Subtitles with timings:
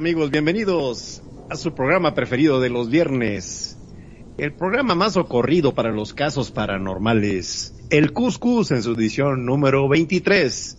[0.00, 1.20] amigos, bienvenidos
[1.50, 3.76] a su programa preferido de los viernes.
[4.38, 10.78] El programa más ocurrido para los casos paranormales, el Cuscus en su edición número 23,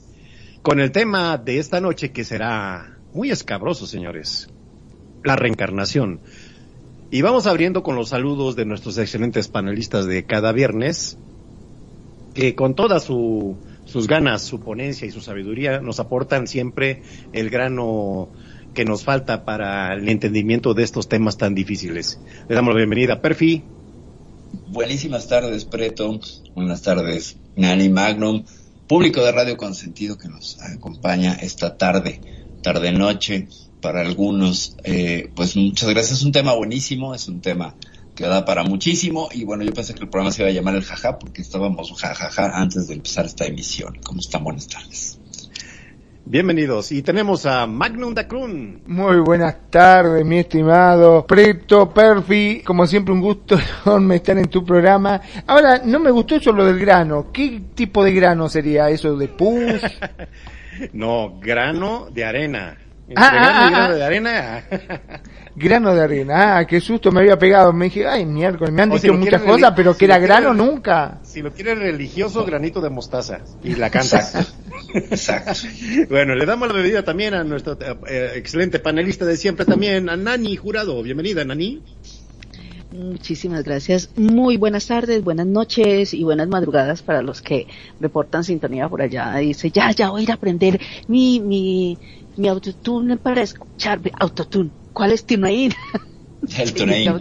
[0.64, 4.50] con el tema de esta noche que será muy escabroso, señores,
[5.24, 6.22] la reencarnación.
[7.12, 11.20] Y vamos abriendo con los saludos de nuestros excelentes panelistas de cada viernes,
[12.34, 13.56] que con toda su,
[13.86, 18.30] sus ganas, su ponencia y su sabiduría nos aportan siempre el grano
[18.74, 22.20] que nos falta para el entendimiento de estos temas tan difíciles.
[22.48, 23.64] Le damos la bienvenida Perfi,
[24.68, 26.20] Buenísimas tardes, Preto.
[26.56, 28.44] Buenas tardes, Nani Magnum.
[28.88, 32.22] Público de Radio Consentido que nos acompaña esta tarde,
[32.62, 33.48] tarde-noche,
[33.82, 34.76] para algunos.
[34.84, 36.20] Eh, pues muchas gracias.
[36.20, 37.76] Es un tema buenísimo, es un tema
[38.16, 39.30] que da para muchísimo.
[39.34, 41.92] Y bueno, yo pensé que el programa se iba a llamar el jaja porque estábamos
[41.94, 44.00] jajaja antes de empezar esta emisión.
[44.04, 44.44] ¿Cómo están?
[44.44, 45.21] Buenas tardes.
[46.26, 46.92] Bienvenidos.
[46.92, 48.82] Y tenemos a Magnum Dacrun.
[48.88, 52.62] Muy buenas tardes, mi estimado Preto, Perfi.
[52.66, 55.22] Como siempre, un gusto enorme estar en tu programa.
[55.48, 57.28] Ahora, no me gustó eso lo del grano.
[57.32, 59.16] ¿Qué tipo de grano sería eso?
[59.18, 59.82] ¿De pus?
[60.94, 62.78] No, grano de arena.
[63.16, 63.94] Ah, grano ah, ah.
[63.94, 64.64] de arena.
[65.56, 66.58] grano de arena.
[66.58, 67.74] Ah, qué susto me había pegado.
[67.74, 70.54] Me dije, ay, miércoles, me han si dicho muchas cosas, pero si que era grano
[70.54, 71.20] nunca.
[71.24, 73.40] Si lo quieres religioso, granito de mostaza.
[73.64, 74.46] Y la canta.
[74.94, 75.68] Exacto.
[76.10, 77.78] bueno, le damos la bebida también a nuestro
[78.08, 81.02] eh, excelente panelista de siempre también, a Nani Jurado.
[81.02, 81.82] Bienvenida, Nani.
[82.92, 84.10] Muchísimas gracias.
[84.18, 87.68] Muy buenas tardes, buenas noches y buenas madrugadas para los que
[88.02, 89.34] reportan sintonía por allá.
[89.38, 91.98] Dice, ya, ya voy a ir a aprender mi, mi,
[92.38, 94.02] mi autotune para escuchar.
[94.20, 94.72] Autotune.
[94.94, 95.72] ¿Cuál es Tunein?
[96.58, 97.20] El tuneín.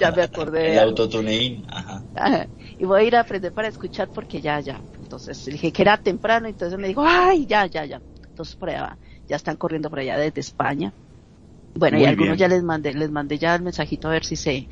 [0.00, 0.72] Ya, me acordé.
[0.72, 1.64] El autotuneín.
[1.68, 2.06] Ajá.
[2.14, 2.48] Ajá.
[2.80, 4.84] Y voy a ir a aprender para escuchar porque ya, ya.
[5.00, 8.00] Entonces dije que era temprano, entonces me dijo, ay, ya, ya, ya.
[8.28, 10.94] Entonces por allá, ya están corriendo por allá desde España.
[11.74, 12.38] Bueno, Muy y algunos bien.
[12.38, 14.68] ya les mandé, les mandé ya el mensajito a ver si se,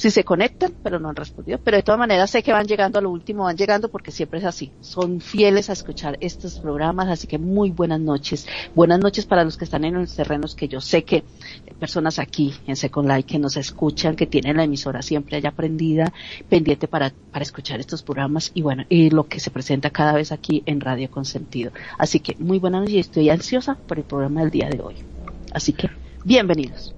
[0.00, 1.60] si se conectan, pero no han respondido.
[1.62, 4.38] Pero de todas maneras sé que van llegando a lo último, van llegando porque siempre
[4.38, 4.72] es así.
[4.80, 8.46] Son fieles a escuchar estos programas, así que muy buenas noches.
[8.74, 11.22] Buenas noches para los que están en los terrenos que yo sé que
[11.78, 16.14] personas aquí en Second Life que nos escuchan, que tienen la emisora siempre allá prendida,
[16.48, 20.32] pendiente para, para escuchar estos programas y bueno, y lo que se presenta cada vez
[20.32, 21.72] aquí en Radio Consentido.
[21.98, 24.94] Así que muy buenas noches y estoy ansiosa por el programa del día de hoy.
[25.52, 25.90] Así que,
[26.24, 26.94] bienvenidos.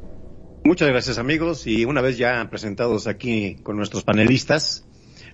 [0.65, 4.87] Muchas gracias amigos y una vez ya presentados aquí con nuestros panelistas,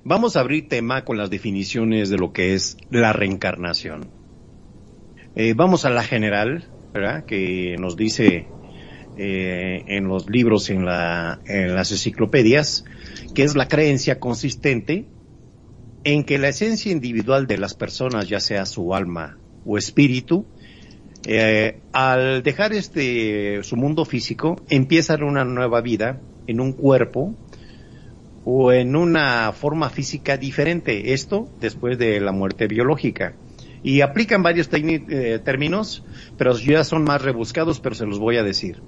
[0.02, 4.10] vamos a abrir tema con las definiciones de lo que es la reencarnación.
[5.36, 6.72] Eh, vamos a la general.
[7.28, 8.48] Que nos dice
[9.16, 12.84] eh, en los libros, en, la, en las enciclopedias,
[13.36, 15.06] que es la creencia consistente
[16.02, 20.46] en que la esencia individual de las personas, ya sea su alma o espíritu,
[21.30, 27.34] eh, al dejar este su mundo físico, empiezan una nueva vida en un cuerpo
[28.46, 31.12] o en una forma física diferente.
[31.12, 33.34] Esto después de la muerte biológica.
[33.82, 36.02] Y aplican varios eh, términos,
[36.38, 38.80] pero ya son más rebuscados, pero se los voy a decir.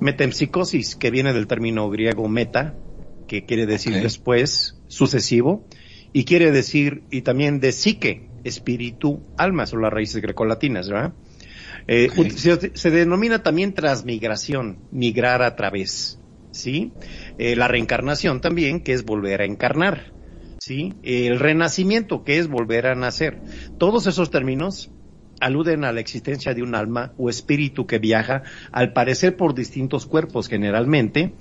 [0.00, 2.74] Metempsicosis, que viene del término griego meta,
[3.26, 5.64] que quiere decir después, sucesivo,
[6.12, 11.12] y quiere decir, y también de psique, espíritu, alma, son las raíces grecolatinas, ¿verdad?
[11.88, 12.08] Eh,
[12.74, 16.20] se denomina también transmigración, migrar a través,
[16.50, 16.92] ¿sí?
[17.38, 20.12] Eh, la reencarnación también, que es volver a encarnar,
[20.58, 20.94] ¿sí?
[21.02, 23.40] El renacimiento, que es volver a nacer.
[23.78, 24.90] Todos esos términos
[25.40, 28.42] aluden a la existencia de un alma o espíritu que viaja,
[28.72, 31.34] al parecer por distintos cuerpos generalmente,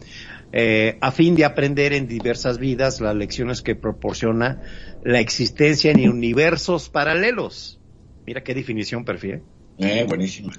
[0.52, 4.62] eh, a fin de aprender en diversas vidas las lecciones que proporciona
[5.04, 7.80] la existencia en universos paralelos.
[8.26, 9.42] Mira qué definión perfil.
[9.78, 10.54] Eh, buenísima.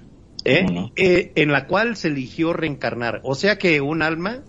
[0.45, 0.65] ¿eh?
[0.67, 0.93] ¿Cómo no?
[0.97, 3.21] Eh, en la cual se eligió reencarnar.
[3.25, 4.45] O sea que un alma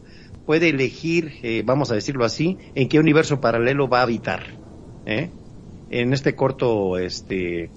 [0.48, 4.44] puede elegir, eh, vamos a decirlo así, en qué universo paralelo va a habitar.
[5.06, 5.30] ¿eh?
[5.90, 7.70] En este corto este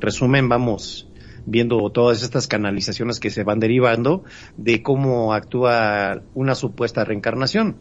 [0.00, 1.05] resumen vamos
[1.46, 4.24] viendo todas estas canalizaciones que se van derivando
[4.56, 7.76] de cómo actúa una supuesta reencarnación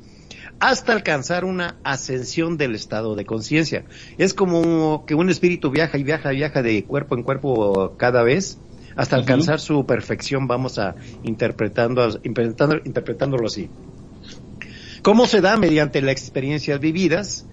[0.60, 3.84] hasta alcanzar una ascensión del estado de conciencia.
[4.18, 8.24] Es como que un espíritu viaja y viaja y viaja de cuerpo en cuerpo cada
[8.24, 8.58] vez
[8.96, 13.70] hasta alcanzar su perfección, vamos a interpretando, interpretando, interpretándolo así.
[15.02, 15.58] ¿Cómo se da?
[15.58, 17.46] Mediante las experiencias vividas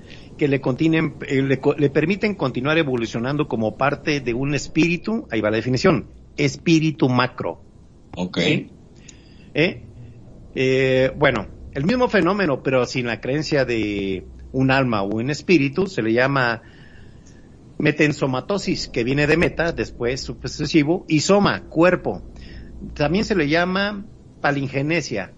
[0.42, 1.40] que le, continen- eh,
[1.78, 6.06] le permiten continuar evolucionando como parte de un espíritu, ahí va la definición,
[6.36, 7.62] espíritu macro.
[8.16, 8.38] Ok.
[9.54, 9.82] ¿eh?
[10.56, 15.86] Eh, bueno, el mismo fenómeno, pero sin la creencia de un alma o un espíritu,
[15.86, 16.62] se le llama
[17.78, 22.20] metensomatosis, que viene de meta, después sucesivo, y soma, cuerpo.
[22.94, 24.04] También se le llama
[24.40, 25.34] palingenesia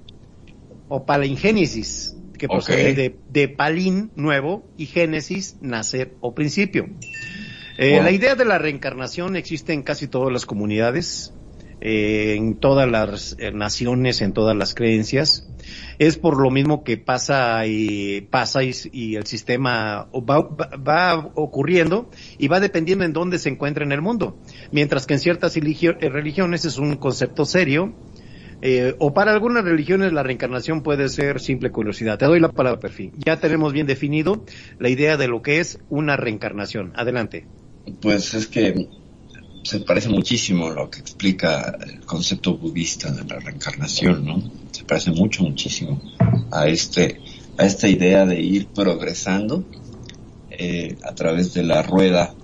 [0.89, 6.89] o palingénesis, que procede de, de palín, nuevo, y génesis, nacer o principio.
[7.79, 8.05] Eh, Wow.
[8.05, 11.35] La idea de la reencarnación existe en casi todas las comunidades,
[11.81, 15.49] eh, en todas las eh, naciones, en todas las creencias.
[15.99, 22.49] Es por lo mismo que pasa y pasa y, y el sistema va, ocurriendo y
[22.49, 24.39] va dependiendo en dónde se encuentra en el mundo.
[24.71, 27.95] Mientras que en ciertas religio- religiones es un concepto serio,
[28.67, 32.17] eh, o para algunas religiones la reencarnación puede ser simple curiosidad.
[32.17, 33.13] Te doy la palabra, perfil.
[33.19, 34.43] Ya tenemos bien definido
[34.79, 36.91] la idea de lo que es una reencarnación.
[36.97, 37.47] Adelante.
[38.01, 38.89] Pues es que
[39.65, 44.43] se parece muchísimo lo que explica el concepto budista de la reencarnación, ¿no?
[44.71, 46.01] Se parece mucho, muchísimo
[46.51, 47.21] a este,
[47.59, 49.63] a esta idea de ir progresando
[50.51, 52.35] eh, a través de la rueda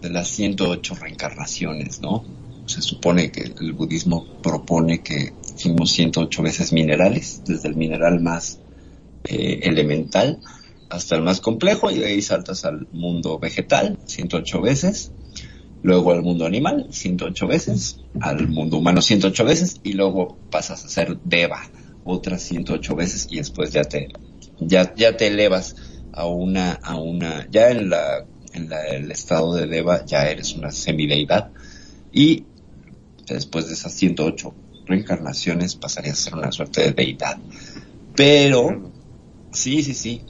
[0.00, 2.24] de las 108 reencarnaciones, ¿no?
[2.66, 8.60] Se supone que el budismo propone que fuimos 108 veces minerales, desde el mineral más
[9.24, 10.40] eh, elemental
[10.90, 15.12] hasta el más complejo y de ahí saltas al mundo vegetal 108 veces,
[15.82, 20.88] luego al mundo animal 108 veces, al mundo humano 108 veces y luego pasas a
[20.88, 21.60] ser deva
[22.04, 24.08] otras 108 veces y después ya te
[24.60, 25.74] ya ya te elevas
[26.12, 30.54] a una a una ya en la en la- el estado de deva ya eres
[30.54, 31.50] una semideidad
[32.12, 32.44] y
[33.26, 34.54] después de esas 108
[34.86, 37.40] reencarnaciones pasarías a ser una suerte de deidad.
[38.14, 38.92] Pero
[39.52, 40.26] sí, sí, sí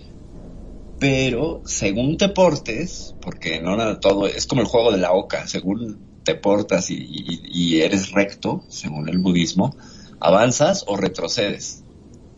[0.98, 5.46] pero según te portes, porque no nada todo, es como el juego de la oca,
[5.46, 9.76] según te portas y, y- y eres recto, según el budismo,
[10.20, 11.83] avanzas o retrocedes.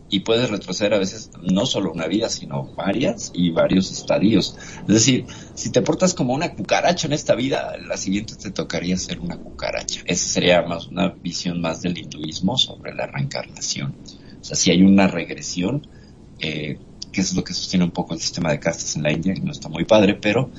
[0.09, 4.55] Y puedes retroceder a veces no solo una vida, sino varias y varios estadios.
[4.81, 8.97] Es decir, si te portas como una cucaracha en esta vida, la siguiente te tocaría
[8.97, 10.01] ser una cucaracha.
[10.05, 13.95] Esa sería más una visión más del hinduismo sobre la reencarnación.
[14.39, 15.87] O sea, si hay una regresión,
[16.39, 16.79] eh,
[17.11, 19.41] que es lo que sostiene un poco el sistema de castas en la India, y
[19.41, 20.49] no está muy padre, pero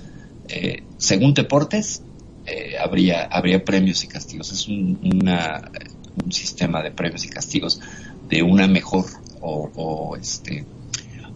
[0.49, 2.03] eh, según te portes,
[2.47, 4.53] eh, habría, habría premios y castigos.
[4.53, 5.71] Es un, una,
[6.23, 7.81] un sistema de premios y castigos
[8.29, 9.07] de una mejor
[9.41, 10.65] o, este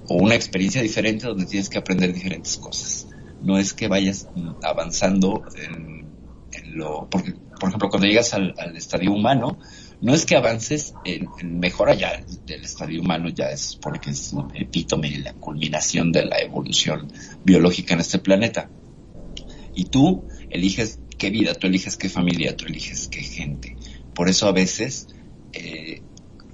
[0.08, 3.08] o una experiencia diferente donde tienes que aprender diferentes cosas.
[3.40, 4.28] No es que vayas
[4.62, 6.06] avanzando en,
[6.74, 9.58] lo, porque por ejemplo cuando llegas al, estadio humano,
[10.00, 14.10] no es que avances en, en mejora ya del estadio humano, ya es supone que
[14.10, 17.12] es el epítome, la culminación de la evolución
[17.44, 18.68] biológica en este planeta.
[19.74, 23.76] Y tú eliges qué vida, tú eliges qué familia, tú eliges qué gente.
[24.14, 25.06] Por eso a veces
[25.52, 26.02] eh,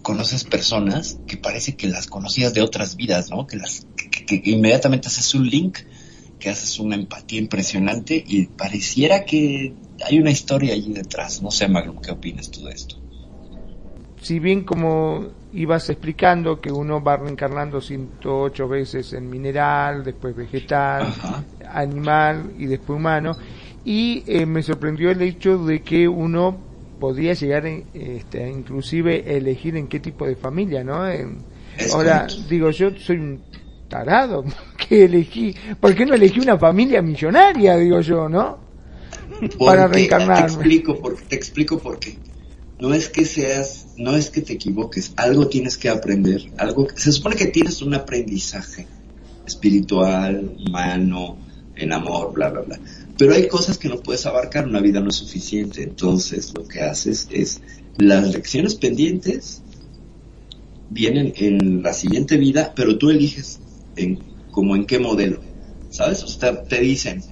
[0.08, 3.46] conoces personas que parece que las conocías de otras vidas, ¿no?
[3.46, 5.76] Que las que, que- que inmediatamente haces un link,
[6.38, 9.74] que haces una empatía impresionante y pareciera que
[10.06, 11.42] hay una historia allí detrás.
[11.42, 12.96] No sé, Magnum, ¿qué opinas tú de esto?
[14.22, 21.04] si bien como ibas explicando que uno va reencarnando 108 veces en mineral, después vegetal,
[21.04, 21.44] Ajá.
[21.70, 23.36] animal y después humano,
[23.84, 26.67] y eh, me sorprendió el hecho de que uno
[26.98, 31.08] podría llegar en- este, inclusive elegir en qué tipo de familia, ¿no?
[31.08, 31.38] En-
[31.92, 33.40] ahora, digo, yo soy un
[33.88, 34.44] tarado,
[34.88, 38.58] que elegí, ¿por qué no elegí una familia millonaria, digo yo, ¿no?
[39.58, 40.38] Para Porque- reencarnar.
[40.38, 42.18] Te explico, por, te explico por qué.
[42.80, 47.10] No es que seas, no es que te equivoques, algo tienes que aprender, algo, se
[47.10, 48.86] supone que tienes un aprendizaje
[49.46, 51.36] espiritual, humano,
[51.74, 52.78] en amor, bla, bla, bla.
[53.18, 56.82] Pero hay cosas que no puedes abarcar, una vida no es suficiente, entonces lo que
[56.82, 57.60] haces es
[57.98, 59.60] las lecciones pendientes
[60.88, 63.58] vienen en la siguiente vida, pero tú eliges
[63.96, 64.20] en,
[64.52, 65.40] como en qué modelo,
[65.90, 66.24] ¿sabes?
[66.68, 67.22] Te dicen,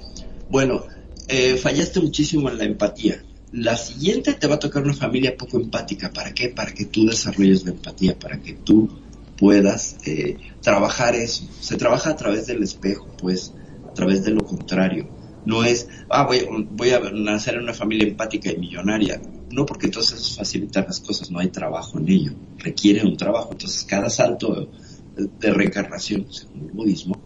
[0.51, 0.85] bueno,
[1.29, 3.23] eh, fallaste muchísimo en la empatía.
[3.53, 6.13] La siguiente te va a tocar una familia poco empática.
[6.13, 6.49] ¿Para qué?
[6.49, 8.91] Para que tú desarrolles la empatía, para que tú
[9.39, 11.49] puedas eh, trabajar eso.
[11.61, 13.53] Se trabaja a través del espejo, pues,
[13.89, 15.09] a través de lo contrario.
[15.47, 19.21] No es, ah, voy, voy a nacer en una familia empática y millonaria.
[19.51, 22.33] No, porque entonces eso facilita las cosas, no hay trabajo en ello.
[22.59, 23.51] Requiere un trabajo.
[23.53, 24.69] Entonces, cada salto
[25.17, 27.19] de reencarnación, según el budismo,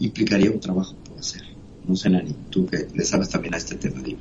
[0.00, 1.42] implicaría un trabajo por hacer.
[1.86, 4.20] No sé, Nani, tú que le sabes también a este tema, dime.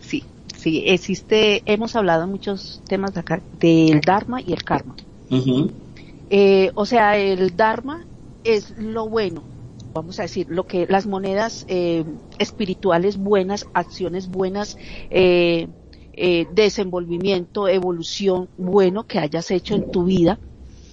[0.00, 0.24] Sí,
[0.56, 4.94] sí, existe, hemos hablado muchos temas de acá, del Dharma y el Karma.
[6.30, 8.04] Eh, o sea, el Dharma
[8.44, 9.42] es lo bueno,
[10.00, 12.04] vamos a decir, lo que las monedas eh,
[12.38, 14.76] espirituales buenas, acciones buenas,
[15.10, 15.68] eh,
[16.12, 20.38] eh, desenvolvimiento, evolución bueno que hayas hecho en tu vida,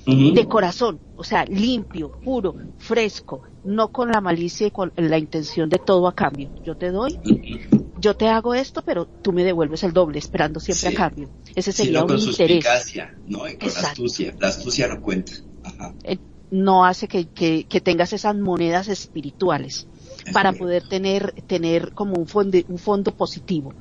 [0.07, 5.67] de corazón, o sea, limpio, puro, fresco, no con la malicia y con la intención
[5.67, 6.51] de todo a cambio.
[6.63, 7.17] Yo te doy,
[7.99, 10.95] yo te hago esto, pero tú me devuelves el doble, esperando siempre Sí.
[10.95, 11.29] a cambio.
[11.55, 12.65] Ese Sí, sería no un con interés.
[13.25, 13.39] ¿no?
[13.39, 14.35] Con la astucia.
[14.39, 15.31] La astucia no cuenta.
[15.63, 15.95] Ajá.
[16.49, 19.87] No hace que, que- que tengas esas monedas espirituales
[20.31, 23.75] para poder tener, tener como un fondo, un fondo positivo.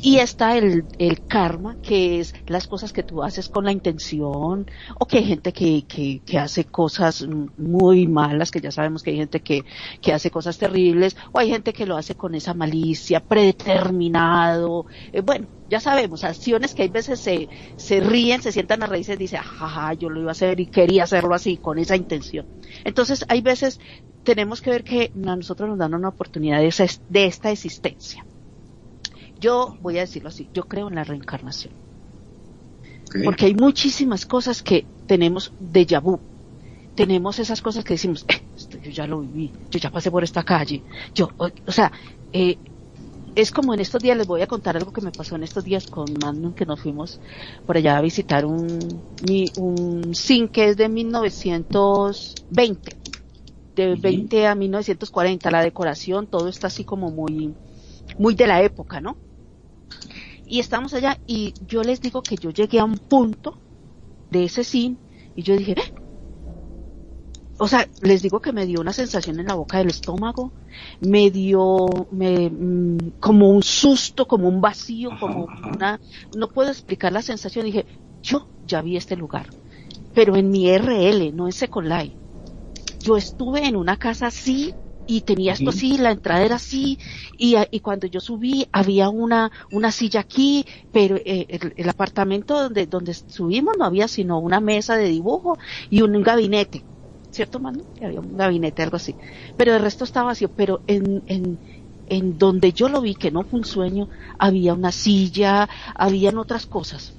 [0.00, 0.88] Y está el,
[1.26, 4.66] karma, que es las cosas que tú haces con la intención,
[4.98, 9.10] o que hay gente que, que, que hace cosas muy malas, que ya sabemos que
[9.10, 9.64] hay gente que,
[10.00, 14.86] que hace cosas terribles, o hay gente que lo hace con esa malicia, predeterminado.
[15.12, 19.18] Eh, bueno, ya sabemos, acciones que hay veces se, se ríen, se sientan a raíces,
[19.18, 22.46] dice, jaja, yo lo iba a hacer y quería hacerlo así, con esa intención.
[22.84, 23.78] Entonces, hay veces
[24.22, 28.26] tenemos que ver que a nosotros nos dan una oportunidad de, esa- de esta existencia.
[29.44, 31.74] Yo voy a decirlo así, yo creo en la reencarnación,
[33.24, 36.20] porque hay muchísimas cosas que tenemos déjà vu.
[36.94, 40.22] Tenemos esas cosas que decimos, "Eh, esto yo ya lo viví, yo ya pasé por
[40.24, 40.82] esta calle,
[41.14, 41.92] yo, o, o sea,
[42.32, 42.58] eh,
[43.34, 45.64] es como en estos días, les voy a contar algo que me pasó en estos
[45.64, 47.20] días con Magnum, que nos fuimos
[47.66, 52.96] por allá a visitar un, mi- un zinc que es de 1920
[53.76, 54.02] de Ujú.
[54.02, 57.54] 20 a 1940, la decoración, todo está así como muy,
[58.18, 59.16] muy de la época, ¿no?
[60.46, 63.58] Y estamos allá y yo les digo que yo llegué a un punto
[64.30, 65.00] de ese zinc
[65.34, 65.92] y yo dije, "Eh".
[67.58, 70.52] o sea, les digo que me dio una sensación en la boca del estómago,
[71.00, 75.68] me dio me, mm, como un susto, como un vacío, Ajá, como ajá.
[75.72, 76.00] una,
[76.36, 77.86] no puedo explicar la sensación, dije,
[78.22, 79.48] yo ya vi este lugar,
[80.12, 82.16] pero en mi RL, no en Second Life
[83.04, 84.74] yo estuve en una casa así
[85.06, 86.98] y tenía esto así, la entrada era así
[87.36, 92.62] y, y cuando yo subí había una una silla aquí, pero eh, el, el apartamento
[92.62, 95.58] donde donde subimos no había sino una mesa de dibujo
[95.90, 96.84] y un, gabinete,
[97.30, 97.84] ¿cierto, Manu?
[98.02, 99.16] Había un gabinete, algo así.
[99.56, 101.58] Pero el resto estaba vacío, pero en, en
[102.06, 104.08] en donde yo lo vi que no fue un sueño,
[104.38, 107.14] había una silla, habían otras cosas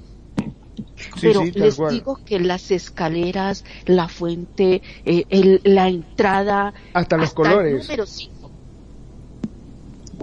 [0.96, 1.94] Sí, pero sí, les cual.
[1.94, 7.82] digo que las escaleras, la fuente, eh, el- la entrada, Hasta los colores.
[7.82, 8.50] número 5.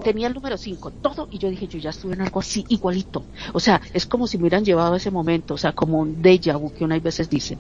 [0.04, 3.24] Tenía el número 5, todo, y yo dije, yo ya estuve en algo así, igualito.
[3.54, 6.22] O sea, es como si me hubieran llevado a ese momento, o sea, como un
[6.22, 7.58] déjà vu que una veces dice.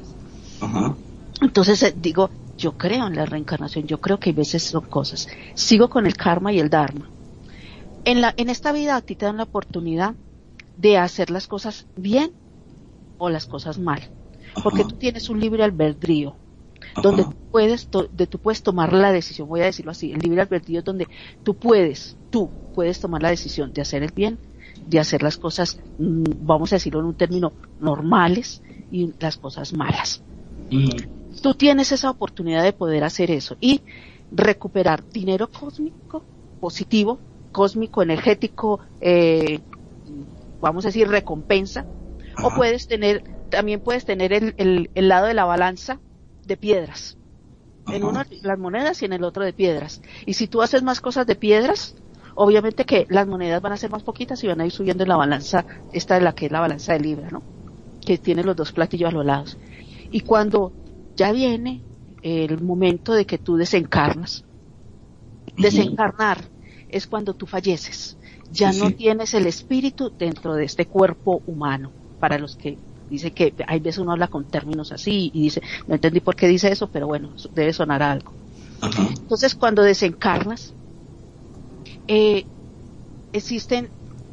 [0.60, 0.96] Ajá.
[1.41, 5.27] Entonces eh, digo, yo creo en la reencarnación, yo creo que hay veces son cosas.
[5.53, 7.10] Sigo con el karma y el dharma.
[8.05, 10.15] En la, en esta vida a ti te dan la oportunidad
[10.75, 12.32] de hacer las cosas bien
[13.23, 14.01] o las cosas mal.
[14.61, 14.89] Porque Ajá.
[14.89, 16.35] tú tienes un libre albedrío
[16.91, 17.01] Ajá.
[17.01, 20.41] donde tú puedes, de, tú puedes tomar la decisión, voy a decirlo así, el libre
[20.41, 21.07] albedrío es donde
[21.43, 24.37] tú puedes, tú puedes tomar la decisión de hacer el bien,
[24.85, 28.61] de hacer las cosas, mm, vamos a decirlo en un término, normales
[28.91, 30.21] y las cosas malas.
[31.41, 33.81] Tú tienes esa oportunidad de poder hacer eso y
[34.31, 36.23] recuperar dinero cósmico,
[36.59, 37.19] positivo,
[37.51, 39.59] cósmico, energético, eh,
[40.59, 41.85] vamos a decir recompensa,
[42.39, 46.01] o puedes tener, también puedes tener el, el- el lado de la balanza
[46.43, 47.17] de piedras.
[47.89, 50.01] En uno las monedas y en el otro de piedras.
[50.25, 51.95] Y si tú haces más cosas de piedras,
[52.35, 55.09] obviamente que las monedas van a ser más poquitas y van a ir subiendo en
[55.09, 57.45] la balanza, esta es la que es la balanza de libra, ¿no?
[58.05, 59.59] Que tiene los dos platillos a los lados.
[60.11, 60.75] Y cuando
[61.15, 61.85] ya viene
[62.21, 64.45] el momento de que tú desencarnas,
[65.57, 66.51] desencarnar
[66.87, 68.19] es cuando tú falleces.
[68.49, 68.91] Ya Sí, no sí.
[68.91, 71.95] tienes el espíritu dentro de este cuerpo humano.
[72.23, 72.77] Para los que
[73.09, 76.47] dice que hay veces uno habla con términos así y dice, no entendí por qué
[76.47, 78.31] dice eso, pero bueno, debe sonar a algo.
[78.79, 79.09] Ajá.
[79.09, 80.73] Entonces, cuando desencarnas,
[82.07, 82.45] eh,
[83.33, 83.89] existen,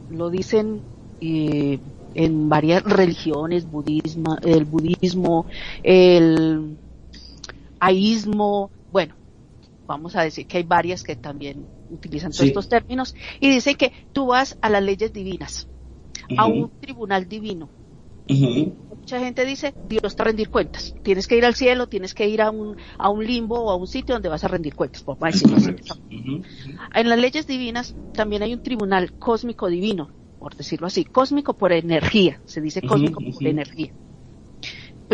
[0.09, 0.85] lo dicen
[1.21, 1.81] eh,
[2.15, 5.47] en varias religiones, budismo, el budismo,
[5.83, 6.79] el
[7.81, 9.17] aísmo, bueno,
[9.89, 12.47] vamos a decir que hay varias que también utilizan todos Sí.
[12.51, 15.67] estos términos, y dicen que tú vas a las leyes divinas,
[16.39, 17.69] a un tribunal divino.
[18.31, 20.95] Mucha gente dice, Dios te rendir cuentas.
[21.03, 23.77] Tienes que ir al cielo, tienes que ir a un, a un limbo o a
[23.77, 25.71] un sitio donde vas a rendir cuentas, por decirlo así.
[26.11, 26.43] Ujú.
[26.95, 31.73] En las leyes divinas también hay un tribunal cósmico divino, por decirlo así, cósmico por
[31.73, 33.93] energía, se dice cósmico por energía.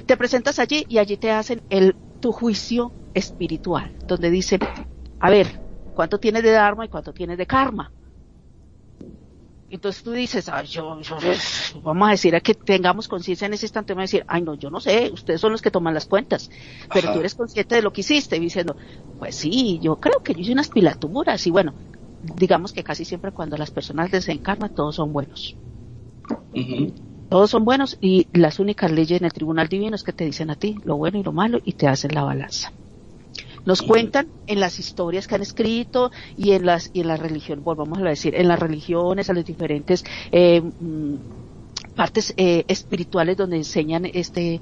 [0.07, 4.61] Te presentas allí y allí te hacen el tu juicio espiritual, donde dicen,
[5.19, 5.61] a ver,
[5.95, 7.93] ¿cuánto tienes de dharma y cuánto tienes de karma?
[9.69, 11.17] Entonces tú dices, ay, yo, yo-
[11.83, 14.55] vamos a decir a que tengamos conciencia en ese instante, vamos a decir, ay no,
[14.55, 16.51] yo no sé, ustedes son los que toman las cuentas,
[16.93, 17.15] pero Ajá.
[17.15, 18.77] tú eres consciente de lo que hiciste, y diciendo,
[19.19, 21.75] pues sí, yo creo que yo hice unas pilaturas, y bueno,
[22.23, 25.57] digamos que casi siempre cuando las personas desencarnan, todos son buenos.
[27.29, 30.51] Todos son buenos y las únicas leyes en el tribunal divino es que te dicen
[30.51, 32.73] a ti lo bueno y lo malo y te hacen la balanza.
[33.67, 37.63] Nos cuentan en las historias que han escrito y en las y en la religión,
[37.65, 41.15] volvamos a decir, en las religiones, a las diferentes eh, mm,
[41.97, 44.61] partes eh, espirituales donde enseñan este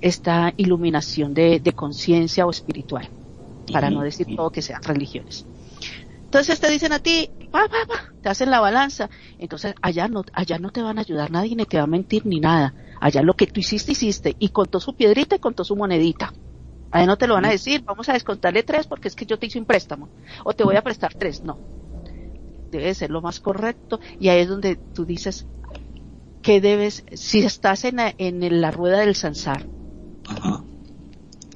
[0.00, 3.08] esta iluminación de, de conciencia o espiritual,
[3.70, 5.44] para no decir todo que sean religiones.
[6.24, 9.10] Entonces te dicen a ti, va, va, va, te hacen la balanza.
[9.38, 12.24] Entonces allá no, allá no te van a ayudar nadie, ni te va a mentir
[12.24, 12.74] ni nada.
[13.00, 14.36] Allá lo que tú hiciste, hiciste.
[14.38, 16.32] Y contó su piedrita y contó su monedita.
[16.90, 19.38] Allá no te lo van a decir, vamos a descontarle tres porque es que yo
[19.38, 20.08] te hice un préstamo.
[20.44, 21.42] O te voy a prestar tres.
[21.42, 21.58] No.
[22.70, 24.00] Debe ser lo más correcto.
[24.18, 25.46] Y ahí es donde tú dices
[26.42, 29.66] que debes, si estás en la, en la rueda del sansar,
[30.28, 30.62] Ajá.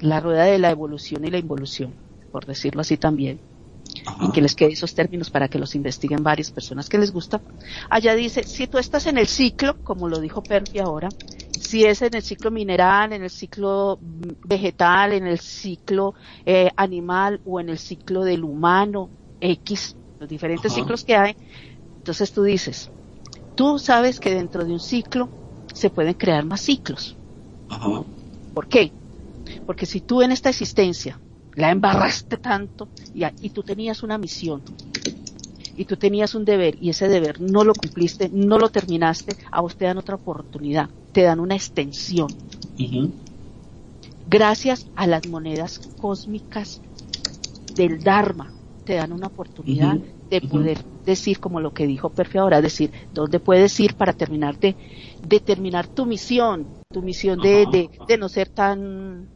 [0.01, 1.93] la rueda de la evolución y la involución,
[2.31, 3.39] por decirlo así también,
[4.05, 4.25] Ajá.
[4.25, 7.41] y que les quede esos términos para que los investiguen varias personas que les gusta.
[7.89, 11.09] Allá dice, si tú estás en el ciclo, como lo dijo Perfi ahora,
[11.59, 16.13] si es en el ciclo mineral, en el ciclo mm, vegetal, en el ciclo
[16.45, 20.81] eh, animal o en el ciclo del humano, X, los diferentes Ajá.
[20.81, 21.35] ciclos que hay,
[21.97, 22.89] entonces tú dices,
[23.55, 25.29] tú sabes que dentro de un ciclo
[25.73, 27.15] se pueden crear más ciclos.
[27.69, 28.03] Ajá.
[28.53, 28.91] ¿Por qué?
[29.65, 31.19] Porque si tú en esta existencia
[31.55, 34.63] la embarraste tanto y, y tú tenías una misión
[35.75, 39.61] y tú tenías un deber y ese deber no lo cumpliste, no lo terminaste, a
[39.61, 42.27] vos te dan otra oportunidad, te dan una extensión.
[44.27, 46.81] Gracias a las monedas cósmicas
[47.75, 48.51] del Dharma,
[48.85, 49.97] te dan una oportunidad
[50.29, 54.59] de poder decir como lo que dijo Perfi ahora, decir dónde puedes ir para terminar
[54.59, 54.75] de,
[55.27, 59.27] de terminar tu misión, tu misión de, de, de no ser tan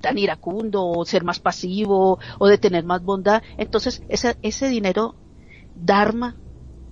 [0.00, 3.42] tan iracundo o ser más pasivo o de tener más bondad.
[3.56, 5.16] Entonces, ese, ese dinero
[5.84, 6.36] Dharma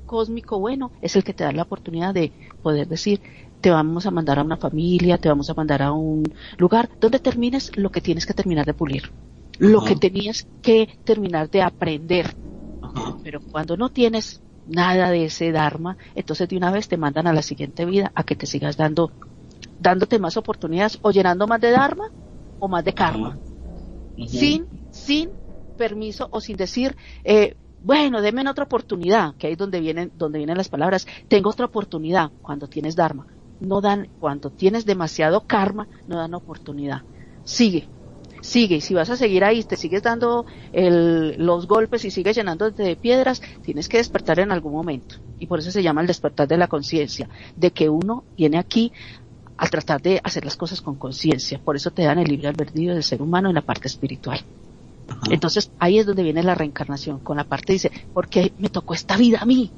[0.05, 3.21] cósmico bueno es el que te da la oportunidad de poder decir,
[3.61, 6.23] te vamos a mandar a una familia, te vamos a mandar a un
[6.59, 9.03] lugar donde termines lo que tienes que terminar de pulir,
[9.59, 9.89] lo Ajá.
[9.89, 12.35] que tenías que terminar de aprender.
[12.81, 13.17] Ajá.
[13.23, 17.33] Pero cuando no tienes nada de ese Dharma, entonces de una vez te mandan a
[17.33, 19.11] la siguiente vida a que te sigas dando,
[19.79, 22.05] dándote más oportunidades o llenando más de Dharma
[22.59, 23.39] o más de karma
[24.17, 25.31] sin, sin
[25.77, 30.39] permiso o sin decir, eh, bueno, denme otra oportunidad, que ahí es donde vienen, donde
[30.39, 33.27] vienen las palabras, tengo otra oportunidad cuando tienes Dharma.
[33.61, 37.03] No dan, cuando tienes demasiado karma, no dan oportunidad.
[37.45, 37.89] Sigue,
[38.43, 42.37] sigue, y si vas a seguir ahí, te sigues dando el, los golpes y sigues
[42.37, 45.17] llenándote de piedras, tienes que despertar en algún momento.
[45.39, 48.93] Y por eso se llama el despertar de la conciencia, de que uno viene aquí
[49.57, 51.61] a tratar de hacer las cosas con conciencia.
[51.65, 54.41] Por eso te dan el libre albedrío del ser humano en la parte espiritual.
[55.09, 55.27] Ajá.
[55.31, 58.95] Entonces ahí es donde viene la reencarnación, con la parte dice, ¿por qué me tocó
[58.95, 59.73] esta vida a mí?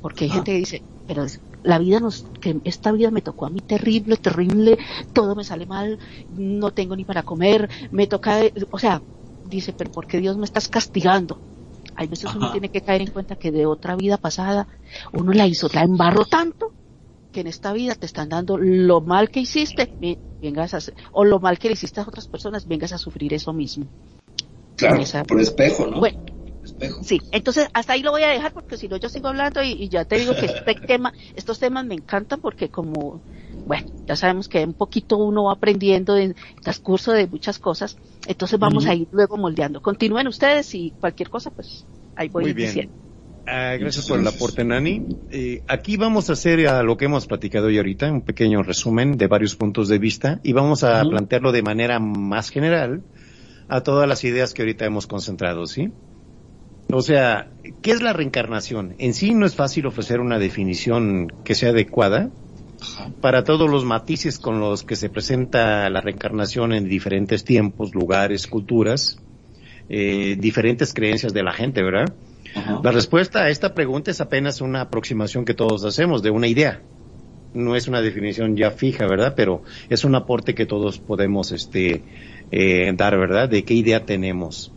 [0.00, 0.36] Porque hay Ajá.
[0.38, 3.60] gente que dice, pero es- la vida nos, que esta vida me tocó a mí
[3.60, 4.78] terrible, terrible,
[5.12, 9.02] todo me sale mal, no tengo ni para comer, me toca, o sea,
[9.42, 11.40] dice, pero ¿por qué Dios me estás castigando?
[11.94, 14.68] Hay veces uno tiene que caer en cuenta que de otra vida pasada
[15.12, 16.72] uno la hizo, la embarró tanto
[17.32, 20.78] que en esta vida te están dando lo mal que hiciste, ve- vengas a,
[21.12, 23.86] o lo mal que le hiciste a otras personas, vengas a sufrir eso mismo.
[24.76, 26.00] Claro, Esa- por espejo, ¿no?
[26.00, 26.18] Bueno,
[26.64, 27.04] Espejo.
[27.04, 29.70] Sí, entonces hasta ahí lo voy a dejar porque si no yo sigo hablando y,
[29.72, 33.22] y ya te digo que este tema, estos temas me encantan porque como,
[33.64, 37.96] bueno, ya sabemos que un poquito uno va aprendiendo en el transcurso de muchas cosas,
[38.26, 38.92] entonces vamos Ujú.
[38.92, 39.80] a ir luego moldeando.
[39.80, 41.86] Continúen ustedes y cualquier cosa, pues
[42.16, 42.68] ahí voy Muy bien.
[42.68, 42.92] diciendo.
[43.46, 45.06] Ah, gracias por el aporte, Nani.
[45.30, 49.16] Eh, aquí vamos a hacer a lo que hemos platicado hoy ahorita, un pequeño resumen
[49.16, 53.04] de varios puntos de vista y vamos a plantearlo de manera más general
[53.68, 55.92] a todas las ideas que ahorita hemos concentrado, ¿sí?
[56.92, 57.50] O sea,
[57.82, 58.94] ¿qué es la reencarnación?
[58.98, 62.30] En sí no es fácil ofrecer una definición que sea adecuada,
[63.20, 68.46] para todos los matices con los que se presenta la reencarnación en diferentes tiempos, lugares,
[68.46, 69.18] culturas,
[69.88, 72.12] eh, diferentes creencias de la gente, ¿verdad?
[72.54, 72.80] Ajá.
[72.82, 76.82] La respuesta a esta pregunta es apenas una aproximación que todos hacemos de una idea.
[77.54, 79.34] No es una definición ya fija, ¿verdad?
[79.34, 82.02] Pero es un aporte que todos podemos este,
[82.50, 83.48] eh, dar, ¿verdad?
[83.48, 84.72] De qué idea tenemos.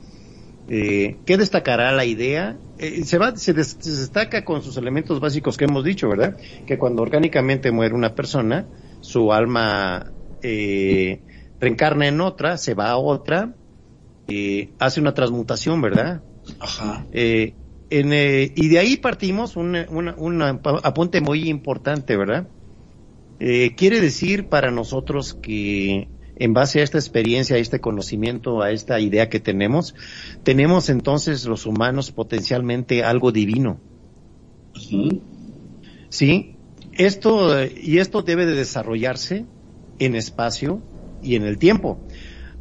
[0.67, 2.59] Eh, ¿Qué destacará la idea?
[2.77, 6.37] Eh, se, va, se, des- se destaca con sus elementos básicos que hemos dicho, ¿verdad?
[6.65, 8.69] Que cuando orgánicamente muere una persona,
[9.01, 11.23] su alma eh,
[11.59, 13.55] reencarna en otra, se va a otra,
[14.27, 16.23] eh, hace una transmutación, ¿verdad?
[16.59, 17.07] Ajá.
[17.11, 22.49] En, y de ahí partimos un, una- apunte muy importante, ¿verdad?
[23.39, 28.99] Quiere decir para nosotros que en base a esta experiencia, a este conocimiento, a esta
[28.99, 29.93] idea que tenemos,
[30.43, 33.79] tenemos entonces los humanos potencialmente algo divino,
[34.75, 35.21] Ujú.
[36.09, 36.55] ¿sí?
[36.93, 39.45] Esto, y esto debe de desarrollarse
[39.99, 40.81] en espacio
[41.21, 41.99] y en el tiempo,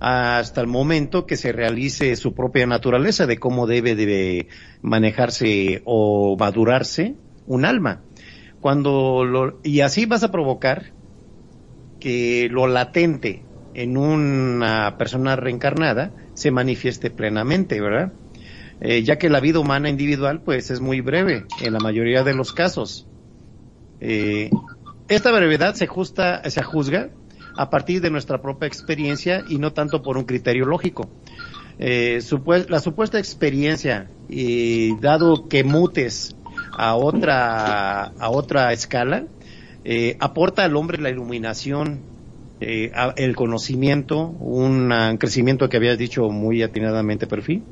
[0.01, 4.49] hasta el momento que se realice su propia naturaleza de cómo debe de
[4.83, 7.15] manejarse o madurarse
[7.47, 8.03] un alma.
[8.61, 10.93] Cuando lo, y así vas a provocar
[12.01, 13.43] que lo latente
[13.79, 18.13] en una persona reencarnada se manifieste plenamente, ¿verdad?
[18.81, 22.35] Eh, ya que la vida humana individual pues es muy breve en la mayoría de
[22.35, 23.07] los casos.
[24.01, 24.51] Eh,
[25.09, 27.11] esta brevedad se, justa, se juzga
[27.57, 31.09] a partir de nuestra propia experiencia y no tanto por un criterio lógico.
[31.79, 32.21] Eh,
[32.69, 36.35] la supuesta experiencia, y dado que mutes
[36.77, 39.29] a otra, a otra escala,
[40.19, 42.08] aporta al hombre la iluminación,
[42.61, 47.63] eh, el conocimiento, un ah, crecimiento que habías dicho muy atinadamente, perfil.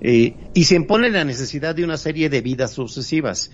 [0.00, 3.50] Eh, y se impone la necesidad de una serie de vidas sucesivas.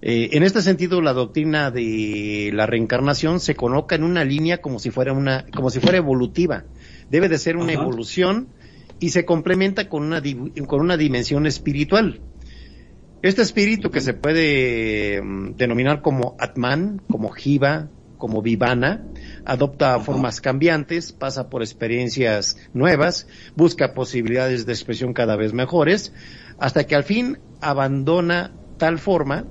[0.00, 4.78] Eh, en este sentido, la doctrina de la reencarnación se coloca en una línea como
[4.78, 6.64] si fuera una, como si fuera evolutiva.
[7.10, 7.82] Debe de ser una Ajá.
[7.82, 8.48] evolución
[9.00, 10.22] y se complementa con una,
[10.66, 12.20] con una dimensión espiritual.
[13.22, 17.88] Este espíritu que se puede mm, denominar como Atman, como Jiva,
[18.22, 19.04] como Vivana,
[19.44, 26.12] adopta formas cambiantes, pasa por experiencias nuevas, busca posibilidades de expresión cada vez mejores,
[26.56, 29.48] hasta que al fin abandona tal forma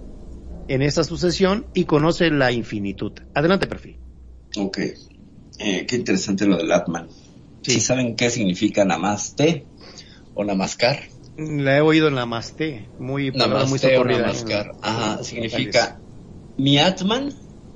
[0.70, 3.12] en esa sucesión y conoce la infinitud.
[3.34, 4.00] Adelante, perfil.
[4.56, 4.78] Ok.
[5.60, 7.10] Eh, qué interesante lo del Atman.
[7.64, 7.72] Sí.
[7.72, 9.66] ¿Sí saben qué significa Namaste
[10.34, 10.98] o Namaskar?
[11.36, 14.22] La he oído en la Masté, muy, muy Namaste o socorrida.
[14.22, 14.72] Namaskar.
[14.82, 16.00] Ajá, significa
[16.56, 17.34] mi Atman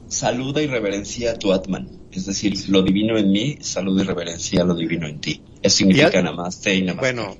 [0.07, 1.89] saluda y reverencia a tu Atman.
[2.11, 5.41] Es decir, lo divino en mí saluda y reverencia a lo divino en ti.
[5.61, 7.13] Eso significa Namaste y Namaskar.
[7.15, 7.37] Bueno,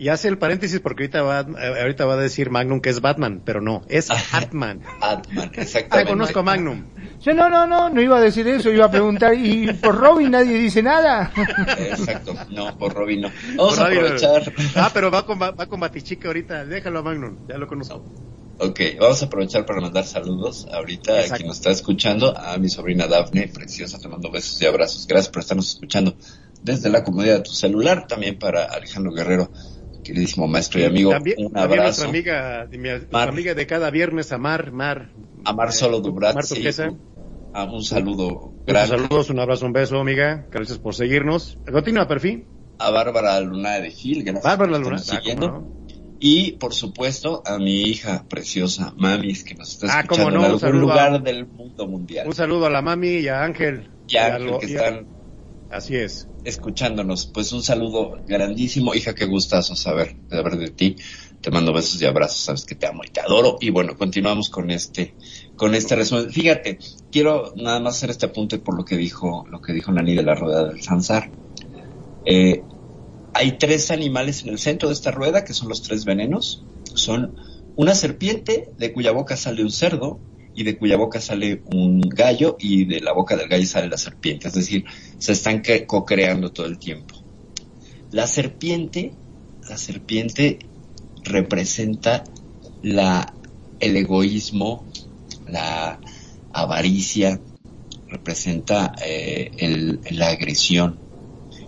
[0.00, 3.00] y hace el paréntesis porque ahorita va, eh, ahorita va a decir Magnum que es
[3.00, 4.38] Batman, pero no, es Ajá.
[4.38, 4.82] Atman.
[5.00, 6.10] Atman, Ah, exactamente.
[6.10, 6.84] conozco a Magnum.
[7.20, 10.30] Yo no, no, no, no iba a decir eso, iba a preguntar, ¿y por Robin
[10.30, 11.32] nadie dice nada?
[11.78, 13.30] Exacto, no, por Robin no.
[13.56, 14.52] Vamos Por a aprovechar.
[14.76, 18.04] Ah, pero va con, va con Batichica ahorita, déjalo a Magnum, ya lo conozco.
[18.60, 21.36] Ok, vamos a aprovechar para mandar saludos ahorita a Exacto.
[21.36, 25.06] quien nos está escuchando, a mi sobrina Dafne, preciosa, te mando besos y abrazos.
[25.06, 26.16] Gracias por estarnos escuchando
[26.60, 29.52] desde la comodidad de tu celular, también para Alejandro Guerrero,
[30.02, 32.08] queridísimo maestro y amigo, también, un también nuestra abrazo.
[32.08, 35.12] amiga, de mi- nuestra amiga de cada viernes, a Mar, Mar.
[35.44, 36.64] A Mar eh, Solo Dubrat, Mar sí.
[37.52, 38.88] A un saludo Muchos grande.
[38.98, 40.48] saludos, un abrazo, un beso, amiga.
[40.50, 41.58] Gracias por seguirnos.
[41.70, 42.48] Continúa, perfil.
[42.78, 44.96] A Bárbara Luna de Gil, gracias Bárbara por Luna.
[44.96, 45.48] Ah, siguiendo.
[45.48, 45.72] no.
[46.20, 50.50] Y, por supuesto, a mi hija preciosa, Mamis, que nos está Ah, escuchando no, en
[50.52, 52.26] algún lugar a- del mundo mundial.
[52.26, 53.90] Un saludo a la mami y a Ángel.
[54.08, 55.08] Y a lo- que y a- están
[55.68, 56.28] Así es.
[56.42, 57.26] escuchándonos.
[57.26, 60.96] Pues un saludo grandísimo, hija, qué gustazo saber, saber de ti.
[61.40, 63.58] Te mando besos y abrazos, sabes que te amo y te adoro.
[63.60, 65.14] Y bueno, continuamos con este,
[65.54, 66.30] con este resumen.
[66.32, 66.78] Fíjate,
[67.12, 70.22] quiero nada más hacer este apunte por lo que dijo, lo que dijo Nani de
[70.24, 71.30] la rueda del Sansar.
[72.24, 72.64] Eh,
[73.38, 76.64] hay tres animales en el centro de esta rueda, que son los tres venenos.
[76.94, 77.36] Son
[77.76, 80.18] una serpiente, de cuya boca sale un cerdo,
[80.56, 83.96] y de cuya boca sale un gallo, y de la boca del gallo sale la
[83.96, 84.48] serpiente.
[84.48, 84.84] Es decir,
[85.18, 87.14] se están cre- co-creando todo el tiempo.
[88.10, 89.12] La serpiente,
[89.68, 90.58] la serpiente
[91.22, 92.24] representa
[92.82, 93.34] la,
[93.78, 94.84] el egoísmo,
[95.46, 96.00] la
[96.52, 97.40] avaricia,
[98.08, 100.98] representa eh, el- la agresión.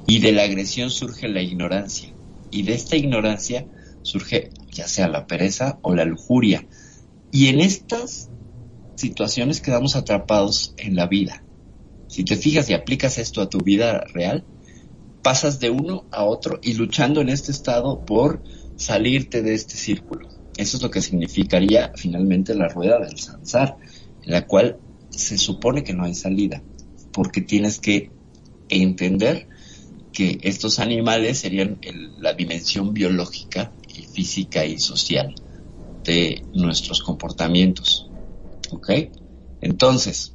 [0.07, 2.13] Y de la agresión surge la ignorancia.
[2.51, 3.67] Y de esta ignorancia
[4.03, 6.67] surge ya sea la pereza o la lujuria.
[7.31, 8.31] Y en estas
[8.97, 11.43] situaciones quedamos atrapados en la vida.
[12.09, 14.45] Si te fijas y aplicas esto a tu vida real,
[15.23, 18.43] pasas de uno a otro y luchando en este estado por
[18.77, 20.29] salirte de este círculo.
[20.57, 23.77] Eso es lo que significaría finalmente la rueda del sansar,
[24.23, 24.79] en la cual
[25.11, 26.63] se supone que no hay salida,
[27.13, 28.11] porque tienes que
[28.69, 29.49] entender
[30.13, 31.79] que estos animales serían
[32.19, 35.35] la dimensión biológica y física y social
[36.05, 38.11] de nuestros comportamientos.
[38.71, 38.91] ¿Ok?
[39.61, 40.35] Entonces,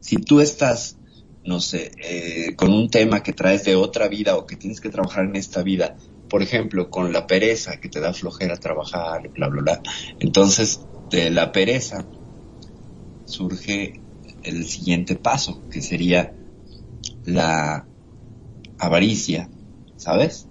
[0.00, 0.96] si tú estás,
[1.44, 4.90] no sé, eh, con un tema que traes de otra vida o que tienes que
[4.90, 5.96] trabajar en esta vida,
[6.28, 9.82] por ejemplo, con la pereza que te da flojera trabajar, bla, bla, bla,
[10.20, 12.06] entonces de la pereza
[13.24, 14.00] surge
[14.42, 16.34] el siguiente paso, que sería
[17.24, 17.87] la
[18.78, 19.48] avaricia,
[19.96, 20.46] ¿sabes?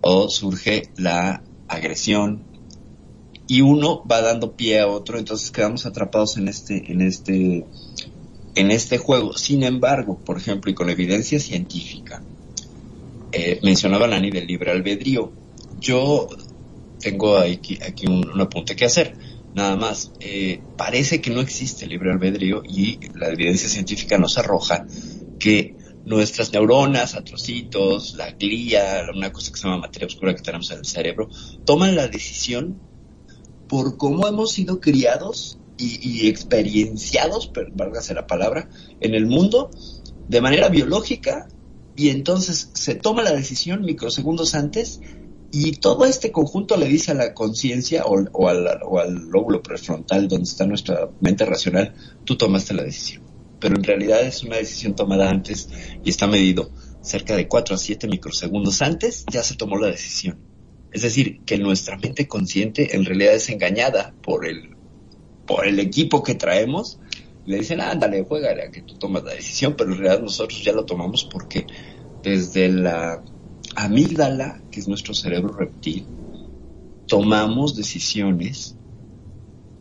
[0.00, 2.44] O surge la agresión
[3.46, 7.66] y uno va dando pie a otro, entonces quedamos atrapados en este, en este,
[8.54, 9.36] en este juego.
[9.36, 12.22] Sin embargo, por ejemplo, y con evidencia científica,
[13.32, 15.32] eh, mencionaba Lani del libre albedrío.
[15.80, 16.28] Yo
[17.00, 19.16] tengo aquí, aquí un, apunte que hacer.
[19.54, 24.86] Nada más, eh, parece que no existe libre albedrío y la evidencia científica nos arroja
[25.40, 30.70] que nuestras neuronas, atrocitos, la glía, una cosa que se llama materia oscura que tenemos
[30.70, 31.28] en el cerebro,
[31.64, 32.80] toman la decisión
[33.68, 38.68] por cómo hemos sido criados y, experienciados, válgase la palabra,
[39.00, 39.70] en el mundo
[40.28, 41.48] de manera biológica
[41.96, 45.00] y entonces se toma la decisión microsegundos antes
[45.52, 48.68] y todo este conjunto le dice a la conciencia o, o, al,
[49.30, 53.29] lóbulo prefrontal donde está nuestra mente racional, tú tomaste la decisión.
[53.60, 55.68] Pero en realidad es una decisión tomada antes
[56.02, 56.70] y está medido
[57.02, 60.38] cerca de 4 a 7 microsegundos antes, ya se tomó la decisión.
[60.92, 64.76] Es decir, que nuestra mente consciente en realidad es engañada por el,
[65.46, 66.98] por el equipo que traemos.
[67.46, 70.72] Le dicen, ándale, juega a que tú tomas la decisión, pero en realidad nosotros ya
[70.72, 71.66] lo tomamos porque
[72.22, 73.22] desde la
[73.76, 76.06] amígdala, que es nuestro cerebro reptil,
[77.06, 78.76] tomamos decisiones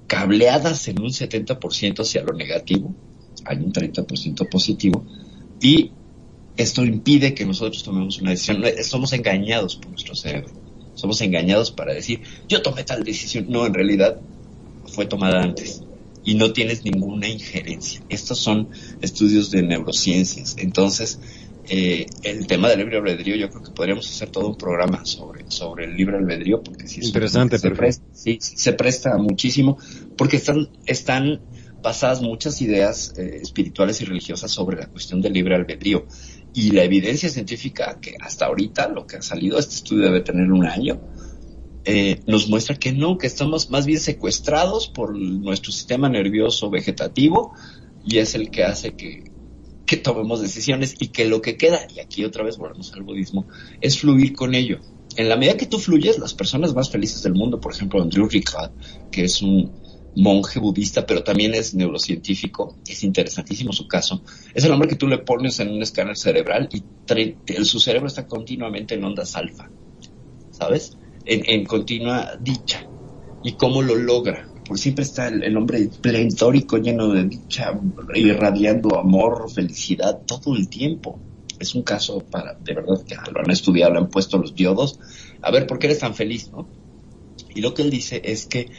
[0.07, 2.95] cableadas en un 70% hacia lo negativo,
[3.49, 5.03] hay un 30% positivo,
[5.61, 5.91] y
[6.55, 8.63] esto impide que nosotros tomemos una decisión.
[8.83, 10.49] Somos engañados por nuestro cerebro
[10.99, 13.45] somos engañados para decir, yo tomé tal decisión.
[13.49, 14.19] No, en realidad
[14.85, 15.81] fue tomada antes
[16.25, 18.01] y no tienes ninguna injerencia.
[18.09, 18.67] Estos son
[19.01, 20.55] estudios de neurociencias.
[20.59, 21.19] Entonces,
[21.69, 25.49] eh, el tema del libre albedrío, yo creo que podríamos hacer todo un programa sobre,
[25.49, 29.77] sobre el libre albedrío, porque sí, Interesante, se, presta, sí, se presta muchísimo,
[30.17, 31.39] porque están, están
[31.81, 36.05] basadas muchas ideas eh, espirituales y religiosas sobre la cuestión del libre albedrío.
[36.53, 40.51] Y la evidencia científica que hasta ahorita, lo que ha salido, este estudio debe tener
[40.51, 40.99] un año,
[41.85, 47.53] eh, nos muestra que no, que estamos más bien secuestrados por nuestro sistema nervioso vegetativo
[48.05, 49.31] y es el que hace que,
[49.85, 53.47] que tomemos decisiones y que lo que queda, y aquí otra vez volvemos al budismo,
[53.81, 54.79] es fluir con ello.
[55.15, 58.27] En la medida que tú fluyes, las personas más felices del mundo, por ejemplo, Andrew
[58.27, 58.71] Ricard,
[59.11, 59.71] que es un
[60.15, 64.23] monje budista, pero también es neurocientífico, es interesantísimo su caso.
[64.53, 66.83] Es el hombre que tú le pones en un escáner cerebral y
[67.63, 69.69] su cerebro está continuamente en ondas alfa,
[70.51, 70.97] ¿sabes?
[71.25, 72.85] En, continua dicha.
[73.43, 74.47] ¿Y cómo lo logra?
[74.65, 77.79] Porque siempre está el, hombre plentórico, lleno de dicha,
[78.13, 81.19] irradiando amor, felicidad todo el tiempo.
[81.59, 84.99] Es un caso para, de verdad, que lo han estudiado, le han puesto los diodos.
[85.41, 86.67] A ver, ¿por qué eres tan feliz, no?
[87.55, 88.69] Y lo que él dice es que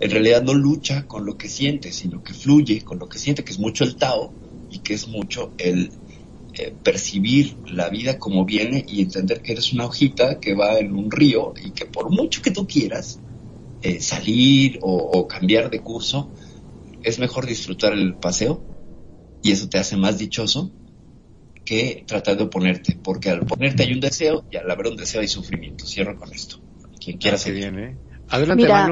[0.00, 3.44] en realidad no lucha con lo que siente, sino que fluye con lo que siente,
[3.44, 4.32] que es mucho el Tao
[4.70, 5.90] y que es mucho el
[6.54, 10.94] eh, percibir la vida como viene y entender que eres una hojita que va en
[10.94, 13.20] un río y que por mucho que tú quieras
[13.82, 16.30] eh, salir o, cambiar de curso,
[17.02, 18.62] es mejor disfrutar el paseo
[19.42, 20.72] y eso te hace más dichoso
[21.64, 25.20] que tratar de oponerte, porque al ponerte hay un deseo y al haber un deseo
[25.20, 25.86] hay sufrimiento.
[25.86, 26.60] Cierro con esto.
[27.02, 27.70] Quien quiera ah, seguir.
[27.70, 27.96] Bien, ¿eh?
[28.28, 28.86] Adelante, Mira,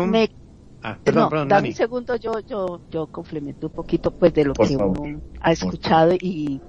[0.83, 4.77] Ah, no, dame un segundo, yo, yo, yo complemento un poquito pues de lo que
[4.77, 6.61] uno ha escuchado y,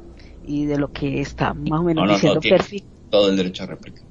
[0.43, 2.83] y de lo que está más o menos diciendo Perfi.
[3.09, 4.01] Todo el derecho a réplica.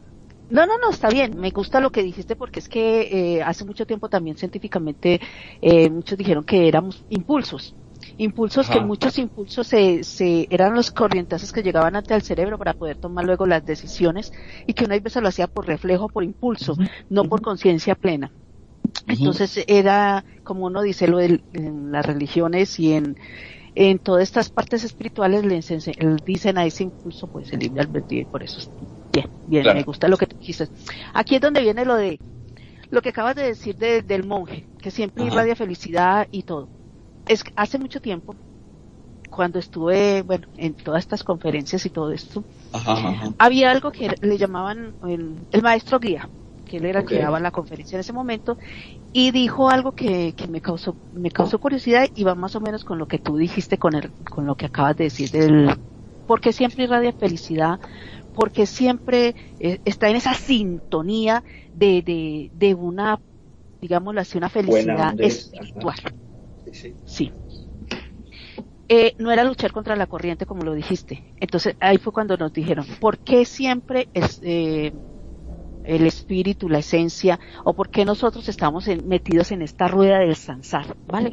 [0.50, 1.38] No, no, no, está bien.
[1.38, 5.20] Me gusta lo que dijiste porque es que eh, hace mucho tiempo también científicamente
[5.60, 7.74] eh, muchos dijeron que éramos impulsos.
[8.16, 12.72] Impulsos que muchos impulsos se, se, eran los corrientazos que llegaban ante el cerebro para
[12.74, 14.32] poder tomar luego las decisiones
[14.66, 16.76] y que una vez lo hacía por reflejo, por impulso,
[17.08, 18.32] no por conciencia plena.
[19.06, 23.16] Entonces era, como uno dice, lo de en las religiones y en,
[23.74, 25.60] en todas estas partes espirituales le
[26.24, 28.60] dicen a ese impulso pues el libre albedrío y por eso
[29.12, 30.68] bien, bien, me gusta lo que tú dijiste.
[31.14, 32.20] Aquí es donde viene lo de
[32.90, 36.70] lo que acabas de decir del monje, que siempre irradia felicidad y todo.
[37.26, 38.36] Es hace mucho tiempo,
[39.30, 42.46] cuando estuve, bueno, en todas estas conferencias y todo esto,
[43.38, 46.30] había algo que le llamaban el, el maestro guía
[46.68, 47.12] que él era el Ok.
[47.12, 48.58] que daba la conferencia en ese momento,
[49.12, 52.84] y dijo algo que, que me causó, me causó curiosidad y va más o menos
[52.84, 55.70] con lo que tú dijiste con el, con lo que acabas de decir del,
[56.26, 57.80] porque siempre irradia felicidad,
[58.32, 63.20] porque siempre eh, está en esa sintonía de, de, de una,
[63.80, 65.96] digámoslo así, una Buena felicidad onda, espiritual.
[66.64, 66.96] Sí, sí.
[67.04, 67.32] Sí.
[68.90, 71.22] Eh, no era luchar contra la corriente como lo dijiste.
[71.36, 74.92] Entonces ahí fue cuando nos dijeron, ¿por qué siempre es, eh,
[75.96, 80.36] el espíritu, la esencia, o por qué nosotros estamos en- metidos en esta rueda del
[80.36, 80.96] sansar?
[81.06, 81.32] ¿Vale?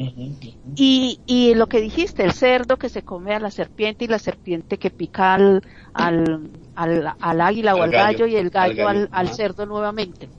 [0.78, 4.20] Y, y lo que dijiste, el cerdo que se come a la serpiente y la
[4.20, 5.62] serpiente que pica al,
[5.94, 9.34] al, al, al águila o Al al gallo, gallo, y el al gallo al, gallo,
[9.34, 10.30] cerdo nuevamente.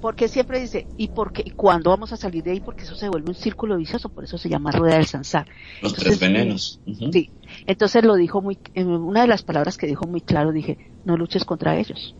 [0.00, 1.42] Porque siempre dice, ¿y por qué?
[1.44, 2.60] ¿Y cuándo vamos a salir de ahí?
[2.60, 5.46] Porque eso se vuelve un círculo vicioso, por eso se llama rueda del sansar.
[5.80, 6.82] Los Entonces, tres venenos.
[7.12, 7.32] Sí.
[7.66, 11.16] Entonces lo dijo muy, en una de las palabras que dijo muy claro, dije, no
[11.16, 12.16] luches contra ellos.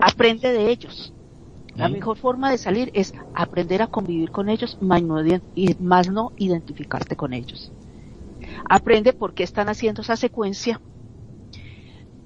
[0.00, 1.14] Aprende de ellos.
[1.74, 5.16] La mejor forma de salir es aprender a convivir con ellos, más no,
[5.78, 7.72] más no identificarte con ellos.
[8.68, 10.80] Aprende por qué están haciendo esa secuencia,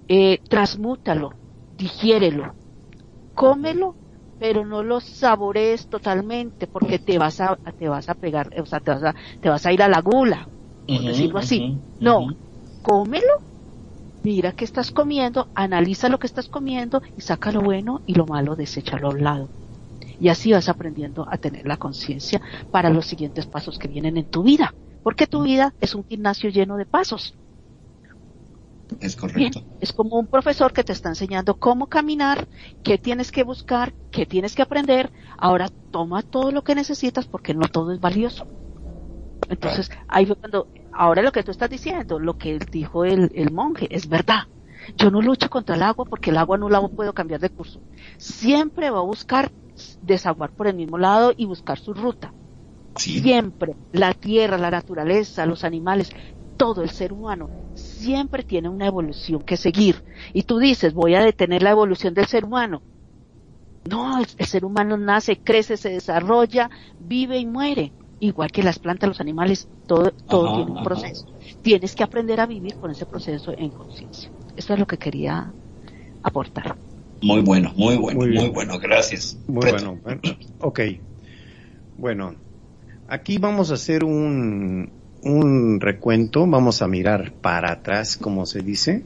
[0.08, 1.30] eh, transmútalo,
[1.70, 2.56] digiérelo,
[3.34, 3.98] cómelo,
[4.38, 8.80] pero no lo saborees totalmente porque te vas a, te vas a pegar, o sea,
[8.80, 10.50] te vas a, te vas a ir a la gula,
[10.90, 11.66] por Ujú, decirlo así.
[11.98, 12.26] No,
[12.82, 13.26] cómelo,
[14.24, 18.26] mira qué estás comiendo, analiza lo que estás comiendo y saca lo bueno y lo
[18.26, 19.52] malo, deséchalo a un lado.
[20.18, 24.28] Y así vas aprendiendo a tener la conciencia para los siguientes pasos que vienen en
[24.28, 24.76] tu vida.
[25.02, 27.38] Porque tu vida es un gimnasio lleno de pasos.
[28.98, 29.64] Es Bien, correcto.
[29.80, 32.48] es como un profesor que te está enseñando cómo caminar,
[32.82, 35.12] qué tienes que buscar, qué tienes que aprender.
[35.38, 38.48] Ahora toma todo lo que necesitas porque no todo es valioso.
[39.48, 43.52] Entonces, ahí fue cuando, ahora lo que tú estás diciendo, lo que dijo el, el
[43.52, 44.44] monje, es verdad.
[44.96, 47.82] Yo no lucho contra el agua porque el agua no la puedo cambiar de curso.
[48.18, 49.52] Siempre va a buscar
[50.02, 52.34] desaguar por el mismo lado y buscar su ruta.
[52.96, 53.20] Sí.
[53.20, 56.10] Siempre, la tierra, la naturaleza, los animales,
[56.56, 60.04] todo el ser humano, siempre tiene una evolución que seguir.
[60.32, 62.84] Y tú dices, voy a detener la evolución del ser humano.
[63.84, 67.94] No, el, el ser humano nace, crece, se desarrolla, vive y muere.
[68.24, 70.84] Igual que las plantas, los animales, todo, todo Ajá, tiene un ajá.
[70.84, 71.26] proceso.
[71.60, 74.30] Tienes que aprender a vivir con ese proceso en conciencia.
[74.56, 75.52] Eso es lo que quería
[76.22, 76.74] aportar.
[77.20, 78.78] Muy bueno, muy bueno, Muy bueno.
[78.78, 79.36] Gracias.
[79.46, 79.98] Muy Preto.
[80.02, 80.20] bueno.
[80.60, 80.80] Ok.
[81.98, 82.34] Bueno,
[83.08, 84.88] aquí vamos a hacer un,
[85.22, 86.46] un recuento.
[86.46, 89.02] Vamos a mirar para atrás, como se dice.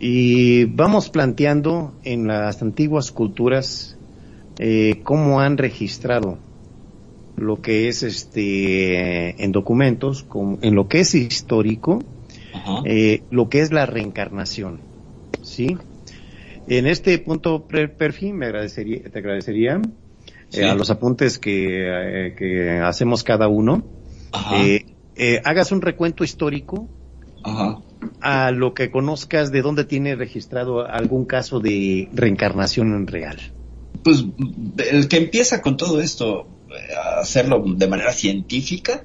[0.00, 3.96] Y vamos planteando en las antiguas culturas
[4.58, 6.38] eh, cómo han registrado
[7.42, 12.02] lo que es este en documentos, con- en lo que es histórico,
[12.84, 14.80] eh, lo que es la reencarnación,
[15.42, 15.76] ¿sí?
[16.68, 19.80] En este punto, Per- Perfi, me agradecería, te agradecería
[20.52, 23.82] eh, a los apuntes que, eh, que hacemos cada uno,
[25.44, 26.88] hagas un recuento histórico
[27.42, 27.78] Ajá.
[28.20, 33.38] a lo que conozcas de dónde tiene registrado algún caso de reencarnación en real.
[34.04, 34.24] Pues
[34.90, 36.46] el que empieza con todo esto
[37.20, 39.02] hacerlo de manera científica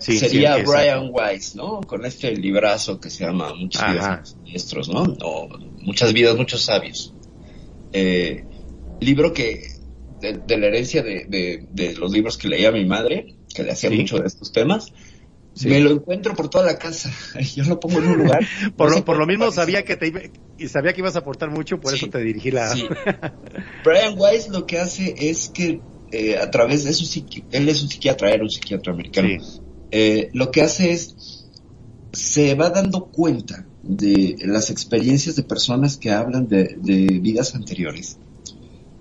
[0.00, 0.62] Sí, sería sí.
[0.66, 1.80] Brian Weiss, ¿no?
[1.82, 3.92] Con este librazo que se llama Muchas Ajá.
[3.92, 5.02] vidas, muchos maestros, ¿no?
[5.22, 5.48] O
[5.82, 7.14] Muchas vidas, muchos sabios.
[7.92, 8.44] Eh,
[9.00, 9.62] libro que
[10.20, 13.72] de, de la herencia de, de- de los libros que leía mi madre, que le
[13.72, 13.96] hacía Sí.
[13.98, 14.92] mucho de estos temas,
[15.54, 15.68] Sí.
[15.68, 17.12] me lo encuentro por toda la casa.
[17.54, 18.40] Yo lo pongo en un lugar.
[18.76, 19.56] Por No lo, por lo mismo parece.
[19.60, 20.20] sabía que te iba,
[20.56, 22.70] y sabía que ibas a aportar mucho, por Sí, eso te dirigí la.
[22.74, 22.86] sí.
[23.84, 25.80] Brian Weiss lo que hace es que
[26.12, 29.28] eh, a través de su psiqui- él es un psiquiatra, era un psiquiatra americano.
[29.28, 29.60] Sí.
[29.90, 31.48] Eh, lo que hace es
[32.12, 38.18] se va dando cuenta de las experiencias de personas que hablan de, de vidas anteriores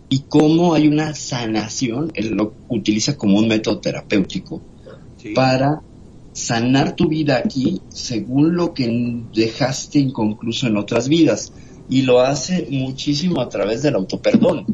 [0.10, 4.62] y cómo hay una sanación, él lo utiliza como un método terapéutico
[5.18, 5.34] Sí.
[5.36, 5.82] para
[6.34, 8.88] sanar tu vida aquí según lo que
[9.36, 11.52] dejaste inconcluso en otras vidas.
[11.90, 14.66] Y lo hace muchísimo a través del autoperdón.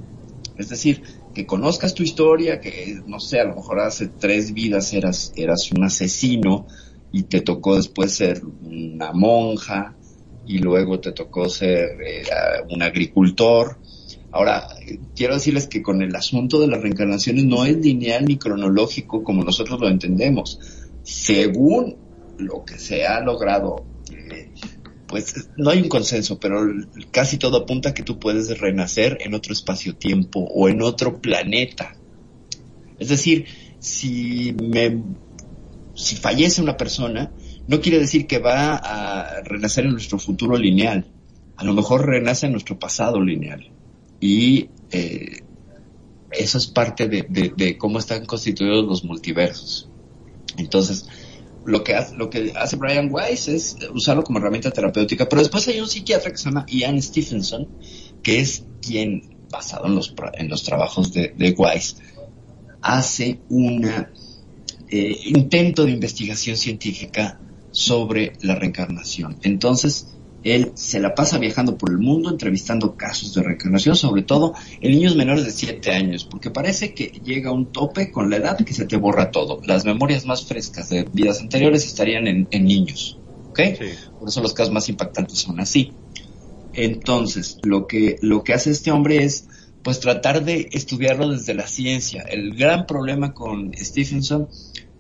[0.57, 1.01] Es decir,
[1.37, 5.71] que conozcas tu historia, que no sé, a lo mejor hace tres vidas eras, eras
[5.71, 6.65] un asesino
[7.11, 9.95] y te tocó después ser una monja
[10.47, 11.95] y luego te tocó ser
[12.71, 13.77] un agricultor.
[14.31, 14.67] Ahora,
[15.15, 19.43] quiero decirles que con el asunto de las reencarnaciones no es lineal ni cronológico como
[19.43, 20.59] nosotros lo entendemos.
[21.03, 21.97] Según
[22.39, 24.49] lo que se ha logrado, eh,
[25.07, 26.61] pues no hay un consenso, pero
[27.11, 31.95] casi todo apunta a que tú puedes renacer en otro espacio-tiempo o en otro planeta.
[32.99, 33.45] Es decir,
[33.79, 35.01] si me,
[35.95, 37.31] si fallece una persona,
[37.67, 41.05] no quiere decir que va a renacer en nuestro futuro lineal.
[41.55, 43.71] A lo mejor renace en nuestro pasado lineal.
[44.19, 45.41] y eh,
[46.31, 49.89] eso es parte de, cómo están constituidos los multiversos.
[50.57, 51.07] Entonces,
[51.67, 55.67] lo que, hace, lo que hace Brian Weiss es usarlo como herramienta terapéutica, pero después
[55.67, 57.67] hay un psiquiatra que se llama Ian Stephenson,
[58.23, 61.97] que es quien, basado en los, en los trabajos de, de Weiss,
[62.81, 63.85] hace un
[64.89, 67.37] eh, intento de investigación científica
[67.71, 69.37] sobre la reencarnación.
[69.43, 70.07] Entonces,
[70.51, 74.91] él se la pasa viajando por el mundo entrevistando casos de reencarnación, sobre todo en
[74.91, 78.73] niños menores de 7 años, porque parece que llega un tope con la edad que
[78.73, 79.61] se te borra todo.
[79.65, 83.17] Las memorias más frescas de vidas anteriores estarían en, niños,
[83.49, 83.59] ¿ok?
[84.19, 85.91] Por eso los casos más impactantes son así.
[86.73, 89.47] Entonces, lo que, lo que hace este hombre es
[89.83, 92.23] pues tratar de estudiarlo desde la ciencia.
[92.23, 94.49] El gran problema con Stephenson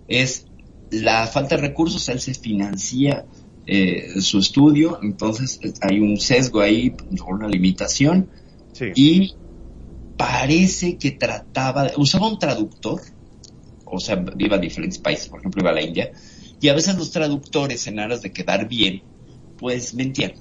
[0.07, 0.45] es
[0.89, 3.25] la falta de recursos, él se financia
[3.67, 6.95] eh, su estudio, entonces hay un sesgo ahí,
[7.27, 8.29] una limitación,
[8.95, 9.33] y
[10.17, 13.01] parece que trataba, usaba un traductor,
[13.85, 16.11] o sea, iba a diferentes países, por ejemplo, iba a la India,
[16.61, 19.03] y a veces los traductores, en aras de quedar bien,
[19.57, 20.33] pues mentían.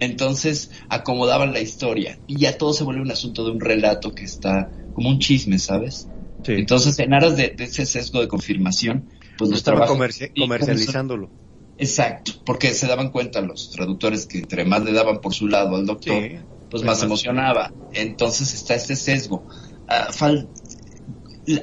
[0.00, 4.24] Entonces acomodaban la historia y ya todo se vuelve un asunto de un relato que
[4.24, 6.08] está como un chisme, ¿sabes?
[6.46, 11.30] Entonces, en aras de, ese sesgo de confirmación, pues los Estaba comercializándolo.
[11.78, 15.76] Exacto, porque se daban cuenta los traductores que entre más le daban por su lado
[15.76, 16.22] al doctor,
[16.70, 17.72] pues más emocionaba.
[17.92, 19.46] Entonces está este sesgo.
[19.86, 20.08] Ah,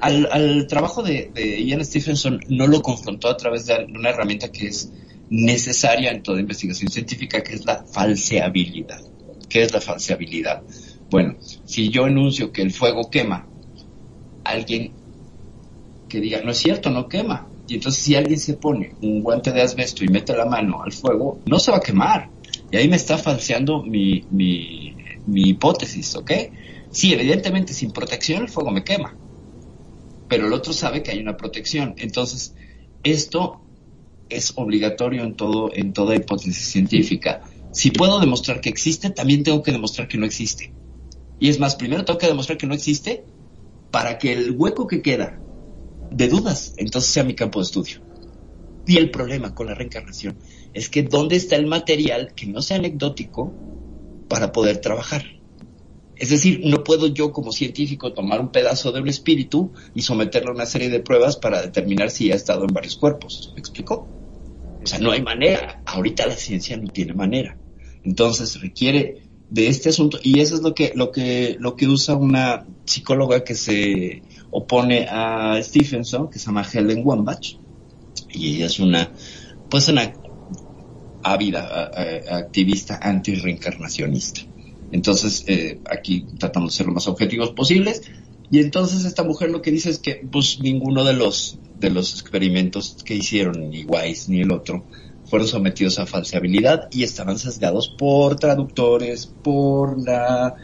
[0.01, 1.32] al, trabajo de,
[1.66, 4.89] Ian Stephenson no lo confrontó a través de una herramienta que es
[5.30, 9.01] necesaria en toda investigación científica, que es la falseabilidad.
[9.49, 10.63] ¿Qué es la falseabilidad?
[11.09, 11.36] Bueno,
[11.66, 13.47] si yo enuncio que el fuego quema,
[14.43, 14.93] alguien
[16.07, 19.51] que diga, no es cierto, no quema, y entonces si alguien se pone un guante
[19.51, 22.30] de asbesto y mete la mano al fuego, no se va a quemar.
[22.72, 24.95] Y ahí me está falseando mi, mi,
[25.28, 26.32] hipótesis, ¿ok?
[26.91, 29.18] Sí, evidentemente sin protección el fuego me quema.
[30.28, 31.95] Pero el otro sabe que hay una protección.
[31.97, 32.55] Entonces,
[33.03, 33.61] esto
[34.30, 37.41] es obligatorio en todo, en toda hipótesis científica.
[37.72, 40.72] Si puedo demostrar que existe, también tengo que demostrar que no existe.
[41.39, 43.26] Y es más, primero tengo que demostrar que no existe
[43.91, 45.39] para que el hueco que queda
[46.11, 48.01] de dudas, entonces sea mi campo de estudio.
[48.87, 50.37] Y el problema con la reencarnación
[50.73, 53.53] es que dónde está el material que no sea anecdótico
[54.27, 55.23] para poder trabajar.
[56.17, 60.51] Es decir, no puedo yo como científico tomar un pedazo de un espíritu y someterlo
[60.51, 63.51] a una serie de pruebas para determinar si ha estado en varios cuerpos.
[63.53, 64.07] ¿Me explico?
[64.81, 65.81] O sea, no hay manera.
[65.85, 67.57] Ahorita la ciencia no tiene manera.
[68.03, 72.15] Entonces requiere de este asunto y eso es lo que lo que lo que usa
[72.15, 74.23] una psicóloga que se
[74.57, 77.57] opone a Stephenson, que se llama Helen Wambach,
[78.29, 79.11] y ella es una,
[79.69, 80.13] pues una
[81.23, 81.91] ávida
[82.31, 84.41] activista anti-reencarnacionista.
[84.91, 88.03] Entonces, eh, aquí tratamos de ser lo más objetivos posibles,
[88.49, 92.13] y entonces esta mujer lo que dice es que, pues, ninguno de los, de los
[92.13, 94.85] experimentos que hicieron, ni Weiss ni el otro,
[95.25, 100.55] fueron sometidos a falseabilidad y estaban sesgados por traductores, por la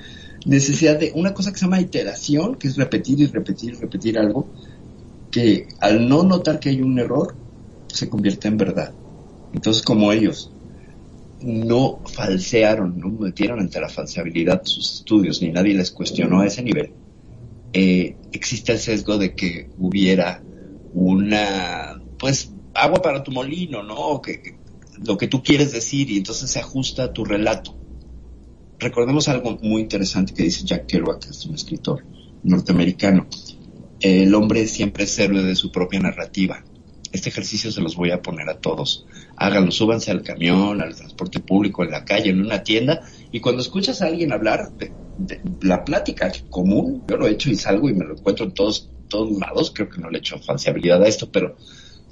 [0.45, 4.17] necesidad de una cosa que se llama iteración, que es repetir y repetir y repetir
[4.17, 4.47] algo,
[5.29, 7.35] que al no notar que hay un error,
[7.87, 8.93] se convierte en verdad.
[9.53, 10.51] Entonces, como ellos
[11.41, 16.63] no falsearon, no metieron ante la falseabilidad sus estudios, ni nadie les cuestionó a ese
[16.63, 16.91] nivel,
[17.73, 20.43] eh, existe el sesgo de que hubiera
[20.93, 24.21] una, pues, agua para tu molino, ¿no?
[24.21, 24.57] que,
[25.05, 27.80] lo que tú quieres decir y entonces se ajusta a tu relato
[28.81, 32.03] recordemos algo muy interesante que dice Jack Kerouac, que es un escritor
[32.43, 33.27] norteamericano.
[34.01, 36.63] El hombre siempre es héroe de su propia narrativa.
[37.11, 39.05] Este ejercicio se los voy a poner a todos.
[39.35, 43.01] Háganlo, súbanse al camión, al transporte público, en la calle, en una tienda,
[43.31, 44.91] y cuando escuchas a alguien hablar de,
[45.61, 48.89] la plática común, yo lo he hecho y salgo y me lo encuentro en todos,
[49.07, 51.57] todos lados, creo que no le he hecho falseabilidad a esto, pero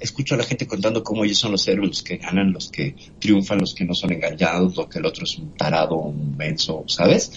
[0.00, 2.96] escucho a la gente contando cómo ellos son los héroes, los que ganan, los que
[3.18, 6.84] triunfan, los que no son engañados, lo que el otro es un tarado, un menso,
[6.88, 7.32] ¿sabes?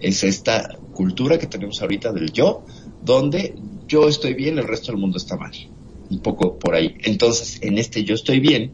[0.00, 2.64] Es esta cultura que tenemos ahorita del yo,
[3.04, 3.54] donde
[3.86, 5.52] yo estoy bien, el resto del mundo está mal.
[6.08, 6.96] Un poco por ahí.
[7.04, 8.72] Entonces, en este yo estoy bien,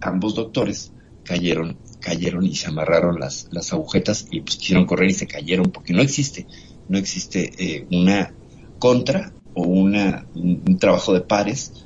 [0.00, 5.14] ambos doctores cayeron, cayeron y se amarraron las, las agujetas y pues quisieron correr y
[5.14, 6.46] se cayeron porque no existe,
[6.88, 8.34] no existe eh, una
[8.78, 11.83] contra o una, un trabajo de pares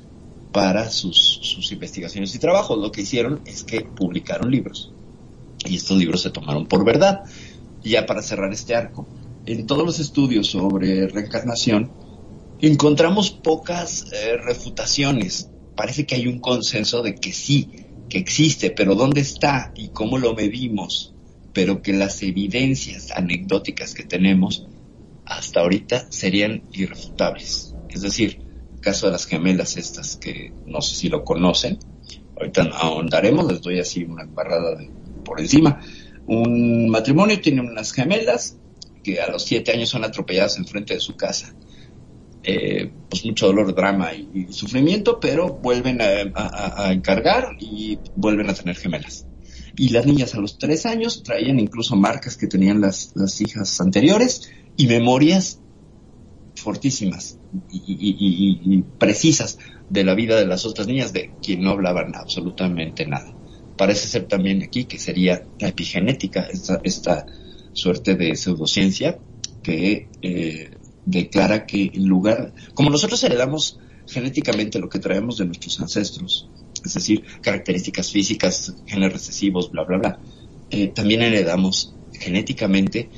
[0.51, 2.77] para sus, investigaciones y trabajos.
[2.77, 4.91] Lo que hicieron es que publicaron libros.
[5.65, 7.23] Y estos libros se tomaron por verdad.
[7.83, 9.07] ya para cerrar este arco,
[9.45, 11.91] en todos los estudios sobre reencarnación,
[12.59, 15.49] encontramos pocas eh, refutaciones.
[15.75, 17.69] Parece que hay un consenso de que sí,
[18.09, 21.13] que existe, pero ¿dónde está y cómo lo medimos?
[21.53, 24.67] Pero que las evidencias anecdóticas que tenemos
[25.25, 27.75] hasta ahorita serían irrefutables.
[27.89, 28.48] Es decir,
[28.79, 31.79] caso de las gemelas estas, que no sé si lo conocen,
[32.37, 34.89] ahorita ahondaremos, les doy así una embarrada de,
[35.23, 35.81] por encima.
[36.27, 38.57] Un matrimonio tiene unas gemelas
[39.03, 41.53] que a los siete años son atropelladas enfrente de su casa.
[42.43, 48.75] Eh, pues mucho dolor, drama y, sufrimiento, pero vuelven a, encargar y vuelven a tener
[48.75, 49.25] gemelas.
[49.75, 53.79] Y las niñas a los tres años traían incluso marcas que tenían las, las hijas
[53.81, 55.59] anteriores y memorias
[56.55, 57.38] fortísimas
[57.71, 59.57] y, precisas
[59.89, 63.33] de la vida de las otras niñas de quien no hablaban absolutamente nada.
[63.77, 67.25] Parece ser también aquí que sería la epigenética, esta, esta
[67.73, 69.17] suerte de pseudociencia
[69.63, 70.71] que eh,
[71.05, 76.49] declara que en lugar, como nosotros heredamos genéticamente lo que traemos de nuestros ancestros,
[76.83, 80.19] es decir, características físicas, genes recesivos, bla, bla, bla,
[80.71, 83.09] eh, también heredamos genéticamente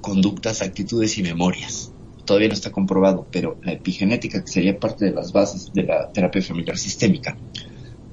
[0.00, 1.92] conductas, actitudes y memorias.
[2.28, 6.12] Todavía no está comprobado, pero la epigenética, que sería parte de las bases de la
[6.12, 7.36] terapia familiar sistémica,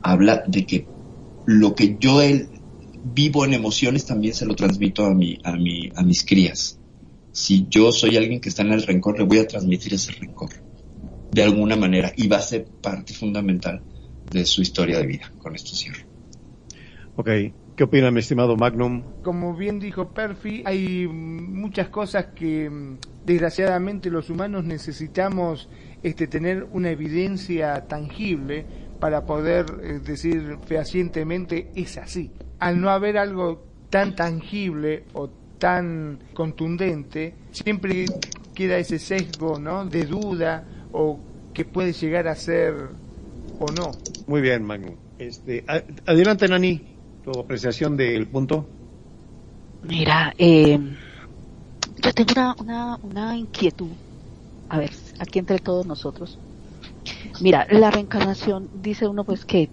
[0.01, 0.87] habla de que
[1.45, 2.21] lo que yo
[3.03, 6.79] vivo en emociones también se lo transmito a, mi, a, mi, a mis crías
[7.35, 10.51] si yo soy alguien que está en el rencor, le voy a transmitir ese rencor
[11.31, 13.83] de alguna manera y va a ser parte fundamental
[14.31, 15.33] de su historia de vida.
[15.37, 15.99] Con esto cierro.
[17.17, 17.29] Ok,
[17.75, 19.03] ¿qué opina mi estimado Magnum?
[19.23, 22.69] Como bien dijo Perfi, hay muchas cosas que
[23.25, 25.69] desgraciadamente los humanos necesitamos
[26.03, 28.65] este, tener una evidencia tangible
[28.99, 32.31] para poder eh, decir fehacientemente es así.
[32.59, 38.05] Al no haber algo tan tangible o tan contundente, siempre
[38.53, 39.85] queda ese sesgo, ¿no?
[39.85, 41.19] De duda o
[41.53, 42.73] que puede llegar a ser
[43.59, 43.91] o no.
[44.27, 44.93] Muy bien, Magno.
[45.17, 45.63] Este,
[46.05, 46.94] adelante, Nani,
[47.25, 48.65] tu apreciación del punto.
[49.83, 50.79] Mira, eh,
[52.01, 53.89] yo tengo una, una, una inquietud.
[54.69, 56.37] A ver, aquí entre todos nosotros.
[57.41, 59.69] Mira, la reencarnación, dice uno pues que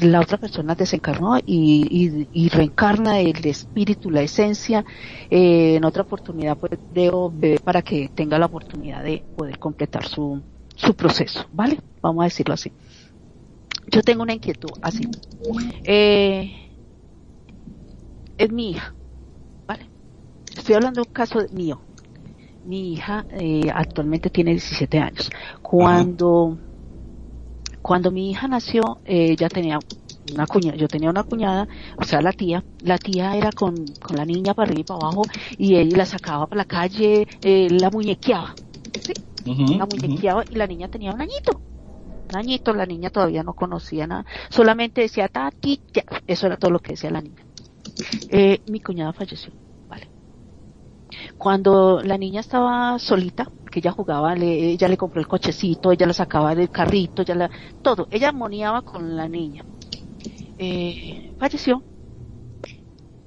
[0.00, 4.84] la otra persona desencarnó y, reencarna el espíritu, la esencia,
[5.30, 7.32] eh, en otra oportunidad pues debo
[7.62, 10.42] para que tenga la oportunidad de poder completar su,
[10.74, 11.78] su proceso, ¿vale?
[12.02, 12.72] Vamos a decirlo así.
[13.90, 15.08] Yo tengo una inquietud así.
[15.84, 16.63] Eh,
[18.38, 18.94] es mi hija,
[19.66, 19.88] ¿vale?
[20.56, 21.80] Estoy hablando de un caso mío.
[22.64, 25.30] Mi hija eh, actualmente tiene 17 años.
[25.62, 26.58] Cuando...
[27.82, 29.78] Cuando mi hija nació, eh, ya tenía
[30.32, 31.68] una cuñada, yo tenía una cuñada,
[31.98, 35.00] o sea, la tía, la tía era con, con la niña para arriba y para
[35.00, 35.22] abajo,
[35.58, 38.54] y ella la sacaba para la calle, eh, la muñequeaba,
[39.00, 39.12] ¿sí?
[39.76, 41.60] la muñequeaba y la niña tenía un añito.
[42.30, 46.70] Un añito, la niña todavía no conocía nada, solamente decía tati, ya, eso era todo
[46.70, 47.43] lo que decía la niña.
[48.28, 49.52] Eh, mi cuñada falleció,
[49.88, 50.08] vale.
[51.38, 56.06] Cuando la niña estaba solita, que ella jugaba, le, ella le compró el cochecito, ella
[56.06, 57.50] la sacaba del carrito, ella la,
[57.82, 59.64] todo, ella moniaba con la niña.
[60.58, 61.82] Eh, falleció.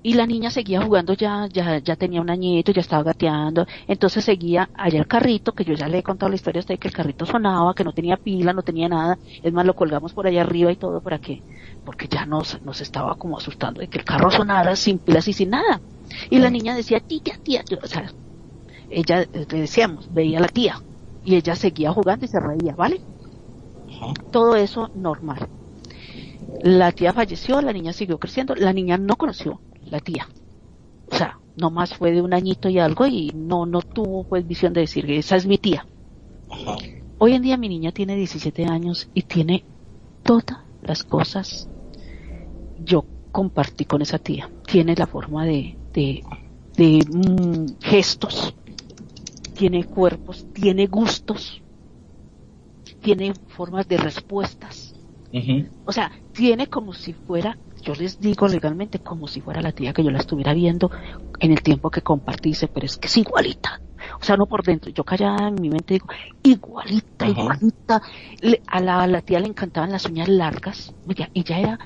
[0.03, 4.24] Y la niña seguía jugando ya, ya, ya tenía un añito, ya estaba gateando, entonces
[4.24, 6.93] seguía allá el carrito, que yo ya le he contado la historia de que el
[6.93, 10.43] carrito sonaba, que no tenía pila, no tenía nada, es más lo colgamos por allá
[10.43, 11.43] arriba y todo para que,
[11.88, 15.31] porque ya nos, nos estaba como asustando de que el carro sonara sin pilas y
[15.31, 15.79] sin nada.
[16.29, 18.11] Y la niña decía, tía, tía, tía, o sea,
[18.89, 20.81] ella, le decíamos, veía a la tía
[21.23, 22.99] y ella seguía jugando y se reía, ¿vale?
[24.31, 25.47] Todo eso normal.
[26.61, 30.27] La tía falleció, la niña siguió creciendo, la niña no conoció la tía.
[31.09, 34.73] O sea, nomás fue de un añito y algo y no, no tuvo pues visión
[34.73, 35.85] de decir que esa es mi tía.
[37.17, 39.63] Hoy en día mi niña tiene 17 años y tiene
[40.23, 41.69] todas las cosas
[42.88, 44.49] yo compartí con esa tía.
[44.65, 46.23] Tiene la forma de, de,
[46.75, 48.55] de mm, gestos,
[49.53, 51.61] tiene cuerpos, tiene gustos,
[53.01, 54.93] tiene formas de respuestas.
[55.85, 59.93] O sea, tiene como si fuera, yo les digo legalmente, como si fuera la tía
[59.93, 60.89] que yo la estuviera viendo
[61.39, 63.81] en el tiempo que compartise, pero es que es igualita.
[64.19, 64.89] O sea, no por dentro.
[64.89, 66.07] Yo callada en mi mente digo,
[66.41, 68.01] igualita, igualita.
[68.67, 70.95] a, la, a, la, tía le encantaban las uñas largas.
[71.07, 71.79] Ella, ella era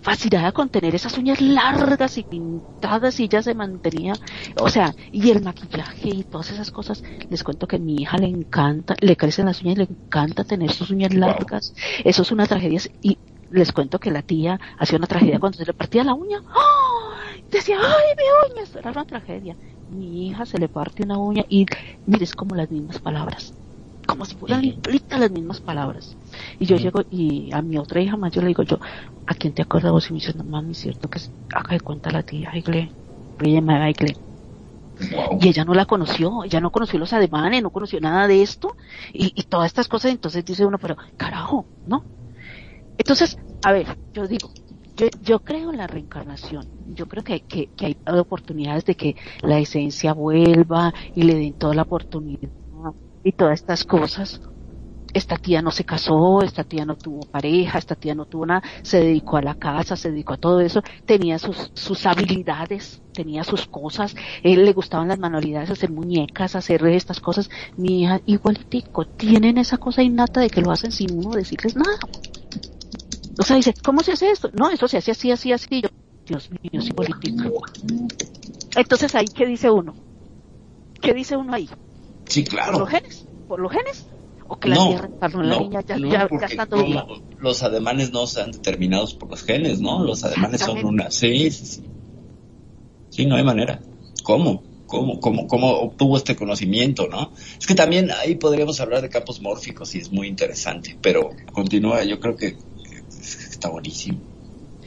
[0.00, 4.12] fascinada con tener esas uñas largas y pintadas y ella se mantenía,
[4.60, 8.16] o sea, y el maquillaje y todas esas cosas, les cuento que a mi hija
[8.18, 11.74] le encanta, le crecen las uñas y le encanta tener sus uñas largas,
[12.04, 12.80] eso es una tragedia.
[13.00, 13.18] Y
[13.50, 16.38] les cuento que la tía hacía una tragedia cuando se le partía la uña,
[17.50, 21.44] decía, ay mi uña, eso era una tragedia, mi hija se le parte una uña
[21.48, 21.66] y
[22.04, 23.54] mires como las mismas palabras,
[24.08, 26.16] como si fueran limpitas las mismas palabras.
[26.58, 28.78] Y yo llego y a mi otra hija más yo le digo yo,
[29.26, 30.08] ¿a quién te acuerdas vos?
[30.08, 31.20] Y me dice, no mami, cierto que
[31.54, 32.90] haga de cuenta la tía Aigle,
[33.40, 34.16] ella me Aigle.
[35.12, 35.38] Wow.
[35.40, 38.74] Y ella no la conoció, ella no conoció los ademanes, no conoció nada de esto
[39.12, 40.10] y, y todas estas cosas.
[40.10, 42.02] Entonces dice uno, pero carajo, ¿no?
[42.96, 44.50] Entonces, a ver, yo digo,
[44.96, 46.66] yo, yo creo en la reencarnación.
[46.86, 51.52] Yo creo que, que, que hay oportunidades de que la esencia vuelva y le den
[51.52, 52.48] toda la oportunidad
[53.28, 54.40] y todas estas cosas.
[55.12, 58.62] Esta tía no se casó, esta tía no tuvo pareja, esta tía no tuvo nada,
[58.82, 63.44] se dedicó a la casa, se dedicó a todo eso, tenía sus, sus habilidades, tenía
[63.44, 67.50] sus cosas, él le gustaban las manualidades, hacer muñecas, hacer estas cosas.
[67.76, 71.98] Mi hija, igualitico, tienen esa cosa innata de que lo hacen sin uno decirles nada.
[73.38, 74.50] O sea, dice, ¿cómo se hace esto?
[74.54, 75.82] No, eso se hace así, así, así.
[75.82, 75.88] Yo,
[76.26, 77.62] Dios mío, es igualitico.
[78.74, 79.94] Entonces ahí, ¿qué dice uno?
[81.00, 81.68] ¿Qué dice uno ahí?
[82.28, 82.78] Sí, ¿Por claro.
[82.80, 83.26] los genes?
[83.48, 84.06] ¿Por los genes?
[84.46, 84.92] ¿O que la No,
[85.42, 87.06] la niña ya, no, ya, ya porque estando como viva?
[87.38, 90.02] los ademanes no están determinados por los genes, ¿no?
[90.04, 91.10] Los ademanes son una...
[91.10, 91.84] Sí, sí, sí.
[93.10, 93.80] Sí, no hay manera.
[94.22, 94.62] ¿Cómo?
[94.86, 97.32] ¿Cómo, cómo, ¿Cómo obtuvo este conocimiento, no?
[97.58, 102.04] Es que también ahí podríamos hablar de campos mórficos y es muy interesante, pero continúa,
[102.04, 102.56] yo creo que
[103.10, 104.18] está buenísimo.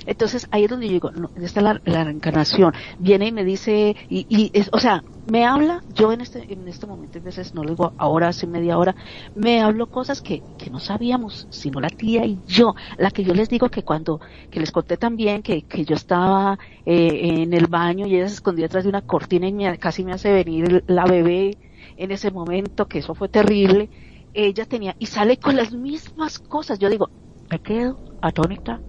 [0.07, 2.73] Entonces ahí es donde yo digo, no, está la, la reencarnación.
[2.97, 6.67] Viene y me dice, y, y es, o sea, me habla, yo en este, en
[6.67, 8.95] este momento, a veces no lo digo ahora, hace media hora,
[9.33, 13.33] me hablo cosas que, que no sabíamos, sino la tía y yo, la que yo
[13.33, 14.19] les digo que cuando,
[14.49, 18.35] que les conté también que, que yo estaba eh, en el baño y ella se
[18.35, 21.57] escondió detrás de una cortina y me, casi me hace venir la bebé
[21.95, 23.89] en ese momento, que eso fue terrible,
[24.33, 27.11] ella tenía, y sale con las mismas cosas, yo digo,
[27.49, 28.83] me quedo atónita,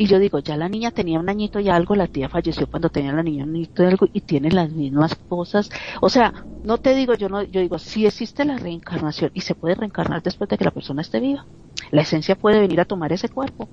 [0.00, 2.88] y yo digo, ya la niña tenía un añito y algo, la tía falleció cuando
[2.88, 5.68] tenía la niña un añito y algo y tiene las mismas cosas.
[6.00, 6.32] O sea,
[6.62, 10.22] no te digo, yo no, yo digo, sí existe la reencarnación y se puede reencarnar
[10.22, 11.46] después de que la persona esté viva.
[11.90, 13.70] La esencia puede venir a tomar ese cuerpo,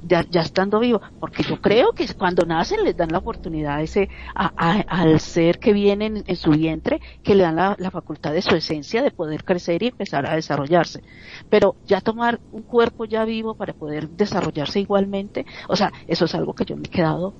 [0.00, 4.08] ya, ya estando vivo, porque yo creo que cuando nacen les dan la oportunidad ese,
[4.34, 4.48] a-
[4.86, 8.42] al ser que viene en, en su vientre, que le dan la, la facultad de
[8.42, 11.00] su esencia de poder crecer y empezar a desarrollarse.
[11.48, 16.34] Pero ya tomar un cuerpo ya vivo para poder desarrollarse igualmente, o sea, eso es
[16.34, 17.36] algo que yo me he quedado,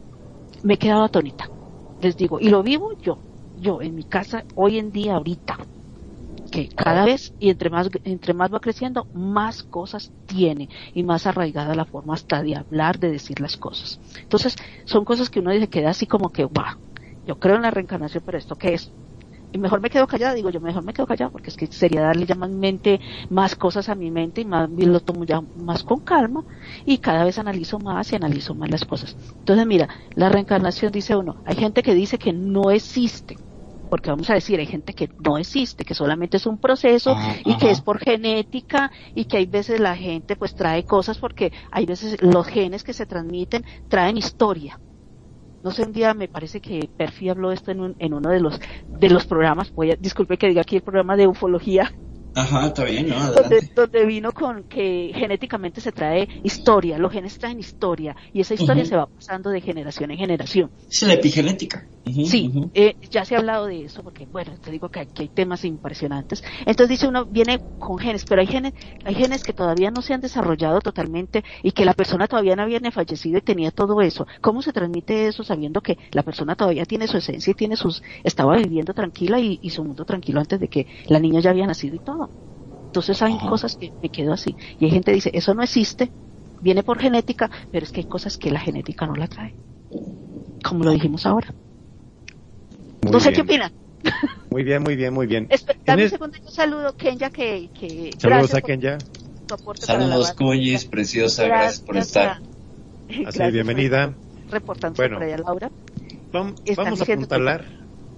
[0.63, 1.53] me he quedado atónita.
[1.99, 3.23] Les digo, y lo vivo yo,
[3.55, 5.59] yo en mi casa, hoy en día, ahorita,
[6.51, 11.27] que cada vez y entre más entre más va creciendo más cosas tiene y más
[11.27, 14.01] arraigada la forma hasta de hablar de decir las cosas.
[14.23, 16.65] Entonces son cosas que uno dice queda así como que wow
[17.25, 18.95] yo creo en la reencarnación pero esto qué es
[19.53, 22.03] y mejor me quedo callada digo yo mejor me quedo callada porque es que sería
[22.03, 25.41] darle ya más mente más cosas a mi mente y más bien lo tomo ya
[25.55, 26.45] más con calma
[26.85, 31.17] y cada vez analizo más y analizo más las cosas entonces mira la reencarnación dice
[31.17, 33.37] uno hay gente que dice que no existe
[33.89, 37.37] porque vamos a decir, hay gente que no existe, que solamente es un proceso Ajá,
[37.45, 41.53] y que es por genética y que hay veces la gente pues trae cosas porque
[41.71, 44.81] hay veces los genes que se transmiten traen historia.
[45.63, 48.41] No sé, un día me parece que Perfi habló esto en, un- en uno de
[48.41, 51.93] los de los programas, voy a, disculpe que diga aquí el programa de ufología,
[52.37, 53.33] Ajá, está bien, ¿no?
[53.33, 58.85] donde, vino con que genéticamente se trae historia, los genes traen historia y esa historia
[58.85, 60.71] se va pasando de generación en generación.
[60.87, 61.89] Es la epigenética.
[62.25, 65.29] Sí, eh, ya se ha hablado de eso, porque bueno, te digo que aquí hay
[65.29, 66.45] temas impresionantes.
[66.61, 68.75] Entonces dice uno, viene con genes, pero hay genes,
[69.05, 72.63] hay genes que todavía no se han desarrollado totalmente y que la persona todavía no
[72.63, 74.27] había fallecido y tenía todo eso.
[74.41, 78.03] ¿Cómo se transmite eso sabiendo que la persona todavía tiene su esencia y tiene sus,
[78.23, 81.67] estaba viviendo tranquila y, y su mundo tranquilo antes de que la niña ya había
[81.67, 82.26] nacido y todo?
[82.87, 83.49] Entonces hay Ajá.
[83.49, 84.57] cosas que me quedo así.
[84.79, 86.13] Y hay gente que dice, eso no existe,
[86.61, 89.55] viene por genética, pero es que hay cosas que la genética no la trae.
[90.63, 91.49] Como lo dijimos ahora.
[93.03, 93.71] Muy No sé qué opinan.
[94.51, 95.49] Muy bien, muy bien, muy bien.
[95.51, 98.99] Espe- un es- segundo, yo saludo Kenya que, que Saludos a Kenya.
[99.79, 100.33] Saludos.
[100.33, 102.41] Cuyis, preciosa, gracias por estar.
[103.09, 104.19] Así, gracias bienvenida.
[104.45, 105.17] por reportando Bueno.
[105.19, 105.71] por allá, Laura.
[106.33, 107.67] Vamos a apuntalar.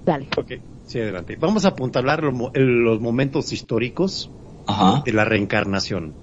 [0.04, 0.28] Dale.
[0.36, 0.52] Ok,
[0.88, 1.36] sí, adelante.
[1.38, 2.22] Vamos a apuntalar
[2.54, 4.30] el- los momentos históricos
[4.66, 5.02] Ajá.
[5.04, 6.14] de la reencarnación.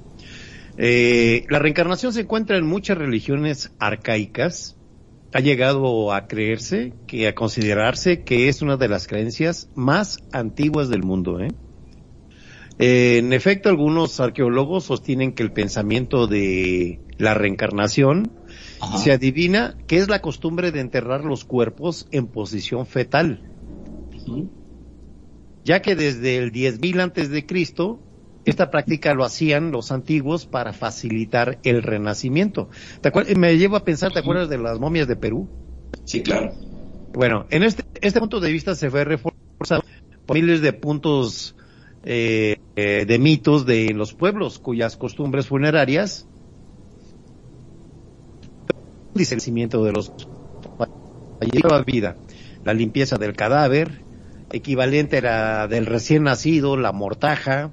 [0.78, 4.76] Eh, la reencarnación se encuentra en muchas religiones arcaicas.
[5.34, 10.89] Ha llegado a creerse, que a considerarse que es una de las creencias más antiguas
[10.89, 11.39] del mundo.
[11.41, 11.49] ¿eh?
[12.80, 18.32] Eh, en efecto, algunos arqueólogos sostienen que el pensamiento de la reencarnación
[18.82, 18.97] Ajá.
[18.97, 23.41] se adivina que es la costumbre de enterrar los cuerpos en posición fetal
[25.63, 27.99] Ya que desde el 10.000 antes de Cristo
[28.45, 32.69] esta práctica lo hacían los antiguos para facilitar el renacimiento.
[33.01, 35.47] ¿Te Me llevo a pensar, ¿te acuerdas de las momias de Perú?
[36.03, 36.53] Sí, claro.
[37.13, 39.84] Bueno, en este, este punto de vista se fue reforzado
[40.28, 41.55] por miles de puntos
[42.03, 46.28] eh, eh, de mitos de los pueblos cuyas costumbres funerarias
[49.15, 50.11] el cimiento de los
[51.39, 52.17] fallecidos a vida,
[52.63, 54.05] la limpieza del cadáver
[54.51, 57.71] equivalente a la del recién nacido, la mortaja,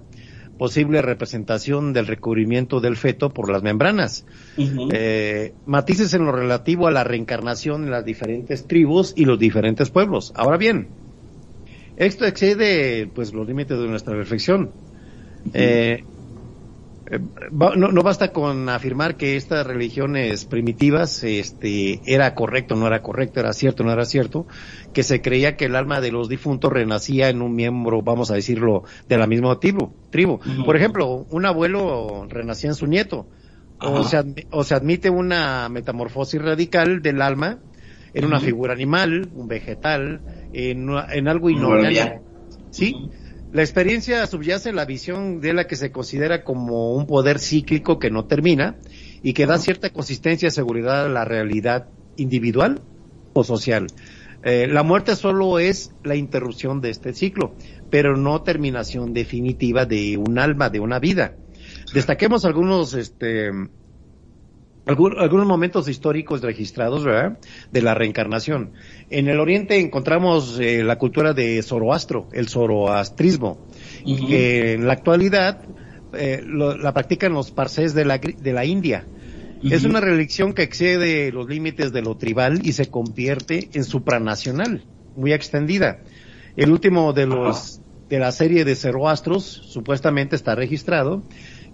[0.58, 4.24] posible representación del recubrimiento del feto por las membranas.
[4.92, 9.90] Eh, matices en lo relativo a la reencarnación en las diferentes tribus y los diferentes
[9.90, 10.32] pueblos.
[10.36, 10.88] Ahora bien,
[11.96, 14.70] esto excede pues los límites de nuestra reflexión.
[15.52, 16.04] Eh, eh,
[17.50, 23.40] no, no basta con afirmar que estas religiones primitivas este, era correcto, no era correcto,
[23.40, 24.46] era cierto, no era cierto,
[24.94, 28.34] que se creía que el alma de los difuntos renacía en un miembro, vamos a
[28.34, 29.92] decirlo, de la misma tribu.
[30.10, 30.40] tribu.
[30.64, 33.26] Por ejemplo, un abuelo renacía en su nieto,
[33.78, 37.58] o se, o se admite una metamorfosis radical del alma
[38.14, 40.20] en una figura animal, un vegetal,
[40.52, 40.88] en,
[41.28, 42.22] algo inorgánico.
[42.70, 42.94] ¿Sí?
[43.52, 48.10] La experiencia subyace la visión de la que se considera como un poder cíclico que
[48.10, 48.76] no termina
[49.22, 52.80] y que da cierta consistencia y seguridad a la realidad individual
[53.34, 53.88] o social.
[54.42, 57.54] Eh, la muerte solo es la interrupción de este ciclo,
[57.90, 61.36] pero no terminación definitiva de un alma, de una vida.
[61.94, 63.50] Destaquemos algunos, este,
[64.86, 67.38] algún- algunos momentos históricos registrados, ¿verdad?
[67.70, 68.72] De la reencarnación.
[69.12, 73.58] En el Oriente encontramos eh, la cultura de Zoroastro, el zoroastrismo,
[74.06, 74.26] Ujú.
[74.26, 75.62] que en la actualidad
[76.14, 79.08] eh, lo- la practican los parcés de la, de la India.
[79.62, 84.86] Es una religión que excede los límites de lo tribal y se convierte en supranacional,
[85.14, 85.98] muy extendida.
[86.56, 91.22] El último de los de la serie de Zoroastros supuestamente está registrado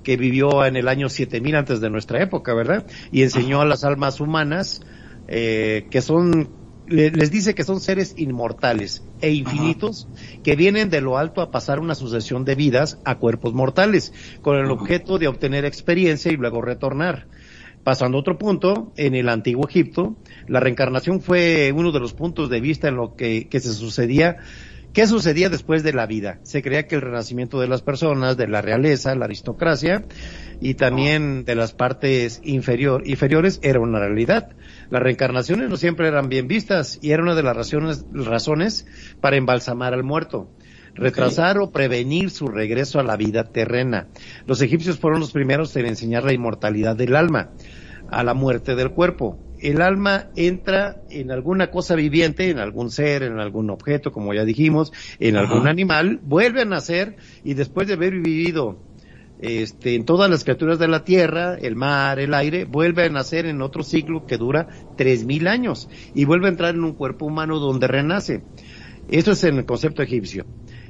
[0.02, 2.86] que vivió en el año 7000 antes de nuestra época, ¿verdad?
[3.10, 4.80] Y enseñó a las almas humanas
[5.26, 6.57] eh, que son
[6.88, 10.08] les dice que son seres inmortales e infinitos
[10.42, 14.56] que vienen de lo alto a pasar una sucesión de vidas a cuerpos mortales con
[14.56, 14.72] el Ajá.
[14.72, 17.28] objeto de obtener experiencia y luego retornar.
[17.84, 20.16] Pasando a otro punto, en el antiguo Egipto,
[20.46, 24.38] la reencarnación fue uno de los puntos de vista en lo que, que se sucedía
[24.98, 26.40] ¿Qué sucedía después de la vida?
[26.42, 30.04] Se creía que el renacimiento de las personas, de la realeza, la aristocracia
[30.60, 34.56] y también de las partes inferior, inferiores era una realidad.
[34.90, 38.86] Las reencarnaciones no siempre eran bien vistas y era una de las razones, razones
[39.20, 40.50] para embalsamar al muerto
[40.94, 44.08] retrasar o prevenir su regreso a la vida terrena.
[44.46, 47.50] Los egipcios fueron los primeros en enseñar la inmortalidad del alma
[48.10, 49.38] a la muerte del cuerpo.
[49.60, 54.44] El alma entra en alguna cosa viviente, en algún ser, en algún objeto, como ya
[54.44, 55.46] dijimos, en Ajá.
[55.46, 58.78] algún animal, vuelve a nacer y después de haber vivido
[59.40, 63.46] este, en todas las criaturas de la tierra, el mar, el aire, vuelve a nacer
[63.46, 67.26] en otro ciclo que dura tres mil años y vuelve a entrar en un cuerpo
[67.26, 68.42] humano donde renace.
[69.08, 70.44] Esto es en el concepto egipcio.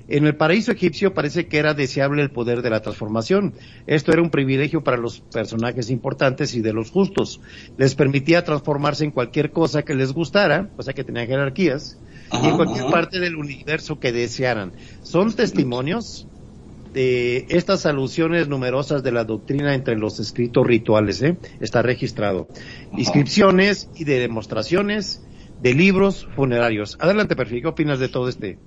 [0.09, 3.53] En el paraíso egipcio parece que era deseable el poder de la transformación.
[3.87, 7.43] Esto era un privilegio para los personajes importantes y de los justos.
[7.77, 11.99] Les permitía transformarse en cualquier cosa que les gustara, o sea que tenían jerarquías,
[12.43, 12.91] y en cualquier ajá.
[12.91, 14.73] parte del universo que desearan.
[15.03, 16.27] Son testimonios
[16.95, 21.37] de estas alusiones numerosas de la doctrina entre los escritos rituales, ¿eh?
[21.61, 22.49] está registrado.
[22.97, 25.23] Inscripciones y de demostraciones
[25.61, 26.97] de libros funerarios.
[26.99, 28.59] Adelante, Perfil, ¿qué opinas de todo este?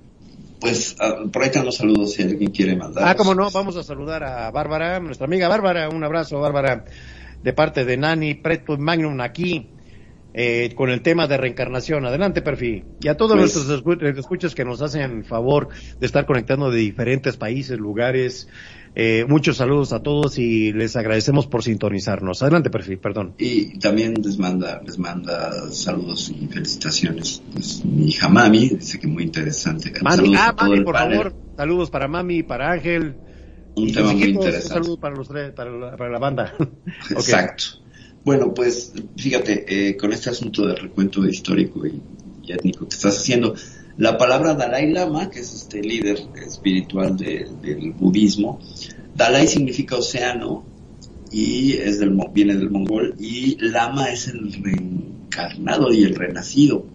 [0.61, 3.03] Pues ah, por ahí están los saludos si alguien quiere mandar.
[3.05, 6.85] Ah, cómo no, vamos a saludar a Bárbara, nuestra amiga Bárbara, un abrazo, Bárbara,
[7.43, 9.67] de parte de Nani, Preto y Magnum aquí,
[10.33, 12.05] eh, con el tema de reencarnación.
[12.05, 12.85] Adelante, Perfil.
[13.01, 16.77] Y a todos Pues- nuestros escu- escuchas que nos hacen favor de estar conectando de
[16.79, 18.47] diferentes países, lugares,
[18.93, 22.41] eh, muchos saludos a todos y les agradecemos por sintonizarnos.
[22.41, 23.33] Adelante, Perfil, perdón.
[23.37, 27.41] Y también les manda, les manda saludos y felicitaciones.
[27.53, 29.91] Pues, mi hija Mami dice que muy interesante.
[30.01, 31.17] Mami, Saludos ah, Mami, por panel.
[31.17, 33.15] favor, saludos para Mami, para Ángel.
[33.75, 34.67] Un y tema muy Un interesante.
[34.67, 36.53] saludo para los tres, para la, para la banda.
[37.11, 37.63] Exacto.
[38.25, 42.01] Bueno, pues fíjate, eh, con este asunto del recuento histórico y,
[42.43, 43.55] y étnico que estás haciendo,
[43.97, 48.59] la palabra Dalai Lama, que es este líder espiritual de- del budismo,
[49.15, 50.63] Dalai significa océano
[51.31, 56.85] y es del, viene del mongol y Lama es el reencarnado y el renacido.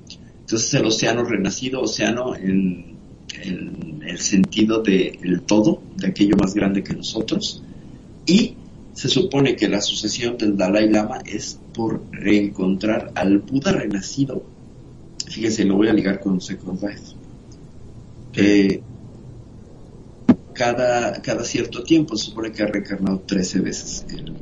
[0.41, 2.97] Entonces el océano renacido, océano en,
[4.07, 7.63] el sentido de el todo, de aquello más grande que nosotros,
[8.25, 8.55] y
[8.95, 14.43] se supone que la sucesión del Dalai Lama es por reencontrar al Buda renacido.
[15.27, 17.15] Fíjese, lo voy a ligar con Second Life.
[18.35, 18.81] Eh,
[20.55, 24.35] cada, cada cierto tiempo se supone que ha reencarnado 13 veces el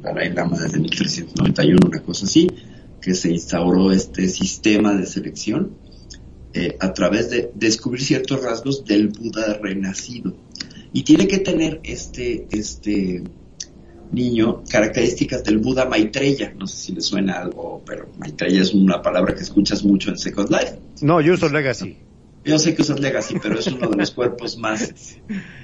[0.00, 2.48] Dalai Lama desde 1391, una cosa así,
[3.00, 5.72] que se instauró este sistema de selección
[6.52, 10.34] eh, a través de descubrir ciertos rasgos del Buda renacido.
[10.92, 13.24] Y tiene que tener este, este
[14.14, 16.52] niño características del Buda Maitreya.
[16.58, 20.18] No sé si le suena algo, pero Maitreya es una palabra que escuchas mucho en
[20.18, 20.78] Second Life.
[21.02, 21.96] No, yo soy Legacy.
[22.46, 24.92] Yo sé que usas Legacy, pero es uno de los cuerpos más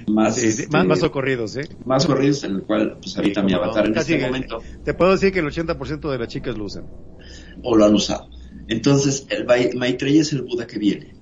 [0.07, 1.69] más, Sí, sí, este, más, más socorridos, ¿eh?
[1.85, 5.31] más corridos en el cual pues habita mi avatar en este momento Te puedo decir
[5.31, 6.85] que el 80% de las chicas lo usan.
[7.61, 8.27] o lo han usado.
[8.67, 11.13] Entonces, el Mai- Maitreya es el Buda que viene.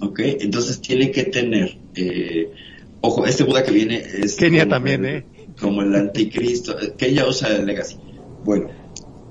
[0.00, 0.20] ¿Ok?
[0.22, 2.52] Entonces tiene que tener, eh,
[3.00, 4.36] ojo, este Buda que viene es...
[4.36, 5.24] Kenia también, el- ¿eh?
[5.64, 7.96] Como el anticristo, que ella usa el Legacy.
[8.44, 8.68] Bueno,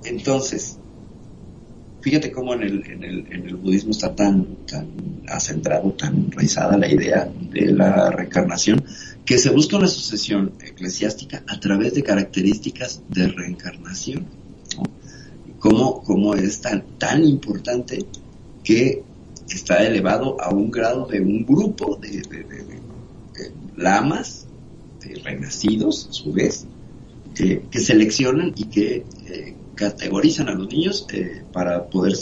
[0.03, 0.79] entonces,
[2.01, 4.87] fíjate cómo en el, en el, en el budismo está tan, tan
[5.27, 8.83] acentrado, tan enraizada la idea de la reencarnación,
[9.23, 14.25] que se busca una sucesión eclesiástica a través de características de reencarnación.
[14.75, 14.83] ¿no?
[15.59, 18.03] Cómo, cómo es tan, tan importante
[18.63, 19.03] que
[19.47, 22.23] está elevado a un grado de un grupo de
[23.77, 24.42] lamas,
[25.03, 26.67] de renacidos a su vez,
[27.39, 32.13] eh, que seleccionan y que eh, categorizan a los niños eh, para poder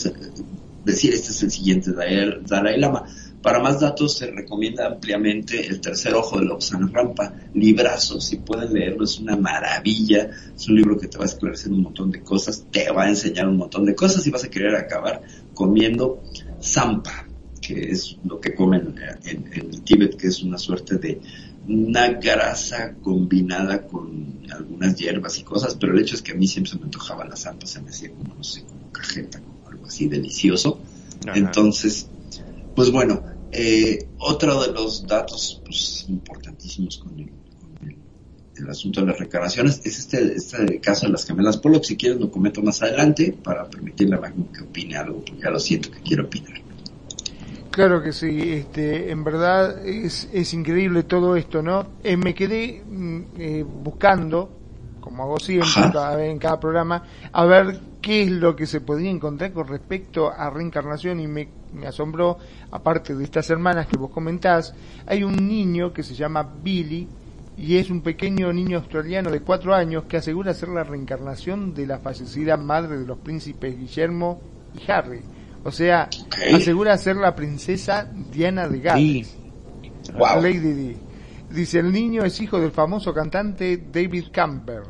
[0.86, 3.06] decir este es el siguiente Dalai, Dalai Lama.
[3.42, 8.72] Para más datos se recomienda ampliamente El tercer ojo de Lobsang Rampa, librazo, si pueden
[8.72, 12.22] leerlo es una maravilla, es un libro que te va a esclarecer un montón de
[12.22, 15.24] cosas, te va a enseñar un montón de cosas y vas a querer acabar
[15.56, 16.22] comiendo
[16.62, 17.28] zampa,
[17.60, 21.20] que es lo que comen en, en el Tíbet, que es una suerte de
[21.74, 26.48] una grasa combinada con algunas hierbas y cosas, pero el hecho es que a mí
[26.48, 29.68] siempre se me antojaba la zampa, se me hacía como, no sé, como cajeta, como
[29.70, 30.80] algo así delicioso.
[31.26, 31.38] Ajá.
[31.38, 32.08] Entonces,
[32.76, 37.98] pues bueno, eh, otro de los datos pues, importantísimos con el, con el-
[38.56, 41.84] el asunto de las reencarnaciones es este, este caso de las gemelas Pollock.
[41.84, 45.50] Si quieres lo comento más adelante para permitirle a Magnum que opine algo, porque ya
[45.50, 46.61] lo siento que quiero opinar.
[47.72, 51.88] Claro que sí, este, en verdad es, es increíble todo esto, ¿no?
[52.04, 54.50] Eh, me quedé mm, eh, buscando,
[55.00, 57.02] como hago siempre cada vez en cada programa,
[57.32, 61.48] a ver qué es lo que se podía encontrar con respecto a reencarnación y me,
[61.74, 62.40] me asombró,
[62.72, 64.74] aparte de estas hermanas que vos comentás,
[65.08, 67.08] hay un niño que se llama Billy
[67.58, 71.88] y es un pequeño niño australiano de cuatro años que asegura ser la reencarnación de
[71.88, 74.42] la fallecida madre de los príncipes Guillermo
[74.76, 75.22] y Harry.
[75.64, 76.10] O sea,
[76.54, 79.38] asegura ser la princesa Diana de Gales.
[80.14, 80.42] Wow.
[80.42, 80.98] Lady Di.
[81.52, 84.84] Dice, el niño es hijo del famoso cantante David Campbell,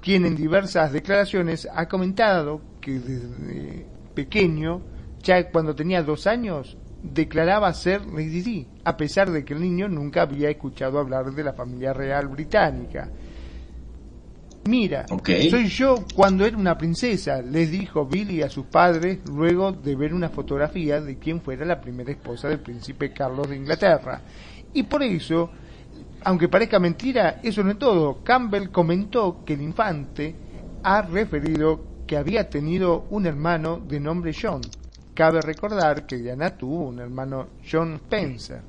[0.00, 4.82] quien en diversas declaraciones ha comentado que desde pequeño,
[5.22, 9.88] ya cuando tenía dos años, declaraba ser Lady Di, a pesar de que el niño
[9.88, 13.10] nunca había escuchado hablar de la familia real británica.
[14.66, 19.94] Mira, soy yo cuando era una princesa, les dijo Billy a sus padres luego de
[19.94, 24.22] ver una fotografía de quien fuera la primera esposa del príncipe Carlos de Inglaterra.
[24.72, 25.50] Y por eso,
[26.24, 28.24] aunque parezca mentira, eso no es todo.
[28.24, 30.34] Campbell comentó que el infante
[30.82, 34.62] ha referido que había tenido un hermano de nombre John.
[35.12, 38.62] Cabe recordar que Diana tuvo un hermano John Spencer.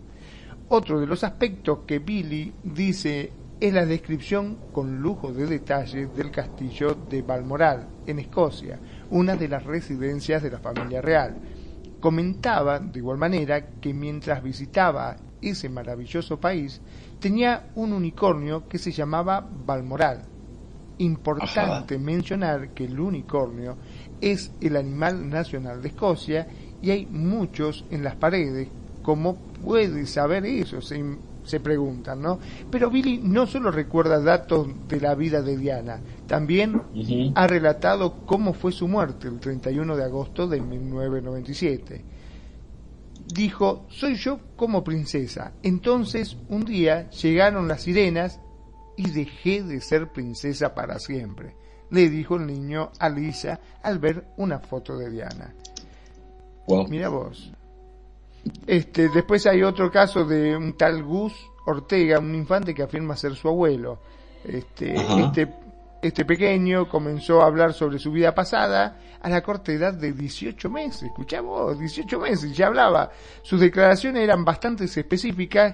[0.67, 6.29] Otro de los aspectos que Billy dice es la descripción con lujo de detalle del
[6.29, 8.79] castillo de Balmoral, en Escocia,
[9.11, 11.37] una de las residencias de la familia real.
[11.99, 16.81] Comentaba, de igual manera, que mientras visitaba ese maravilloso país,
[17.19, 20.23] tenía un unicornio que se llamaba Balmoral.
[20.97, 23.77] Importante mencionar que el unicornio
[24.21, 26.47] es el animal nacional de Escocia
[26.81, 28.69] y hay muchos en las paredes.
[29.01, 30.81] ¿Cómo puede saber eso?
[30.81, 31.03] Se,
[31.45, 32.39] se preguntan, ¿no?
[32.69, 36.81] Pero Billy no solo recuerda datos de la vida de Diana, también
[37.35, 42.05] ha relatado cómo fue su muerte el 31 de agosto de 1997.
[43.33, 45.53] Dijo, soy yo como princesa.
[45.63, 48.39] Entonces, un día llegaron las sirenas
[48.97, 51.55] y dejé de ser princesa para siempre,
[51.91, 55.53] le dijo el niño a Lisa al ver una foto de Diana.
[56.67, 56.87] Wow.
[56.87, 57.51] Mira vos.
[58.67, 61.33] Este, después hay otro caso de un tal Gus
[61.65, 63.99] Ortega, un infante que afirma ser su abuelo.
[64.43, 65.21] Este, Ajá.
[65.21, 65.53] este,
[66.01, 70.69] este pequeño comenzó a hablar sobre su vida pasada a la corta edad de 18
[70.69, 71.03] meses.
[71.03, 73.09] Escuchá vos, 18 meses, ya hablaba.
[73.41, 75.73] Sus declaraciones eran bastante específicas,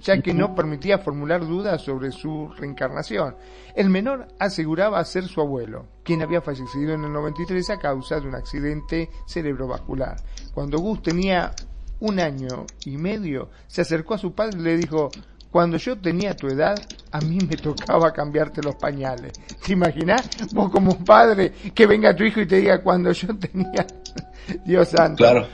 [0.00, 3.36] ya que no permitía formular dudas sobre su reencarnación.
[3.74, 8.28] El menor aseguraba ser su abuelo, quien había fallecido en el 93 a causa de
[8.28, 10.16] un accidente cerebrovascular.
[10.52, 11.52] Cuando Gus tenía
[12.00, 15.10] un año y medio, se acercó a su padre y le dijo,
[15.50, 16.76] cuando yo tenía tu edad,
[17.10, 19.32] a mí me tocaba cambiarte los pañales.
[19.66, 20.28] ¿Te imaginás?
[20.52, 23.86] Vos como padre, que venga tu hijo y te diga, cuando yo tenía...
[24.64, 25.24] Dios santo.
[25.24, 25.46] Claro.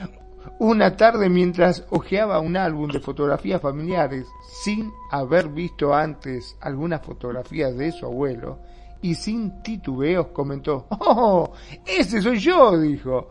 [0.59, 4.25] Una tarde mientras hojeaba un álbum de fotografías familiares
[4.63, 8.59] sin haber visto antes alguna fotografía de su abuelo
[9.01, 11.51] y sin titubeos comentó, ¡Oh!
[11.85, 13.29] Ese soy yo, dijo.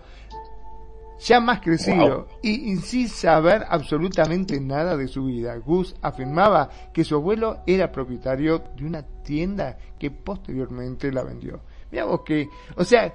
[1.21, 5.57] Ya más crecido y, y sin saber absolutamente nada de su vida.
[5.57, 11.61] Gus afirmaba que su abuelo era propietario de una tienda que posteriormente la vendió.
[11.91, 13.15] Mira vos que, o sea,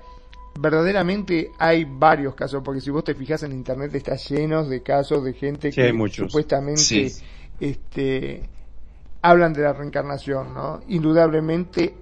[0.59, 5.23] verdaderamente hay varios casos, porque si vos te fijas en internet está llenos de casos
[5.23, 6.27] de gente Sí, que muchos.
[6.31, 7.11] supuestamente Sí.
[7.59, 8.49] este
[9.21, 10.79] hablan de la reencarnación, ¿no?
[10.87, 11.93] Indudablemente,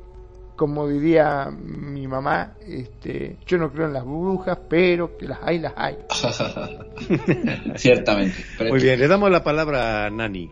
[0.59, 5.59] como diría mi mamá, este, yo no creo en las brujas, pero que las hay,
[5.59, 5.97] las hay.
[7.75, 8.35] Ciertamente.
[8.57, 10.51] Pero- Muy bien, le damos la palabra a Nani.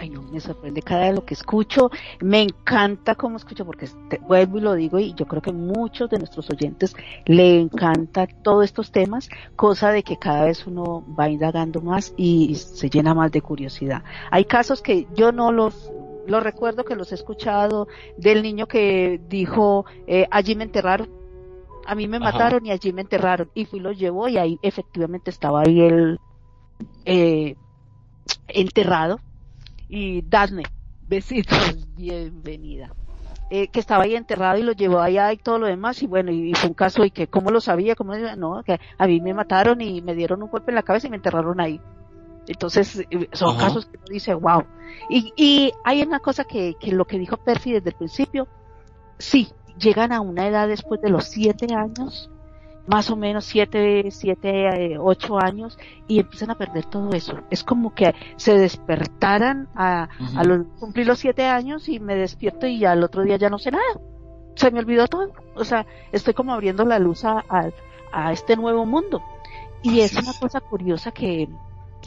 [0.00, 1.90] Ay, no, me sorprende cada vez lo que escucho.
[2.20, 6.10] Me encanta cómo escucho, porque te- vuelvo y lo digo, y yo creo que muchos
[6.10, 11.28] de nuestros oyentes le encanta todos estos temas, cosa de que cada vez uno va
[11.28, 14.02] indagando más y se llena más de curiosidad.
[14.32, 15.92] Hay casos que yo no los,
[16.26, 21.08] los recuerdo que los he escuchado, del niño que dijo, eh, allí me enterraron.
[21.86, 22.32] A mí me Ajá.
[22.32, 23.50] mataron y allí me enterraron.
[23.54, 26.20] Y fui, lo llevó y ahí efectivamente estaba ahí el,
[27.04, 27.56] eh,
[28.48, 29.20] enterrado
[29.88, 30.64] y dadme
[31.08, 31.58] besitos,
[31.96, 32.92] bienvenida.
[33.52, 36.30] Eh, que estaba ahí enterrado y lo llevó allá y todo lo demás y bueno,
[36.30, 39.34] y fue un caso y que cómo lo sabía, cómo no, que a mí me
[39.34, 41.80] mataron y me dieron un golpe en la cabeza y me enterraron ahí.
[42.50, 43.68] Entonces, eh, son Ajá.
[43.68, 44.64] casos que uno dice, wow.
[45.08, 48.48] Y, y hay una cosa que, que lo que dijo Percy desde el principio,
[49.18, 52.28] sí, llegan a una edad después de los siete años,
[52.88, 55.78] más o menos siete, siete, eh, ocho años,
[56.08, 57.38] y empiezan a perder todo eso.
[57.50, 62.66] Es como que se despertaran a, a los, cumplir los siete años y me despierto
[62.66, 63.84] y ya al otro día ya no sé nada.
[64.56, 65.32] Se me olvidó todo.
[65.54, 67.70] O sea, estoy como abriendo la luz a, a,
[68.12, 69.22] a este nuevo mundo.
[69.82, 71.48] Y es una cosa curiosa que,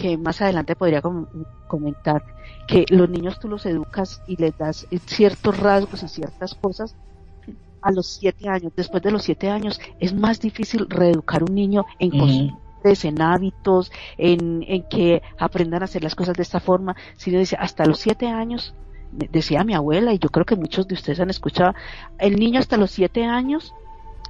[0.03, 1.27] que más adelante podría com-
[1.69, 2.21] comentar,
[2.67, 6.93] que los niños tú los educas y les das ciertos rasgos y ciertas cosas
[7.81, 8.73] a los siete años.
[8.75, 13.93] Después de los siete años es más difícil reeducar un niño en costumbres, en hábitos,
[14.17, 16.97] en, en que aprendan a hacer las cosas de esta forma.
[17.15, 18.73] Si yo dice, hasta los siete años,
[19.13, 21.75] de- decía mi abuela, y yo creo que muchos de ustedes han escuchado,
[22.19, 23.73] el niño hasta los siete años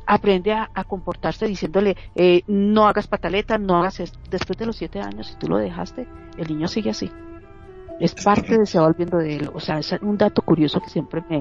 [0.05, 4.19] aprende a, a comportarse diciéndole, eh, no hagas pataleta, no hagas esto.
[4.29, 7.15] Después de los siete años, si tú lo dejaste, el niño sigue así.
[7.99, 9.49] Es parte de se va volviendo de él.
[9.53, 11.39] O sea, es un dato curioso que siempre me,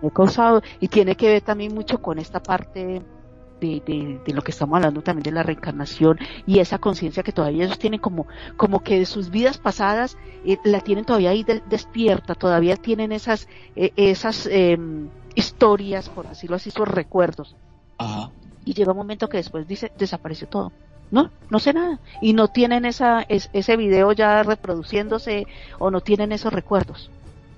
[0.00, 3.06] me he causado y tiene que ver también mucho con esta parte
[3.60, 7.32] de, de, de lo que estamos hablando también de la reencarnación y esa conciencia que
[7.32, 11.42] todavía ellos tienen como, como que de sus vidas pasadas eh, la tienen todavía ahí
[11.42, 17.56] de- despierta, todavía tienen esas, eh, esas em, historias, por decirlo así, sus recuerdos.
[17.98, 18.30] Ajá.
[18.64, 20.72] Y llega un momento que después dice, desapareció todo.
[21.10, 21.98] No, no sé nada.
[22.20, 25.46] Y no tienen esa, es- ese video ya reproduciéndose
[25.78, 27.10] o no tienen esos recuerdos.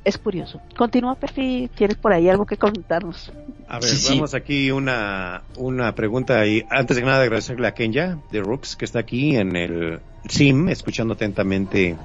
[0.05, 0.63] Es curioso.
[0.79, 3.31] Continúa, Perfi, ¿tienes por ahí algo que contarnos?
[3.69, 4.15] A ver, Sí, sí.
[4.15, 8.87] vamos aquí una, una pregunta y antes de nada agradecerle a Kenya de Rooks que
[8.87, 11.99] está aquí en el SIM escuchando atentamente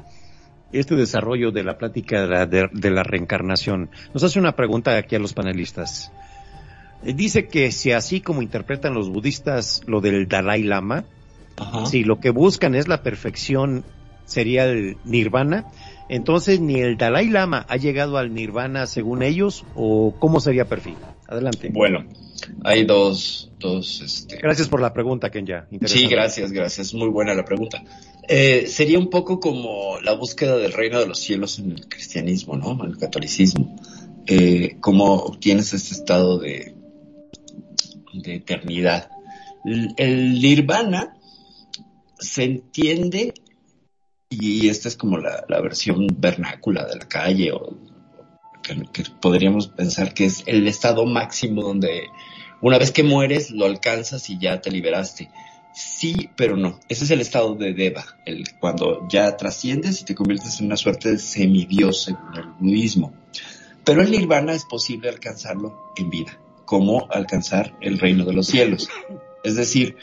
[0.74, 3.90] este desarrollo de la plática de la, de- de la reencarnación.
[4.14, 6.12] Nos hace una pregunta aquí a los panelistas.
[7.14, 11.06] Dice que si así como interpretan los budistas lo del Dalai Lama,
[11.58, 11.86] Ajá.
[11.86, 13.84] si lo que buscan es la perfección,
[14.26, 15.66] sería el nirvana,
[16.10, 20.96] entonces ni el Dalai Lama ha llegado al nirvana según ellos o cómo sería perfil.
[21.28, 21.70] Adelante.
[21.74, 22.06] Bueno,
[22.64, 25.68] hay dos, dos, este, Gracias por la pregunta, Kenya.
[25.86, 26.94] Sí, gracias, gracias.
[26.94, 27.84] Muy buena la pregunta.
[28.28, 32.56] Eh, sería un poco como la búsqueda del reino de los cielos en el cristianismo,
[32.56, 32.84] ¿no?
[32.84, 33.76] En el catolicismo.
[34.28, 36.75] Eh, cómo obtienes este estado de,
[38.22, 39.10] de eternidad.
[39.64, 41.18] El nirvana
[42.20, 43.34] se entiende,
[44.30, 47.78] y esta es como la, versión vernácula de la calle, o
[48.62, 52.08] que, que podríamos pensar que es el estado máximo donde
[52.62, 55.30] una vez que mueres lo alcanzas y ya te liberaste.
[55.76, 56.80] Sí, pero no.
[56.88, 60.78] Ese es el estado de Deva, el, cuando ya trasciendes y te conviertes en una
[60.78, 63.14] suerte de semidios según el budismo.
[63.84, 68.90] Pero el nirvana es posible alcanzarlo en vida, como alcanzar el reino de los cielos.
[69.44, 69.96] Es decir,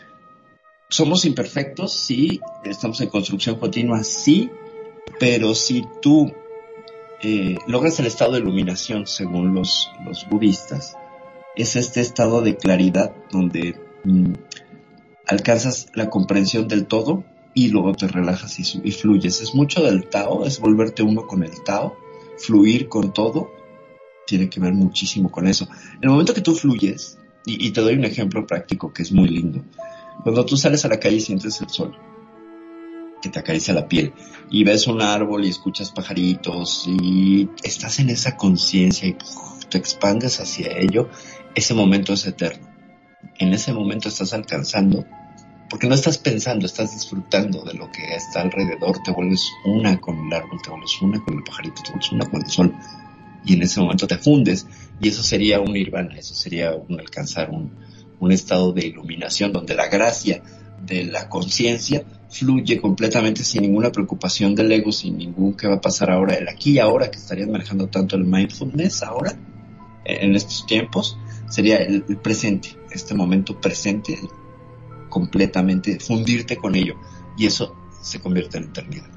[0.89, 4.51] somos imperfectos, sí, estamos en construcción continua, sí,
[5.19, 6.33] pero si tú
[7.23, 9.91] eh, logras el estado de iluminación según los,
[10.31, 10.97] budistas,
[11.57, 14.33] es este estado de claridad donde mm,
[15.27, 19.41] alcanzas la comprensión del todo y luego te relajas y fluyes.
[19.41, 21.97] Es mucho del Tao, es volverte uno con el Tao,
[22.39, 23.51] fluir con todo,
[24.27, 25.69] tiene que ver muchísimo con eso.
[25.95, 29.29] En el momento que tú fluyes, y, te doy un ejemplo práctico que es muy
[29.29, 29.65] lindo,
[30.23, 31.97] cuando tú sales a la calle y sientes el sol,
[33.21, 34.13] que te acaricia la piel,
[34.51, 39.17] y ves un árbol y escuchas pajaritos, y estás en esa conciencia y
[39.69, 41.09] te expandes hacia ello,
[41.55, 42.69] ese momento es eterno.
[43.39, 45.05] En ese momento estás alcanzando
[45.73, 50.19] porque no estás pensando, estás disfrutando de lo que está alrededor, te vuelves una con
[50.19, 52.77] el árbol, te vuelves una con el pajarito, te vuelves una con el sol,
[53.45, 54.67] y en ese momento te fundes,
[55.01, 57.73] y eso sería un nirvana, eso sería un alcanzar un,
[58.21, 60.43] un estado de iluminación donde la gracia
[60.85, 65.81] de la conciencia fluye completamente sin ninguna preocupación del ego, sin ningún qué va a
[65.81, 69.37] pasar ahora, el aquí y ahora, que estarían manejando tanto el mindfulness ahora,
[70.05, 71.19] en estos tiempos,
[71.49, 74.19] sería el, el presente, este momento presente,
[75.09, 76.95] completamente, fundirte con ello,
[77.37, 79.11] y eso se convierte en eternidad.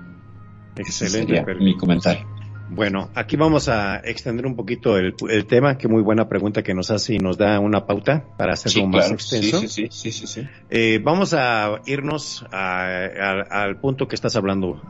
[0.76, 1.38] Ese Excelente.
[1.38, 2.35] sería mi comentario.
[2.68, 6.74] Bueno, aquí vamos a extender un poquito el, el tema, que muy buena pregunta que
[6.74, 9.60] nos hace y nos da una pauta para hacerlo Sí, más claro, extenso.
[9.62, 10.48] sí, sí, sí, sí, sí.
[10.70, 14.82] Eh, vamos a irnos a- al- al punto que estás hablando.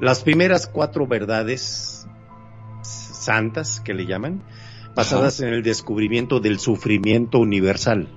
[0.00, 2.06] Las primeras cuatro verdades
[2.82, 4.42] santas que le llaman,
[4.94, 8.08] basadas en el descubrimiento del sufrimiento universal,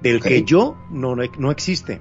[0.00, 2.00] del que yo no, no existe.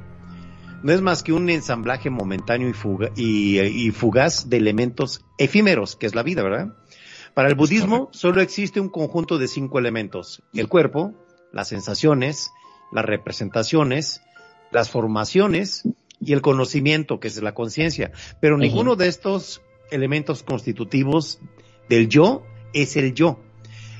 [0.88, 5.98] No es más que un ensamblaje momentáneo y, fuga- y, y fugaz de elementos efímeros,
[5.98, 6.78] que es la vida, ¿verdad?
[7.34, 10.42] Para el budismo solo existe un conjunto de cinco elementos.
[10.54, 11.14] El cuerpo,
[11.52, 12.52] las sensaciones,
[12.94, 14.22] las representaciones,
[14.72, 15.84] las formaciones
[16.22, 18.14] y el conocimiento, que es la conciencia.
[18.40, 19.62] Pero ninguno de estos
[19.92, 21.42] elementos constitutivos
[21.90, 23.42] del yo es el yo.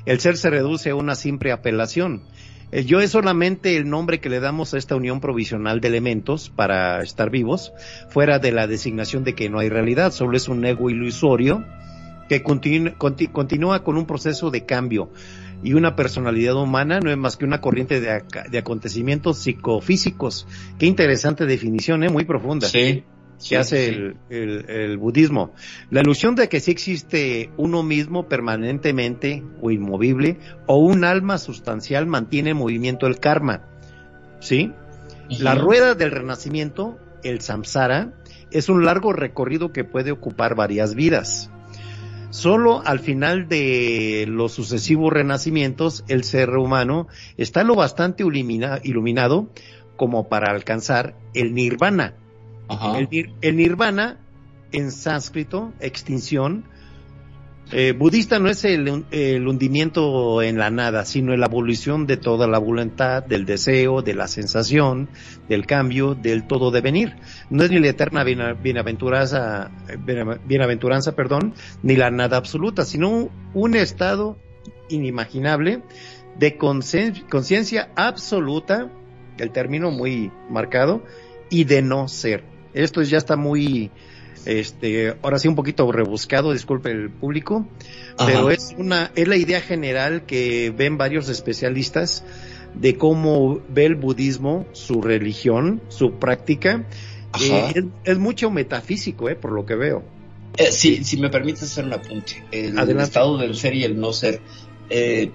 [0.06, 2.24] El ser se reduce a una simple apelación.
[2.72, 6.50] El yo es solamente el nombre que le damos a esta unión provisional de elementos
[6.50, 7.72] para estar vivos,
[8.10, 11.64] fuera de la designación de que no hay realidad, solo es un ego ilusorio
[12.28, 15.10] que continúa con un proceso de cambio
[15.64, 20.46] y una personalidad humana no es más que una corriente de, de acontecimientos psicofísicos.
[20.78, 22.10] Qué interesante definición, ¿eh?
[22.10, 23.04] muy profunda Sí.
[23.50, 25.54] Que hace El, el- el budismo.
[25.90, 32.08] La ilusión de que sí existe uno mismo permanentemente o inmovible o un alma sustancial
[32.08, 33.62] mantiene en movimiento el karma.
[34.40, 34.72] ¿Sí?
[35.30, 38.14] La rueda del renacimiento, el samsara,
[38.52, 41.50] es un largo recorrido que puede ocupar varias vidas.
[42.30, 47.08] Solo al final de los sucesivos renacimientos, el ser humano
[47.38, 49.50] está lo bastante ilumina- iluminado
[49.96, 52.16] como para alcanzar el nirvana.
[52.98, 54.20] El, nir- el nirvana,
[54.72, 56.66] en sánscrito, extinción,
[57.74, 62.48] eh, budista no es el, el hundimiento en la nada, sino la evolución de toda
[62.48, 65.10] la voluntad, del deseo, de la sensación,
[65.50, 67.16] del cambio, del todo devenir.
[67.50, 69.70] No es ni la eterna biena- bienaventuranza,
[70.06, 71.54] biena- bienaventuranza, perdón,
[71.84, 74.38] ni la nada absoluta, sino un, estado
[74.90, 75.82] inimaginable
[76.40, 78.90] de concien- conciencia absoluta,
[79.38, 81.04] el término muy marcado,
[81.50, 82.44] y de no ser.
[82.74, 83.92] Esto ya está muy,
[84.46, 87.68] este, ahora sí un poquito rebuscado, disculpe el público,
[88.18, 88.26] Ajá.
[88.26, 92.24] pero es una, es la idea general que ven varios especialistas
[92.74, 96.86] de cómo ve el budismo, su religión, su práctica.
[97.42, 100.04] Eh, es, es mucho metafísico, eh, por lo que veo.
[100.58, 102.44] Eh, sí, si me permites hacer un apunte.
[102.52, 103.04] El Adelante.
[103.04, 104.42] estado del ser y el no ser.
[104.90, 105.32] Eh,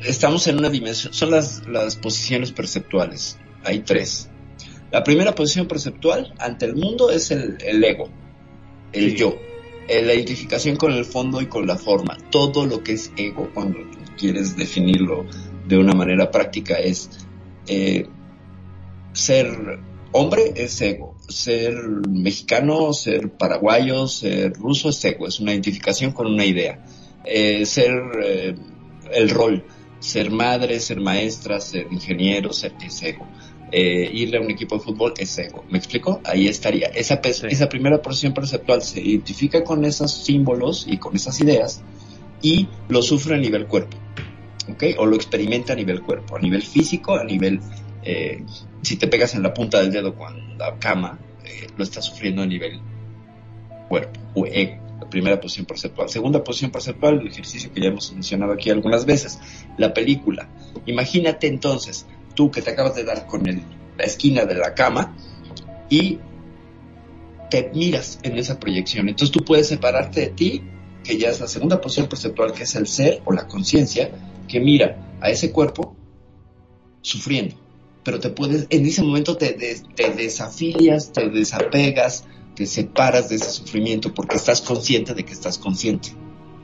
[0.00, 3.38] estamos en una dimensión, son las, las posiciones perceptuales.
[3.64, 4.30] Hay tres.
[4.90, 8.08] La primera posición perceptual ante el mundo es el, el ego,
[8.92, 9.16] el Sí.
[9.16, 9.38] yo,
[9.88, 12.18] Eh, la identificación con el fondo y con la forma.
[12.30, 15.24] Todo lo que es ego, cuando tú quieres definirlo
[15.66, 17.08] de una manera práctica, es
[17.66, 18.06] eh,
[19.12, 19.80] ser
[20.12, 21.74] hombre es ego, ser
[22.08, 26.84] mexicano, ser paraguayo, ser ruso es ego, es una identificación con una idea.
[27.24, 28.54] Eh, ser eh,
[29.12, 29.64] el rol,
[30.00, 33.26] ser madre, ser maestra, ser ingeniero, ser es ego.
[33.70, 35.64] Eh, irle a un equipo de fútbol es ego.
[35.68, 36.20] ¿Me explico?
[36.24, 36.88] Ahí estaría.
[36.88, 37.46] Esa, Sí.
[37.50, 41.82] esa primera posición perceptual se identifica con esos símbolos y con esas ideas
[42.40, 43.96] y lo sufre a nivel cuerpo.
[44.70, 44.84] ¿Ok?
[44.98, 47.60] O lo experimenta a nivel cuerpo, a nivel físico, a nivel
[48.02, 48.42] eh,
[48.82, 52.42] si te pegas en la punta del dedo con la cama, eh, lo estás sufriendo
[52.42, 52.80] a nivel
[53.88, 54.86] cuerpo o ego.
[55.10, 56.08] Primera posición perceptual.
[56.10, 59.38] Segunda posición perceptual, el ejercicio que ya hemos mencionado aquí algunas veces,
[59.78, 60.48] la película.
[60.86, 62.06] Imagínate entonces,
[62.38, 65.16] tú que te acabas de dar con la esquina de la cama
[65.90, 66.20] y
[67.50, 69.08] te miras en esa proyección.
[69.08, 70.62] Entonces tú puedes separarte de ti,
[71.02, 74.12] que ya es la segunda posición perceptual, que es el ser o la conciencia,
[74.46, 75.96] que mira a ese cuerpo
[77.02, 77.56] sufriendo.
[78.04, 82.24] Pero te puedes, en ese momento te, des- te desafilias, te desapegas,
[82.54, 86.10] te separas de ese sufrimiento porque estás consciente de que estás consciente.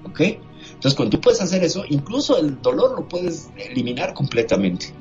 [0.05, 0.21] ¿Ok?
[0.21, 4.93] Entonces, cuando tú puedes hacer eso, incluso el dolor lo puedes eliminar completamente.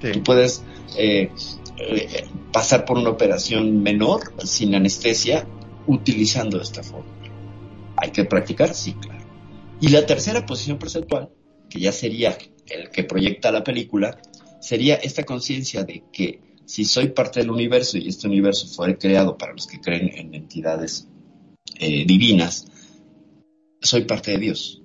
[0.00, 0.64] Tú puedes
[0.96, 1.30] eh,
[1.78, 5.46] eh, pasar por una operación menor sin anestesia
[5.86, 7.30] utilizando esta fórmula.
[7.96, 8.74] ¿Hay que practicar?
[8.74, 9.24] Sí, claro.
[9.80, 11.30] Y la tercera posición perceptual,
[11.68, 12.36] que ya sería
[12.66, 14.18] el que proyecta la película,
[14.60, 19.36] sería esta conciencia de que si soy parte del universo y este universo fue creado
[19.36, 21.08] para los que creen en entidades
[21.78, 22.66] eh, divinas,
[23.80, 24.79] soy parte de Dios.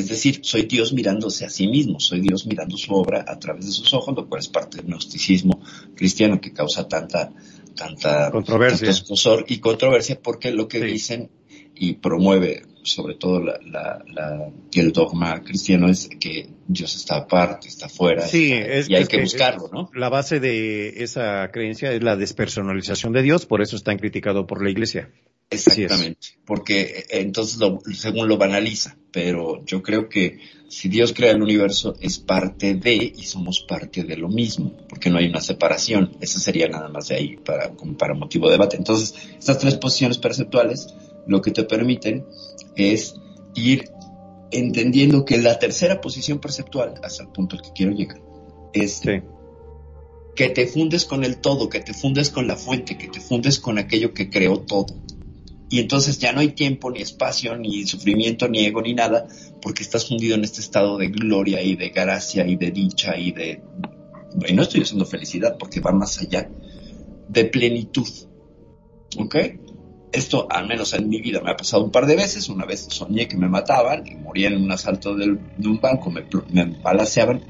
[0.00, 3.66] Es decir, soy Dios mirándose a sí mismo, soy Dios mirando su obra a través
[3.66, 5.60] de sus ojos, lo cual es parte del gnosticismo
[5.94, 7.32] cristiano que causa tanta,
[7.76, 8.90] tanta Controversia.
[9.48, 10.84] y controversia porque lo que Sí.
[10.86, 11.30] dicen
[11.74, 17.68] y promueve sobre todo la, la- la- el dogma cristiano es que Dios está aparte,
[17.68, 19.90] está afuera Sí, está- es y hay es que, buscarlo, ¿no?
[19.94, 24.64] La base de esa creencia es la despersonalización de Dios, por eso están criticados por
[24.64, 25.10] la iglesia.
[25.50, 31.32] Exactamente, porque eh, entonces lo, según lo banaliza, pero yo creo que si Dios crea
[31.32, 35.40] el universo es parte de y somos parte de lo mismo, porque no hay una
[35.40, 38.76] separación, esa sería nada más de ahí para, como para motivo de debate.
[38.76, 40.94] Entonces, estas tres posiciones perceptuales
[41.26, 42.24] lo que te permiten
[42.76, 43.16] es
[43.56, 43.90] ir
[44.52, 48.20] entendiendo que la tercera posición perceptual, hasta el punto al que quiero llegar,
[48.72, 49.20] es Sí.
[50.36, 53.58] que te fundes con el todo, que te fundes con la fuente, que te fundes
[53.58, 54.86] con aquello que creó todo.
[55.72, 59.28] Y entonces ya no hay tiempo, ni espacio, ni sufrimiento, ni ego, ni nada,
[59.62, 63.30] porque estás fundido en este estado de gloria y de gracia y de dicha y
[63.30, 63.62] de...
[64.48, 66.50] Y no estoy diciendo felicidad porque va más allá,
[67.28, 68.08] de plenitud.
[69.16, 69.36] ¿Ok?
[70.10, 72.48] Esto, al menos en mi vida, me ha pasado un par de veces.
[72.48, 76.26] Una vez soñé que me mataban y moría en un asalto de un banco, me,
[76.50, 76.76] me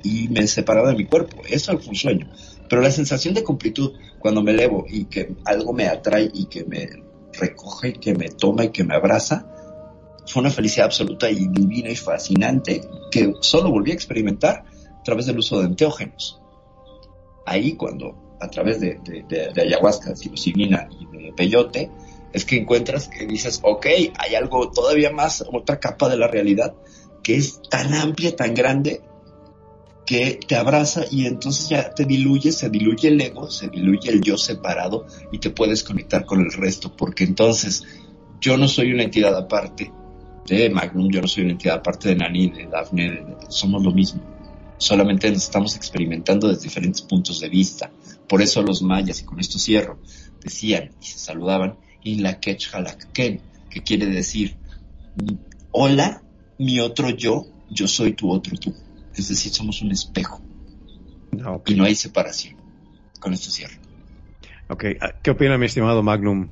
[0.02, 1.40] y me separaban de mi cuerpo.
[1.48, 2.30] Eso fue un sueño.
[2.68, 6.64] Pero la sensación de completud cuando me elevo y que algo me atrae y que
[6.64, 6.86] me
[7.32, 9.46] recoge que me toma y que me abraza,
[10.26, 14.64] fue una felicidad absoluta y divina y fascinante que solo volví a experimentar
[14.98, 16.40] a través del uso de enteógenos.
[17.46, 21.90] Ahí cuando, a través de, de, de- de ayahuasca, psilocibina y de peyote,
[22.32, 23.86] es que encuentras que dices, ok,
[24.16, 26.74] hay algo todavía más, otra capa de la realidad
[27.24, 29.02] que es tan amplia, tan grande,
[30.10, 34.20] que te abraza y entonces ya te diluye, se diluye el ego, se diluye el
[34.20, 37.84] yo separado y te puedes conectar con el resto, porque entonces
[38.40, 39.92] yo no soy una entidad aparte
[40.48, 44.20] de Magnum, yo no soy una entidad aparte de Nani, de Daphne, somos lo mismo.
[44.78, 47.92] Solamente nos estamos experimentando desde diferentes puntos de vista.
[48.28, 50.00] Por eso los mayas, y con esto cierro,
[50.42, 52.56] decían y se saludaban in la que
[53.84, 54.56] quiere decir,
[55.70, 56.24] hola,
[56.58, 58.74] mi otro yo, yo soy tu otro tú.
[59.20, 60.40] Es decir, somos un espejo
[61.44, 61.70] Ah, ok.
[61.70, 62.56] y no hay separación.
[63.20, 63.74] Con esto cierro.
[64.68, 64.84] Ok.
[65.00, 66.48] Ah, ¿Qué opina mi estimado Magnum?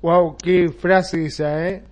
[0.00, 1.82] Wow, qué frase esa, ¿eh?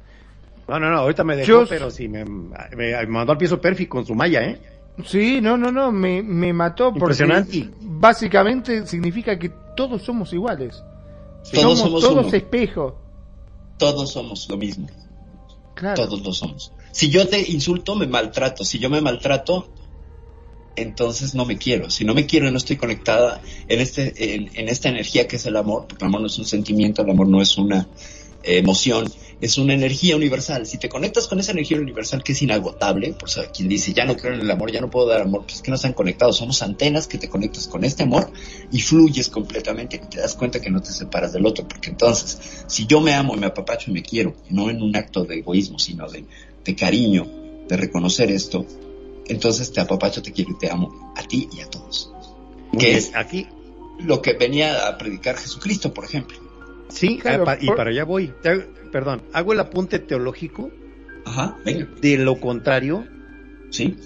[0.69, 3.61] No, no, no, ahorita me dejó, Yo- pero sí, me, me- me mandó al piso
[3.61, 4.61] Perfi con su malla, ¿eh?
[5.07, 7.69] Sí, no, no, no, me, me mató Impresionante.
[7.81, 10.82] básicamente significa que todos somos iguales.
[11.53, 12.36] Todos somos, somos todos uno.
[12.36, 12.94] espejos.
[13.78, 14.86] Todos somos lo mismo.
[15.74, 16.05] Claro.
[16.07, 16.73] Todos lo somos.
[16.93, 18.65] Si yo te insulto, me maltrato.
[18.65, 19.72] Si yo me maltrato,
[20.77, 21.90] entonces no me quiero.
[21.90, 25.57] Si no me quiero no estoy conectada en, este, en, esta energía que es el
[25.57, 27.89] amor, porque el amor no es un sentimiento, el amor no es una
[28.43, 30.66] eh, emoción, es una energía universal.
[30.66, 34.05] Si te conectas con esa energía universal que es inagotable, por eso quien dice, ya
[34.05, 35.93] no creo en el amor, ya no puedo dar amor, pues es que no están
[35.93, 36.36] conectados.
[36.36, 38.32] Somos antenas que te conectas con este amor
[38.70, 42.65] y fluyes completamente y te das cuenta que no te separas del otro, porque entonces,
[42.66, 45.39] si yo me amo y me apapacho y me quiero, no en un acto de
[45.39, 46.24] egoísmo, sino de,
[46.65, 47.27] de cariño,
[47.69, 48.66] de reconocer esto,
[49.32, 52.12] entonces te apapacho, te quiero y te amo a ti y a todos.
[52.72, 52.98] Muy ¿Qué bien.
[52.98, 53.12] es?
[53.16, 53.46] Aquí,
[53.98, 56.36] Lo que venía a predicar Jesucristo, por ejemplo.
[56.88, 58.32] sí, Claro, ah, pa- y por- para allá voy.
[58.90, 60.70] Perdón, hago el apunte teológico
[61.24, 61.88] Ajá, venga.
[62.00, 63.06] de lo contrario
[63.70, 63.96] Sí,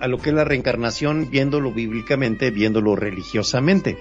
[0.00, 3.98] a lo que es la reencarnación, viéndolo bíblicamente, viéndolo religiosamente.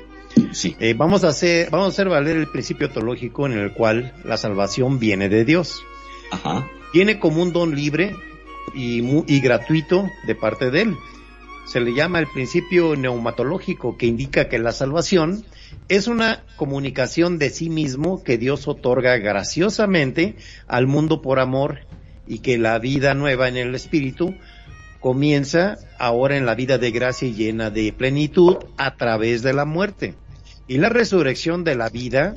[0.52, 0.76] sí.
[0.80, 4.38] Eh, vamos a hacer, vamos a hacer valer el principio teológico en el cual la
[4.38, 5.82] salvación viene de Dios.
[6.32, 8.16] Ajá, Viene como un don libre
[8.76, 10.96] y, y gratuito de parte de él.
[11.66, 15.46] Se le llama el principio neumatológico que indica que la salvación
[15.88, 20.36] es una comunicación de sí mismo que Dios otorga graciosamente
[20.68, 21.82] al mundo por amor
[22.28, 24.36] y que la vida nueva en el espíritu
[25.00, 29.66] comienza ahora en la vida de gracia y llena de plenitud a través de la
[29.66, 30.16] muerte.
[30.68, 32.36] Y la resurrección de la vida,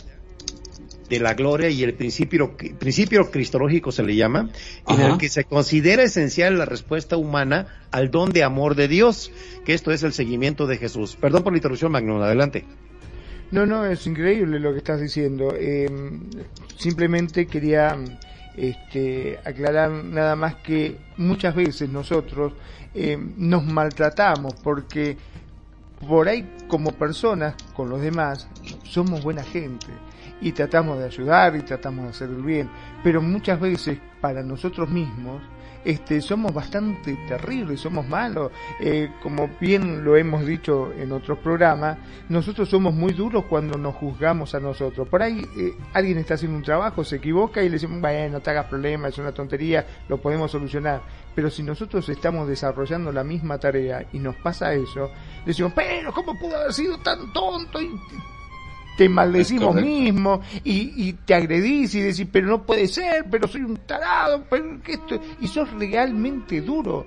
[1.08, 4.50] de la gloria y el principio, principio cristológico se le llama,
[4.88, 9.30] en el que se considera esencial la respuesta humana al don de amor de Dios,
[9.64, 11.16] que esto es el seguimiento de Jesús.
[11.16, 12.64] Perdón por la interrupción, Magnum, adelante.
[13.50, 15.54] No, no, es increíble lo que estás diciendo.
[15.54, 15.86] Eh,
[16.78, 17.98] simplemente quería
[18.56, 22.54] este, aclarar nada más que muchas veces nosotros
[22.94, 25.16] eh, nos maltratamos porque
[26.06, 28.48] por ahí como personas con los demás
[28.84, 29.86] somos buena gente.
[30.42, 32.68] Y tratamos de ayudar y tratamos de hacer el bien,
[33.02, 35.42] pero muchas veces para nosotros mismos
[35.84, 38.52] este, somos bastante terribles, somos malos.
[38.80, 41.98] Eh, como bien lo hemos dicho en otros programas,
[42.28, 45.08] nosotros somos muy duros cuando nos juzgamos a nosotros.
[45.08, 48.40] Por ahí eh, alguien está haciendo un trabajo, se equivoca y le decimos, bueno, no
[48.40, 51.02] te hagas problema, es una tontería, lo podemos solucionar.
[51.34, 55.10] Pero si nosotros estamos desarrollando la misma tarea y nos pasa eso,
[55.44, 57.80] decimos, pero ¿cómo pudo haber sido tan tonto?
[57.80, 57.90] Y
[58.96, 63.62] te maldecimos mismo y, y, te agredís y decís, pero no puede ser, pero soy
[63.62, 67.06] un tarado, pero que esto, y sos realmente duro.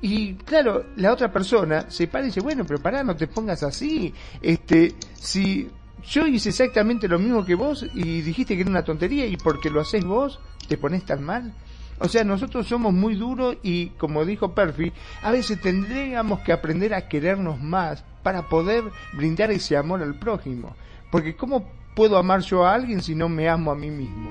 [0.00, 3.62] Y claro, la otra persona se para y dice, bueno, pero pará, no te pongas
[3.62, 4.14] así.
[4.40, 5.68] Este, si
[6.08, 9.70] yo hice exactamente lo mismo que vos y dijiste que era una tontería y porque
[9.70, 10.38] lo haces vos,
[10.68, 11.52] te pones tan mal.
[12.00, 14.92] O sea, nosotros somos muy duros y, como dijo Perfi,
[15.22, 18.84] a veces tendríamos que aprender a querernos más para poder
[19.14, 20.76] brindar ese amor al prójimo.
[21.10, 24.30] Porque ¿cómo puedo amar yo a alguien si no me amo a mí mismo?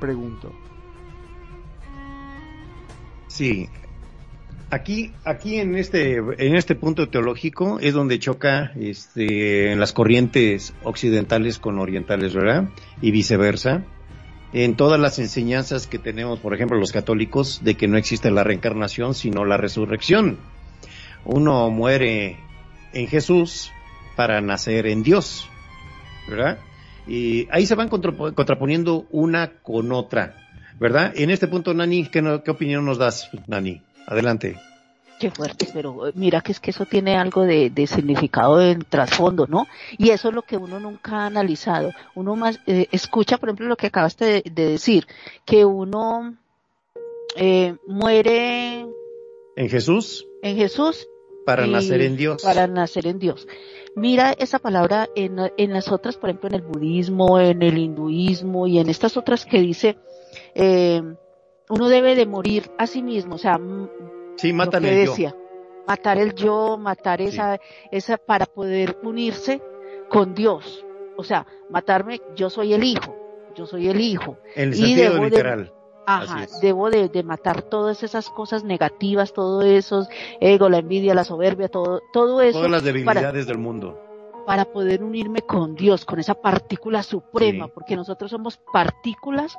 [0.00, 0.52] Pregunto.
[3.26, 3.68] Sí.
[4.70, 10.74] Aquí, aquí en este, en este punto teológico es donde choca este, en las corrientes
[10.82, 12.68] occidentales con orientales, ¿verdad?
[13.00, 13.84] Y viceversa.
[14.52, 18.44] En todas las enseñanzas que tenemos, por ejemplo, los católicos, de que no existe la
[18.44, 20.38] reencarnación, sino la resurrección.
[21.24, 22.36] Uno muere
[22.92, 23.72] en Jesús,
[24.18, 25.48] para nacer en Dios,
[26.28, 26.58] ¿verdad?
[27.06, 30.34] Y ahí se van contraponiendo una con otra,
[30.80, 31.12] ¿verdad?
[31.14, 33.80] En este punto, Nani, ¿qué, qué opinión nos das, Nani?
[34.08, 34.56] Adelante.
[35.20, 39.46] Qué fuerte, pero eh, mira que es que eso tiene algo de, significado en trasfondo,
[39.46, 39.68] ¿no?
[39.98, 41.92] Y eso es lo que uno nunca ha analizado.
[42.16, 45.06] Uno más eh, escucha, por ejemplo, lo que acabaste de, decir,
[45.44, 46.34] que uno
[47.36, 48.80] eh, muere
[49.54, 50.26] en Jesús.
[50.42, 51.06] En Jesús.
[51.48, 52.42] Para nacer en Dios.
[52.42, 53.46] Para nacer en Dios.
[53.98, 58.68] Mira esa palabra en, en, las otras, por ejemplo, en el budismo, en el hinduismo
[58.68, 59.98] y en estas otras que dice,
[60.54, 61.02] eh,
[61.68, 63.60] uno debe de morir a sí mismo, o sea,
[64.36, 65.34] sí, decía,
[65.86, 67.58] matar el yo, matar esa,
[67.90, 69.60] esa para poder unirse
[70.08, 70.84] con Dios.
[71.16, 73.16] O sea, matarme, yo soy el hijo,
[73.56, 74.38] yo soy el hijo.
[74.54, 75.72] En el sentido literal.
[76.10, 80.08] Ajá, debo de, de, matar todas esas cosas negativas, todo eso,
[80.40, 82.58] ego, la envidia, la soberbia, todo, todo eso.
[82.58, 84.00] Todas las debilidades del mundo.
[84.46, 89.58] Para poder unirme con Dios, con esa partícula suprema, porque nosotros somos partículas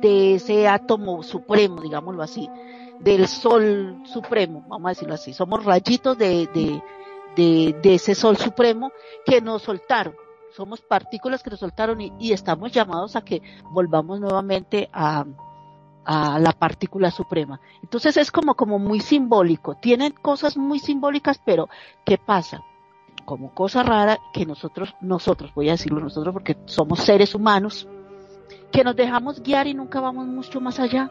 [0.00, 2.48] de ese átomo supremo, digámoslo así,
[3.00, 5.34] del sol supremo, vamos a decirlo así.
[5.34, 6.82] Somos rayitos de, de,
[7.36, 8.92] de, de ese sol supremo
[9.26, 10.23] que nos soltaron
[10.56, 15.24] somos partículas que nos soltaron y, estamos llamados a que volvamos nuevamente a,
[16.04, 17.60] a la partícula suprema.
[17.82, 19.74] Entonces es como, como muy simbólico.
[19.76, 21.68] Tienen cosas muy simbólicas, pero
[22.04, 22.62] ¿qué pasa?
[23.24, 27.88] Como cosa rara que nosotros, nosotros, voy a decirlo nosotros porque somos seres humanos,
[28.70, 31.10] que nos dejamos guiar y nunca vamos mucho más allá,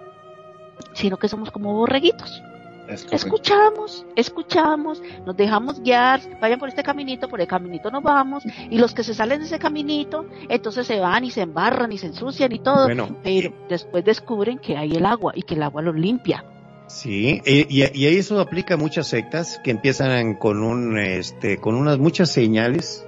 [0.94, 2.42] sino que somos como borreguitos
[2.88, 8.78] escuchamos, escuchamos, nos dejamos guiar, vayan por este caminito, por el caminito nos vamos, y
[8.78, 12.08] los que se salen de ese caminito, entonces se van y se embarran y se
[12.08, 12.88] ensucian y todo,
[13.24, 16.44] pero después descubren que hay el agua y que el agua los limpia.
[16.88, 21.98] Sí, y, y, eso aplica a muchas sectas que empiezan con un, este, con unas
[21.98, 23.08] muchas señales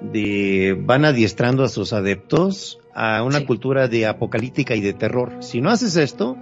[0.00, 5.36] de, van adiestrando a sus adeptos a una cultura de apocalíptica y de terror.
[5.40, 6.36] Si no haces esto,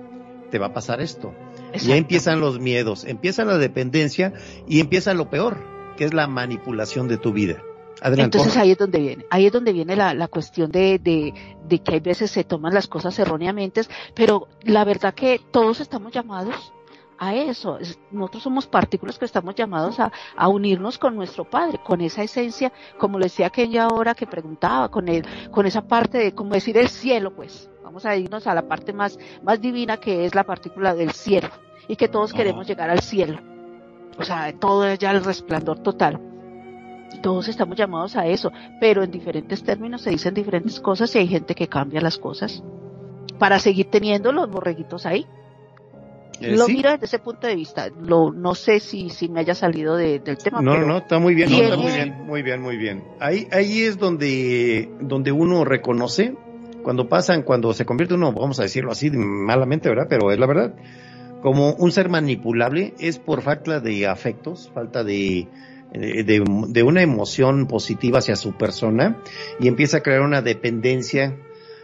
[0.51, 1.35] te va a pasar esto.
[1.79, 4.33] Ya empiezan los miedos, empieza la dependencia
[4.69, 5.59] y empieza lo peor,
[5.97, 7.63] que es la manipulación de tu vida.
[8.03, 8.39] Adelante.
[8.39, 11.35] Entonces ahí es donde viene, ahí es donde viene la, la cuestión de, de,
[11.69, 13.83] de, que hay veces se toman las cosas erróneamente,
[14.15, 16.73] pero la verdad que todos estamos llamados
[17.19, 17.79] a eso.
[18.11, 22.73] Nosotros somos partículas que estamos llamados a, a unirnos con nuestro Padre, con esa esencia,
[22.99, 26.79] como le decía aquella hora que preguntaba, con el, con esa parte de, como decir,
[26.79, 27.69] el cielo, pues.
[27.91, 31.49] Vamos a irnos a la parte más, más divina que es la partícula del cielo
[31.89, 33.41] y que todos queremos llegar al cielo.
[34.17, 36.21] O sea, todo es ya el resplandor total.
[37.21, 41.27] Todos estamos llamados a eso, pero en diferentes términos se dicen diferentes cosas y hay
[41.27, 42.63] gente que cambia las cosas
[43.41, 45.27] para seguir teniendo los borreguitos ahí.
[46.41, 47.89] Eh, lo miro desde ese punto de vista.
[48.01, 50.63] Lo, no sé si, si me haya salido del tema.
[50.63, 53.03] No, no, está muy bien, está muy bien, muy bien, muy bien.
[53.19, 56.37] Ahí, ahí es donde, donde uno reconoce
[56.83, 60.07] cuando pasan, cuando se convierte uno, vamos a decirlo así, malamente, ¿verdad?
[60.09, 60.75] Pero es la verdad,
[61.43, 65.49] como un ser manipulable es por falta de afectos, falta de,
[65.93, 69.23] de, de, una emoción positiva hacia su persona
[69.59, 71.37] y empieza a crear una dependencia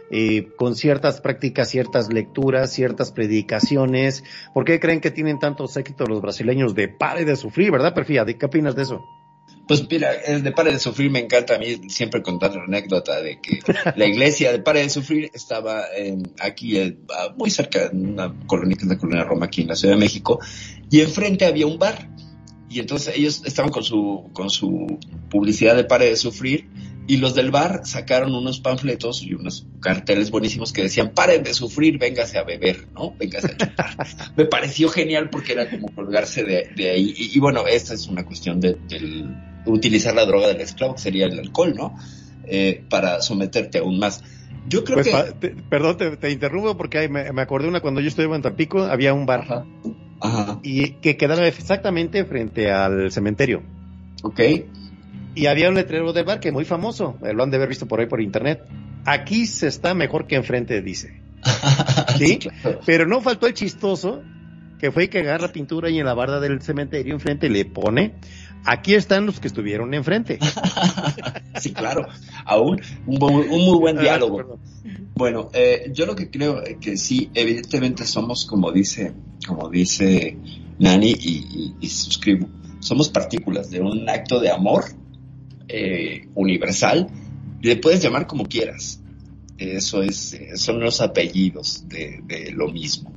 [0.09, 4.23] eh, con ciertas prácticas, ciertas lecturas, ciertas predicaciones.
[4.53, 8.25] ¿Por qué creen que tienen tantos éxitos los brasileños de pare de sufrir, verdad, Perfía?
[8.25, 9.01] ¿Qué opinas de eso?
[9.67, 13.21] Pues mira, el de Pare de Sufrir me encanta a mí siempre contar la anécdota
[13.21, 13.59] de que
[13.95, 16.97] la iglesia de Pare de Sufrir estaba en, aquí eh,
[17.37, 20.39] muy cerca de una colonia que la colonia Roma aquí en la Ciudad de México
[20.89, 22.09] y enfrente había un bar
[22.69, 24.99] y entonces ellos estaban con su con su
[25.29, 26.69] publicidad de Pare de Sufrir
[27.07, 31.53] y los del bar sacaron unos panfletos y unos carteles buenísimos que decían, paren de
[31.53, 33.15] sufrir, véngase a beber, ¿no?
[33.17, 33.95] Véngase a chupar.
[34.35, 37.13] Me pareció genial porque era como colgarse de, de ahí.
[37.15, 39.25] Y, bueno, esta es una cuestión de, de,
[39.67, 41.95] utilizar la droga del esclavo, que sería el alcohol, ¿no?
[42.45, 44.23] Eh, para someterte aún más.
[44.67, 45.13] Yo creo pues, que...
[45.13, 48.41] Pa, te, perdón, te, te, interrumpo porque me, me, acordé una cuando yo estuve en
[48.41, 49.41] Tampico, había un bar.
[49.41, 49.65] Ajá.
[50.19, 50.59] Ajá.
[50.63, 53.63] Y que quedaba exactamente frente al cementerio.
[54.23, 54.39] Ok.
[55.35, 57.87] Y había un letrero de bar que muy famoso, eh, lo han de haber visto
[57.87, 58.63] por ahí por internet.
[59.05, 61.21] Aquí se está mejor que enfrente, dice.
[62.17, 62.27] ¿Sí?
[62.27, 62.79] sí claro.
[62.85, 64.23] Pero no faltó el chistoso,
[64.79, 68.15] que fue que agarra pintura y en la barda del cementerio enfrente le pone,
[68.67, 70.37] aquí están los que estuvieron enfrente.
[71.59, 72.05] sí, claro.
[72.45, 74.39] Aún un, un muy buen diálogo.
[74.41, 79.13] Ah, bueno, eh, yo lo que creo que sí, evidentemente somos, como dice,
[79.47, 80.37] como dice
[80.77, 82.47] Nani, y, y, y suscribo,
[82.79, 84.85] somos partículas de un acto de amor
[85.67, 87.07] eh, universal,
[87.61, 89.01] le puedes llamar como quieras.
[89.57, 93.16] Eso es, son los apellidos de, de lo mismo.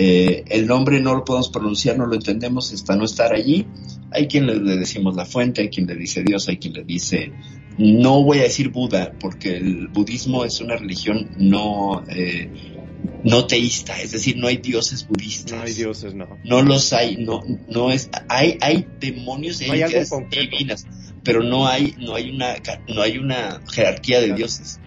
[0.00, 3.66] Eh, el nombre no lo podemos pronunciar, no lo entendemos, está no estar allí.
[4.12, 6.84] Hay quien le, le, decimos la fuente, hay quien le dice Dios, hay quien le
[6.84, 7.32] dice,
[7.78, 12.48] no voy a decir Buda, porque el budismo es una religión no, eh,
[13.24, 15.58] no teísta, es decir, no hay dioses budistas.
[15.58, 16.28] No hay dioses, no.
[16.44, 19.82] No los hay, no, no es, hay, hay demonios y no hay
[20.30, 20.86] divinas,
[21.24, 22.54] pero no hay, no hay una,
[22.88, 24.80] no hay una jerarquía de dioses.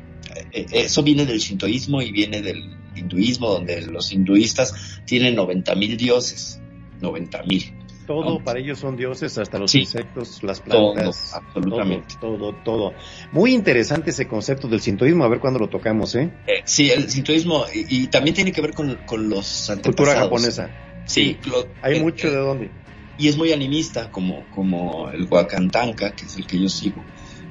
[0.53, 6.59] Eso viene del shintoísmo y viene del hinduismo, donde los hinduistas tienen 90 mil dioses,
[7.01, 7.73] 90 mil.
[8.07, 8.43] Todo ¿no?
[8.43, 11.31] para ellos son dioses, hasta los sí, insectos, las plantas.
[11.31, 12.15] Todo, absolutamente.
[12.19, 12.93] Todo, todo, todo,
[13.31, 16.31] Muy interesante ese concepto del sintoísmo, a ver cuándo lo tocamos, ¿eh?
[16.47, 20.69] eh sí, el sintoísmo, y, y, también tiene que ver con, con los Cultura japonesa.
[21.05, 21.37] Sí.
[21.45, 22.71] Lo, Hay eh, mucho de dónde.
[23.17, 27.03] Y es muy animista, como, como el Huacantanca, que es el que yo sigo,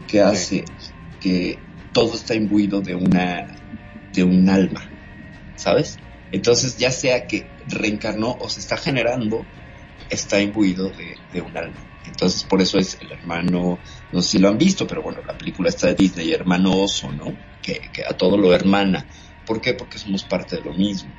[0.09, 0.65] que hace
[1.21, 1.59] que
[1.93, 3.47] todo está imbuido de una,
[4.12, 4.90] de un alma,
[5.61, 5.99] ¿sabes?
[6.32, 9.45] Entonces, ya sea que reencarnó o se está generando,
[10.09, 11.77] está imbuido de, un alma.
[12.07, 13.78] Entonces, por eso es el hermano,
[14.11, 17.12] no sé si lo han visto, pero bueno, la película está de Disney, hermano oso,
[17.12, 17.37] ¿no?
[17.62, 19.07] Que, a todo lo hermana.
[19.47, 19.74] ¿Por qué?
[19.74, 21.12] Porque somos parte de lo mismo.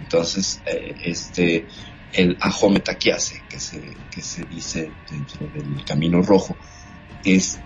[0.00, 1.66] Entonces, eh, este,
[2.12, 3.80] el Ahome Takiase, que se,
[4.10, 6.56] que se dice dentro del Camino Rojo,
[7.24, 7.60] es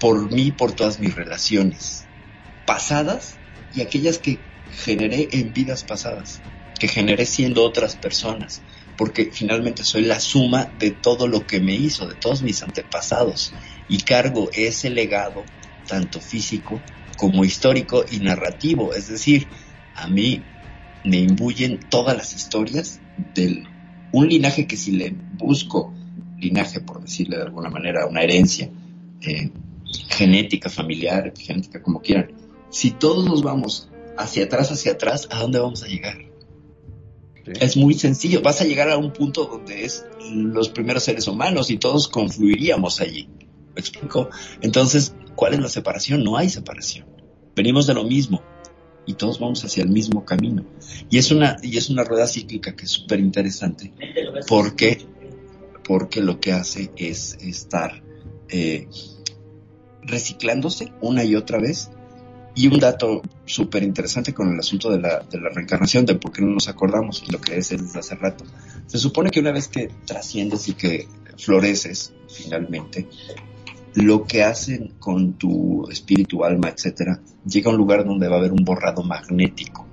[0.00, 2.06] por mí, por todas mis relaciones
[2.66, 3.36] pasadas
[3.74, 4.38] y aquellas que
[4.74, 6.40] generé en vidas pasadas,
[6.78, 8.62] que generé siendo otras personas,
[8.96, 13.52] porque finalmente soy la suma de todo lo que me hizo, de todos mis antepasados,
[13.88, 15.44] y cargo ese legado,
[15.86, 16.80] tanto físico
[17.16, 19.46] como histórico y narrativo, es decir,
[19.94, 20.42] a mí
[21.04, 23.00] me imbuyen todas las historias
[23.34, 23.68] del
[24.12, 25.92] un linaje que si le busco
[26.38, 28.70] linaje, por decirle de alguna manera, una herencia
[29.20, 29.50] eh,
[30.08, 32.30] genética, familiar, genética, como quieran,
[32.70, 36.16] si todos nos vamos hacia atrás, hacia atrás, ¿a dónde vamos a llegar?
[37.44, 37.52] Sí.
[37.60, 41.70] Es muy sencillo, vas a llegar a un punto donde es los primeros seres humanos
[41.70, 43.28] y todos confluiríamos allí.
[43.74, 44.30] ¿Me explico?
[44.62, 46.24] Entonces, ¿cuál es la separación?
[46.24, 47.06] No hay separación.
[47.54, 48.42] Venimos de lo mismo
[49.06, 50.64] y todos vamos hacia el mismo camino.
[51.10, 53.92] Y es una, y es una rueda cíclica que es súper interesante
[54.48, 55.04] porque,
[55.86, 58.02] porque lo que hace es estar
[58.48, 58.88] eh,
[60.02, 61.90] reciclándose una y otra vez.
[62.56, 66.52] Y un dato súper interesante con el asunto de la, reencarnación, de por qué no
[66.52, 68.44] nos acordamos, lo que es desde hace rato.
[68.86, 73.08] Se supone que una vez que trasciendes y que floreces finalmente,
[73.94, 78.38] lo que hacen con tu espíritu, alma, etcétera, llega a un lugar donde va a
[78.38, 79.86] haber un borrado magnético.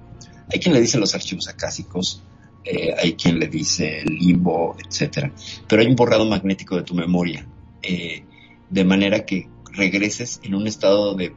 [0.51, 2.23] Hay quien le dice los archivos acásicos,
[2.63, 5.33] eh, hay quien le dice limbo, etcétera,
[5.67, 7.47] pero hay un borrado magnético de tu memoria,
[7.81, 8.23] eh,
[8.69, 11.33] de manera que regreses en un estado de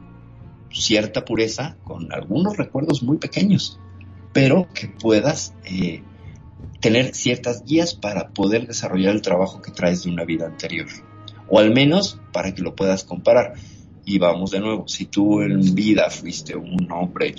[0.75, 3.79] cierta pureza, con algunos recuerdos muy pequeños,
[4.33, 6.03] pero que puedas eh,
[6.81, 10.87] tener ciertas guías para poder desarrollar el trabajo que traes de una vida anterior
[11.47, 13.53] o al menos para que lo puedas comparar.
[14.05, 17.35] Y vamos de nuevo, si tú en vida fuiste un hombre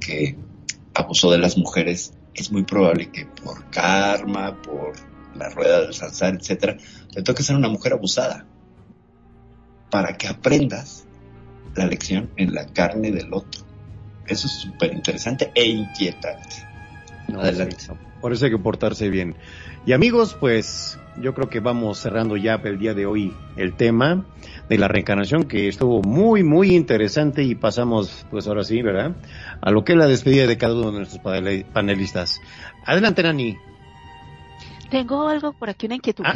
[0.00, 0.36] que
[0.94, 4.94] abusó de las mujeres, es muy probable que por karma, por
[5.36, 6.76] la rueda del salzar, etcétera,
[7.12, 8.46] te toque ser una mujer abusada
[9.90, 11.06] para que aprendas
[11.78, 13.62] la lección en la carne del otro.
[14.26, 16.66] Eso es súper interesante e inquietante.
[17.28, 17.76] No, Adelante.
[17.78, 19.36] sí, por eso hay que portarse bien.
[19.86, 24.26] Y amigos, pues yo creo que vamos cerrando ya el día de hoy el tema
[24.68, 29.16] de la reencarnación que estuvo muy, muy interesante y pasamos, pues ahora sí, ¿verdad?
[29.60, 32.40] A lo que es la despedida de cada uno de nuestros panel- panelistas.
[32.84, 33.56] Adelante, Nani.
[34.90, 36.32] Tengo algo por aquí, una inquietud Ah,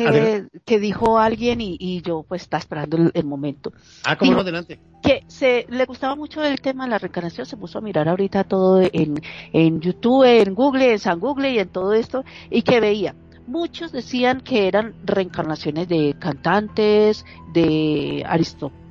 [0.64, 3.72] que, dijo alguien y, y yo pues está esperando el, el momento.
[4.04, 4.78] Ah, cómo no, adelante.
[5.02, 8.44] Que se le gustaba mucho el tema de la reencarnación, se puso a mirar ahorita
[8.44, 9.20] todo en,
[9.52, 13.14] en YouTube, en Google, en San Google y en todo esto, y que veía.
[13.46, 18.81] Muchos decían que eran reencarnaciones de cantantes, de aristócratas,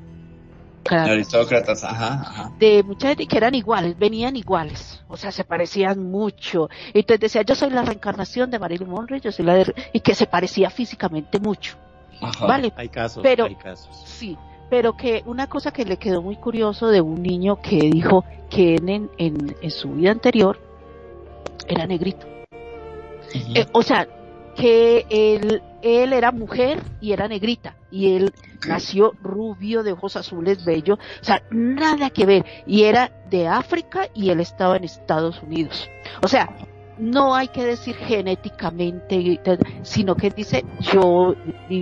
[0.89, 2.51] Aristócratas, ajá, ajá.
[2.59, 6.69] de mucha gente que eran iguales, venían iguales, o sea, se parecían mucho.
[6.93, 9.73] Entonces decía, yo soy la reencarnación de Marilyn Monroe, yo soy la de...
[9.93, 11.75] y que se parecía físicamente mucho.
[12.21, 12.45] ajá.
[12.47, 13.89] Vale, Hay casos, Pero- hay casos.
[14.05, 14.37] sí,
[14.69, 18.75] pero que una cosa que le quedó muy curioso de un niño que dijo que
[18.75, 20.59] en, en, en su vida anterior
[21.67, 22.25] era negrito.
[23.53, 24.07] Eh, o sea,
[24.55, 28.33] que él, él era mujer y era negrita, y él
[28.67, 34.07] nació rubio, de ojos azules, bello, o sea, nada que ver, y era de África
[34.13, 35.89] y él estaba en Estados Unidos.
[36.21, 36.49] O sea,
[36.99, 39.39] no hay que decir genéticamente,
[39.81, 41.33] sino que dice yo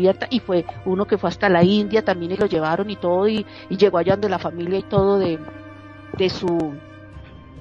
[0.10, 3.28] hasta- y fue uno que fue hasta la India también y lo llevaron y todo
[3.28, 5.38] y, y llegó allá donde la familia y todo de,
[6.18, 6.74] de su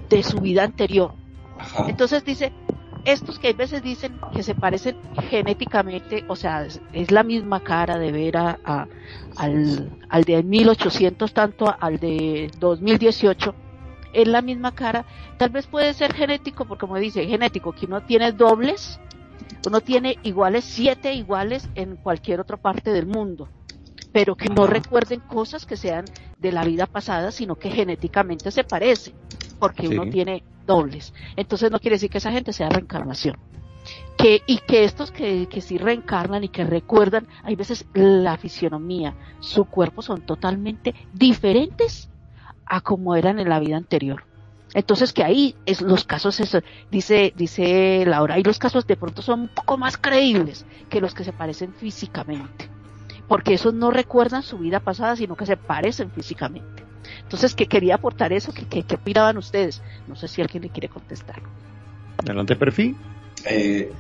[0.09, 1.13] de su vida anterior.
[1.59, 1.87] Ajá.
[1.89, 2.53] Entonces dice,
[3.13, 4.97] estos que a veces dicen que se parecen
[5.31, 8.89] genéticamente, o sea, es, es la misma cara de ver a, a-
[9.37, 13.55] al, al de 1800 tanto al de 2018,
[14.13, 15.07] es la misma cara,
[15.37, 19.01] tal vez puede ser genético, porque como dice, genético, que uno tiene dobles,
[19.65, 23.49] uno tiene iguales, siete iguales en cualquier otra parte del mundo,
[24.13, 28.65] pero que no recuerden cosas que sean de la vida pasada, sino que genéticamente se
[28.65, 29.15] parecen,
[29.59, 29.97] porque Sí.
[29.97, 31.13] uno tiene dobles.
[31.37, 33.37] Entonces no quiere decir que esa gente sea reencarnación.
[34.19, 39.15] Que, y que estos que, que sí reencarnan y que recuerdan, hay veces la fisionomía,
[39.41, 42.11] su cuerpo son totalmente diferentes
[42.67, 44.25] a como eran en la vida anterior.
[44.75, 46.59] Entonces que ahí es los casos, es-
[46.91, 51.15] dice, dice Laura, ahí los casos de pronto son un poco más creíbles que los
[51.15, 52.69] que se parecen físicamente.
[53.27, 56.85] Porque esos no recuerdan su vida pasada, sino que se parecen físicamente.
[57.23, 59.83] Entonces que quería aportar eso, que, que, que opinaban ustedes.
[60.07, 61.41] No sé si alguien le quiere contestar.
[62.19, 62.97] Adelante, perfil.
[63.45, 63.91] Eh,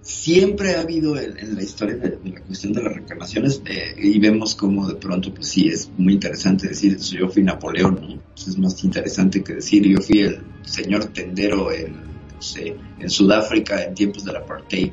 [0.00, 3.94] siempre ha habido en, en la historia de, de la cuestión de las reencarnaciones eh,
[3.98, 7.98] y vemos como de pronto, pues sí, es muy interesante decir, "So, yo fui Napoleón,
[8.00, 8.22] ¿no?
[8.34, 13.10] Pues es más interesante que decir, yo fui el señor tendero en, no sé, en
[13.10, 14.92] Sudáfrica en tiempos del apartheid.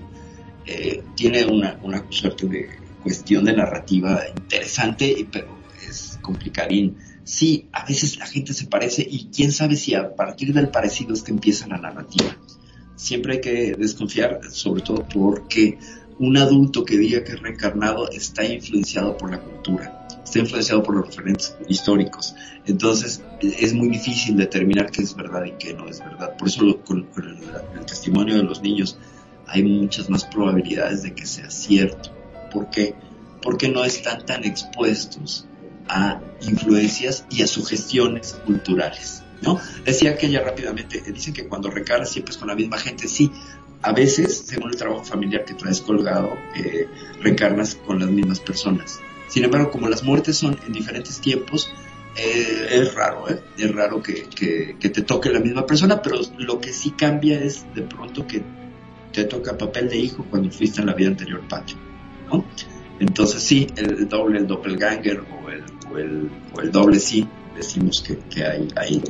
[0.66, 2.70] Eh, tiene una, una suerte de
[3.04, 5.48] cuestión de narrativa interesante, pero
[5.90, 6.96] es complicadín.
[7.34, 11.14] Sí, a veces la gente se parece y quién sabe si a partir del parecido
[11.14, 12.36] es que empieza la narrativa
[12.98, 15.80] siempre hay que desconfiar, sobre todo porque
[16.20, 20.96] un adulto que diga que es reencarnado está influenciado por la cultura, está influenciado por
[20.96, 22.36] los referentes históricos.
[22.68, 26.36] Entonces es muy difícil determinar qué es verdad y qué no es verdad.
[26.38, 27.38] Por eso lo- con, con el,
[27.80, 28.98] el testimonio de los niños
[29.48, 32.12] hay muchas más probabilidades de que sea cierto.
[32.52, 32.94] ¿Por qué?
[33.42, 35.48] Porque no están tan expuestos
[35.88, 39.24] a influencias y a sugestiones culturales.
[39.42, 39.60] ¿no?
[39.86, 43.08] Decía que ella rápidamente, eh, dicen que cuando recargas siempre es con la misma gente,
[43.08, 43.32] sí,
[43.82, 46.88] a veces, según el trabajo familiar que traes colgado, eh,
[47.20, 49.00] reencarnas con las mismas personas.
[49.28, 51.72] Sin embargo, como las muertes son en diferentes tiempos,
[52.16, 53.42] eh, es raro, ¿eh?
[53.58, 54.28] es raro que
[54.80, 58.44] te toque la misma persona, pero lo que sí cambia es de pronto que
[59.12, 61.78] te toca papel de hijo cuando fuiste en la vida anterior patio,
[62.32, 62.46] ¿no?
[63.02, 68.00] Entonces sí, el doble, el doppelganger o el, o el, o el doble sí, decimos
[68.00, 69.02] que, que hay, hay,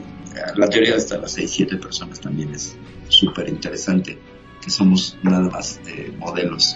[0.55, 2.77] la teoría de hasta las 6, 7 personas también es
[3.09, 4.17] súper interesante,
[4.61, 6.73] que somos nada más de modelos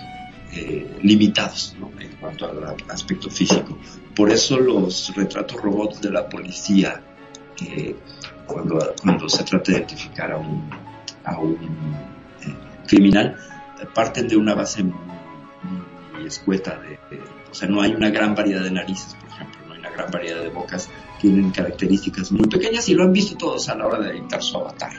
[0.52, 3.78] eh, limitados en cuanto al aspecto físico.
[4.14, 7.02] Por eso los retratos robots de la policía,
[7.66, 7.96] eh,
[8.46, 10.70] cuando, cuando se trata de identificar a un,
[11.24, 11.54] a un
[12.42, 12.54] eh,
[12.86, 13.38] criminal,
[13.82, 14.84] eh, parten de una base
[16.26, 19.60] muy, escueta, de, de- o sea, no hay una gran variedad de narices, por ejemplo,
[19.68, 20.90] no hay una gran variedad de bocas,
[21.22, 24.58] tienen características muy pequeñas y lo han visto todos a la hora de editar su
[24.58, 24.92] avatar,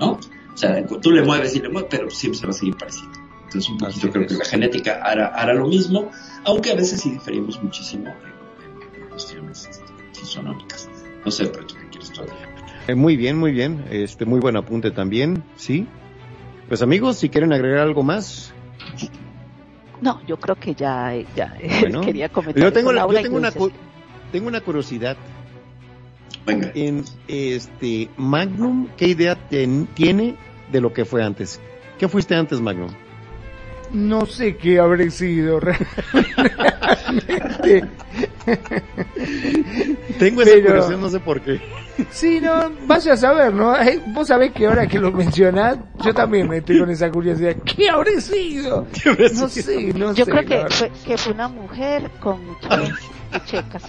[0.00, 0.12] ¿no?
[0.12, 3.18] O sea, tú le mueves y le mueves, pero siempre se va a seguir pareciendo.
[3.44, 6.10] Entonces, un poquito creo que la genética hará, hará lo mismo,
[6.44, 9.84] aunque a veces sí diferimos muchísimo en, en cuestiones este,
[10.18, 10.88] fisonómicas.
[11.24, 12.22] No sé, pero tú qué quieres tú
[12.88, 13.84] Eh, muy bien, muy bien.
[13.90, 15.86] Este, muy buen apunte también, sí.
[16.68, 18.52] Pues amigos, si quieren agregar algo más,
[20.04, 22.62] No, yo creo que ya, eh, ya eh, Bueno, quería comentar.
[22.62, 23.72] yo tengo, la- yo una, cu-
[24.30, 25.16] tengo una curiosidad.
[26.44, 26.70] Venga.
[26.74, 30.36] En este Magnum, ¿qué idea ten- tiene
[30.70, 31.58] de lo que fue antes.
[31.98, 32.90] ¿Qué fuiste antes, Magnum?
[33.92, 35.88] No sé qué habré sido realmente.
[40.18, 41.62] Tengo esa Pero- curiosidad, no sé por qué.
[42.10, 43.76] Sí, no, vaya a saber, ¿no?
[43.80, 47.54] Eh, Vos sabés que ahora que lo mencionás, yo también me estoy con esa curiosidad.
[47.64, 48.86] ¿Qué habré sido?
[49.34, 50.30] No sé, no Yo sé.
[50.30, 52.90] creo la que fue, que fue una mujer con muchas
[53.46, 53.82] checas.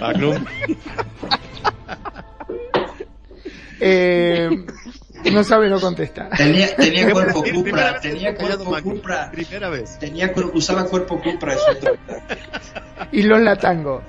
[0.00, 0.44] Magnum.
[3.80, 4.48] Eh,
[5.32, 6.28] no sabe no contestar.
[6.36, 9.30] Tenía, tenía cuerpo cupra, tenía cuerpo cupra.
[9.32, 9.98] Primera vez.
[9.98, 11.56] Tenía, cuer- usaba cuerpo cupra.
[13.10, 14.02] Y los latango.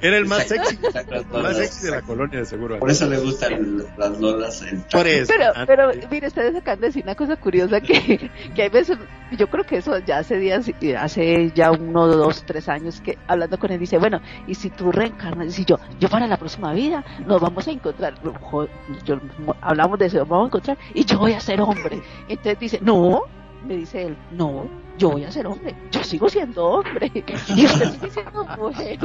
[0.00, 0.78] Era el más sexy,
[1.10, 2.78] el más sexy de la colonia, de seguro.
[2.78, 4.62] Por eso le gustan las lolas.
[4.62, 5.32] El Por eso.
[5.36, 8.98] Pero, Ah, pero, mire, ustedes acaban de decir una cosa curiosa que, que hay veces,
[9.32, 13.58] yo creo que eso ya hace días, hace ya uno, dos, tres años que hablando
[13.58, 17.04] con él dice, bueno, y si tú reencarnas, y yo, yo para la próxima vida
[17.26, 18.14] nos vamos a encontrar,
[19.04, 19.20] yo-
[19.60, 22.00] hablamos de eso, nos vamos a encontrar y yo voy a ser hombre.
[22.28, 23.22] Entonces dice, no,
[23.66, 27.10] me dice él, no, yo voy a ser hombre, yo sigo siendo hombre,
[27.56, 28.98] y usted sigue siendo mujer.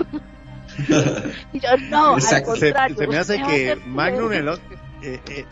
[1.54, 2.56] Y yo, no, Exacto.
[2.56, 2.96] se, contrario.
[2.98, 4.40] se me hace que ser Magnum mujer".
[4.40, 4.54] en la,
[5.04, 5.46] eh, eh,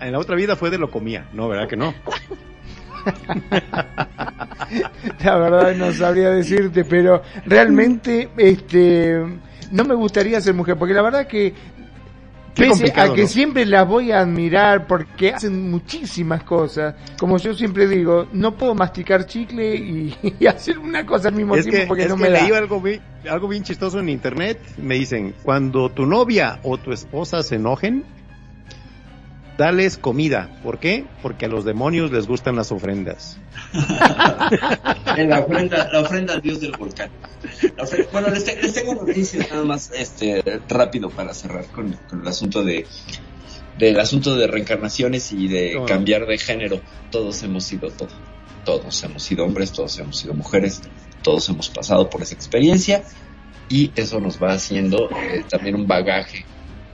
[0.00, 1.48] en la otra vida fue de lo comía, ¿no?
[1.48, 1.94] ¿Verdad que no?
[5.22, 9.22] La verdad no sabría decirte, pero realmente este
[9.70, 11.52] no me gustaría ser mujer, porque la verdad que
[12.54, 13.28] pese a que ¿no?
[13.28, 18.74] siempre las voy a admirar porque hacen muchísimas cosas, como yo siempre digo, no puedo
[18.74, 22.16] masticar chicle y, y hacer una cosa al mismo Es tiempo que, porque es no
[22.16, 22.42] que me da.
[22.42, 24.60] leí algo bien, algo bien chistoso en internet.
[24.78, 28.04] Me dicen, cuando tu novia o tu esposa se enojen,
[29.58, 30.50] dales comida.
[30.62, 31.04] ¿Por qué?
[31.22, 33.38] Porque a los demonios les gustan las ofrendas.
[35.16, 37.10] En la ofrenda, la ofrenda al dios del volcán.
[37.78, 42.20] Ofrenda- bueno, les, te- les tengo noticias nada más este rápido para cerrar con, con
[42.22, 42.86] el asunto de
[43.78, 45.84] del asunto de reencarnaciones y de no.
[45.86, 46.80] cambiar de género.
[47.10, 48.08] Todos hemos sido todo.
[48.64, 50.80] Todos hemos sido hombres, todos hemos sido mujeres,
[51.22, 53.02] todos hemos pasado por esa experiencia
[53.68, 56.44] y eso nos va haciendo eh, también un bagaje,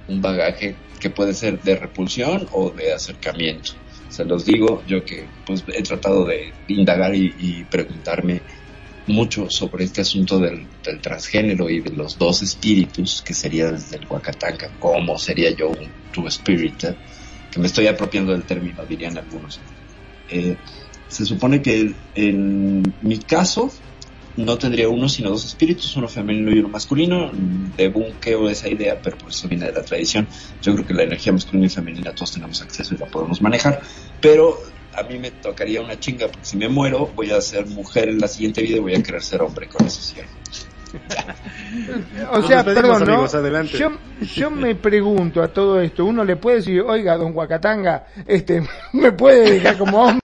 [0.08, 3.72] un bagaje que puede ser de repulsión o de acercamiento.
[4.08, 8.42] Se los digo, yo que pues he tratado de indagar y, preguntarme
[9.06, 13.96] mucho sobre este asunto del, del transgénero y de los dos espíritus, que sería desde
[13.96, 16.84] el Huacatanga, cómo sería yo un two spirit,
[17.50, 19.60] que me estoy apropiando del término, dirían algunos.
[20.28, 20.56] Eh,
[21.08, 23.72] se supone que en mi caso
[24.44, 27.30] no tendría uno sino dos espíritus, uno femenino y uno masculino.
[27.76, 30.26] Debunqueo esa idea, pero por eso viene de la tradición.
[30.62, 33.80] Yo creo que la energía masculina y femenina todos tenemos acceso y la podemos manejar,
[34.20, 34.58] pero
[34.94, 38.18] a mí me tocaría una chinga porque si me muero voy a ser mujer en
[38.18, 40.16] la siguiente vida y voy a querer ser hombre con eso sí.
[42.32, 43.12] O sea, perdón, ¿no?
[43.12, 43.78] amigos, adelante.
[43.78, 43.92] Yo,
[44.34, 48.62] yo me pregunto a todo esto, uno le puede decir, oiga, don Huacatanga, este,
[48.92, 50.19] me puede dejar como hombre,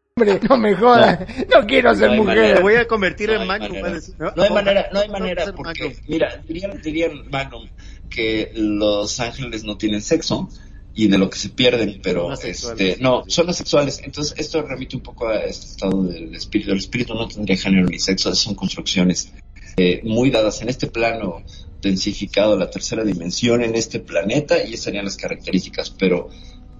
[0.48, 1.20] no me jodas,
[1.54, 2.38] no, quiero ser No mujer.
[2.38, 2.60] Manera.
[2.60, 3.80] voy a convertir No en Magnum.
[3.82, 4.00] manera.
[4.34, 6.02] No hay manera, no hay manera porque, Magnum.
[6.08, 7.68] mira, dirían, dirían Magnum
[8.08, 10.48] que los ángeles no tienen sexo
[10.94, 14.00] y de lo que se pierden, pero este, no, son asexuales.
[14.02, 16.70] Entonces esto remite un poco a este estado del espíritu.
[16.72, 19.30] El espíritu no tendría género ni sexo, son construcciones
[19.76, 21.42] eh, muy dadas en este plano
[21.82, 26.30] densificado, la tercera dimensión en este planeta y esas serían las características, pero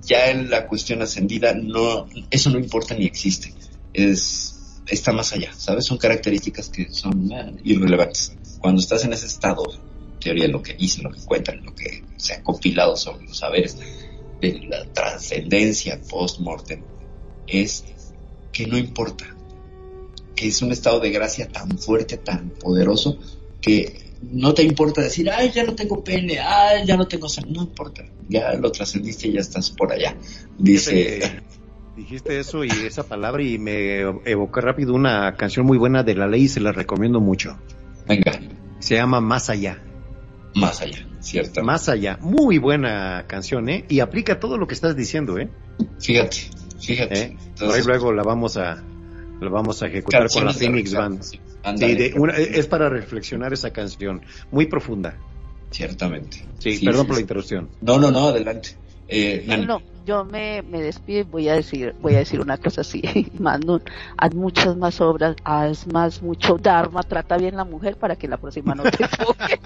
[0.06, 3.52] ya en la cuestión ascendida no, eso no importa ni existe.
[3.92, 5.84] Es, está más allá, ¿sabes?
[5.84, 8.32] Son características que son eh, irrelevantes.
[8.60, 9.64] Cuando estás en ese estado,
[10.20, 13.76] teoría lo que dicen, lo que cuentan, lo que se ha compilado sobre los saberes
[14.40, 16.82] de la trascendencia post-mortem,
[17.46, 17.84] es
[18.52, 19.26] que no importa,
[20.34, 23.18] que es un estado de gracia tan fuerte, tan poderoso,
[23.60, 27.52] que no te importa decir, ay, ya no tengo pene, ay, ya no tengo sangre,
[27.52, 30.16] no importa, ya lo trascendiste y ya estás por allá.
[30.58, 31.42] Dice,
[31.96, 36.26] Dijiste eso y esa palabra y me evocó rápido una canción muy buena de la
[36.26, 37.56] ley y se la recomiendo mucho.
[38.06, 38.32] venga,
[38.80, 39.82] Se llama Más allá.
[40.54, 41.62] más allá, ¿cierto?
[41.62, 42.18] Más allá.
[42.20, 43.86] Muy buena canción, ¿eh?
[43.88, 45.48] Y aplica todo lo que estás diciendo, ¿eh?
[45.98, 46.36] Fíjate,
[46.80, 47.18] fíjate.
[47.22, 47.36] ¿Eh?
[47.58, 48.82] Por ahí luego la vamos a
[49.40, 51.22] la vamos a ejecutar con la Phoenix Band.
[51.22, 51.40] sí,
[51.76, 55.18] Sí, de una- es para reflexionar esa canción, muy profunda.
[55.70, 56.38] ciertamente.
[56.58, 57.70] Sí, Sí, perdón sí, por la interrupción.
[57.80, 58.70] No, no, no, adelante.
[59.08, 62.56] Eh, No, no, yo me, me despido y voy a decir, voy a decir una
[62.56, 63.02] cosa así,
[63.38, 63.80] Manu,
[64.16, 68.36] haz muchas más obras, haz más mucho Dharma, trata bien la mujer para que la
[68.36, 69.60] próxima no te toque.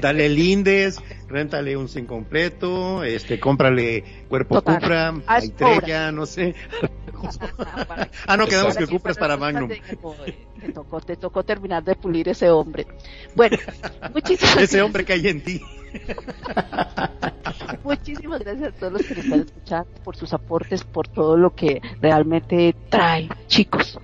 [0.00, 0.98] Dale lindes,
[1.28, 4.80] réntale un sin completo, este, cómprale cuerpo Total.
[4.80, 6.54] Cupra, Haz estrella, no sé.
[8.28, 9.68] Ah, no, quedamos que Cupra es para Magnum.
[9.68, 9.82] te-
[10.72, 12.86] tocó, te tocó terminar de pulir ese hombre.
[13.34, 13.56] Bueno,
[14.14, 15.60] muchísimas Ese hombre que hay en ti.
[17.82, 21.54] Muchísimas gracias a todos los que nos están escuchando por sus aportes, por todo lo
[21.54, 23.98] que realmente trae, chicos.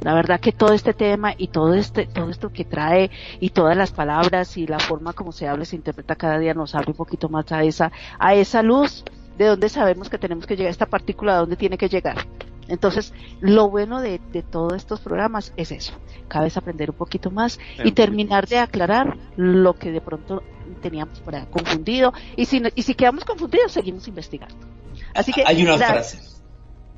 [0.00, 3.10] La verdad que todo este tema y todo este, todo esto que trae
[3.40, 6.74] y todas las palabras y la forma como se habla, se interpreta cada día nos
[6.74, 9.04] abre un poquito más a esa, a esa luz
[9.36, 12.26] de donde sabemos que tenemos que llegar, esta partícula de donde tiene que llegar.
[12.68, 15.94] Entonces, lo bueno de, de todos estos programas es eso,
[16.28, 20.42] cada vez aprender un poquito más y terminar de aclarar lo que de pronto
[20.82, 24.54] teníamos por ahí confundido y si, y si quedamos confundidos seguimos investigando.
[25.14, 26.12] Así que Hay una gracias.
[26.12, 26.42] frase.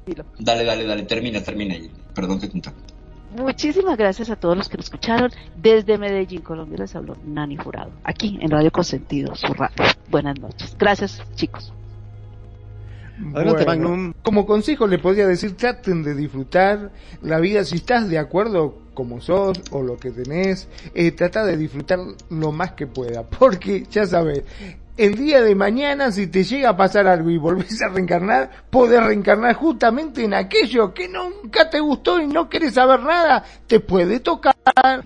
[0.07, 0.25] Dilo.
[0.39, 1.77] Dale, dale, dale, termina, termina.
[2.15, 2.95] Perdón que te interrumpa.
[3.37, 5.31] Muchísimas gracias a todos los que nos escucharon.
[5.57, 9.77] Desde Medellín, Colombia, les habló Nani Jurado, aquí en Radio Consentido, su radio.
[10.11, 10.77] Buenas noches.
[10.79, 11.73] Gracias, chicos.
[13.35, 14.13] Adelante, Magnum.
[14.23, 16.91] Como consejo le podría decir, traten de disfrutar
[17.23, 17.65] la vida.
[17.65, 22.01] Si estás de acuerdo como sos o lo que tenés, eh, trata de disfrutar
[22.31, 23.23] lo más que pueda.
[23.39, 24.43] Porque, ya sabes,
[24.97, 29.03] el día de mañana, si te llega a pasar algo y volvés a reencarnar, podés
[29.03, 33.43] reencarnar justamente en aquello que nunca te gustó y no querés saber nada.
[33.67, 34.55] Te puede tocar.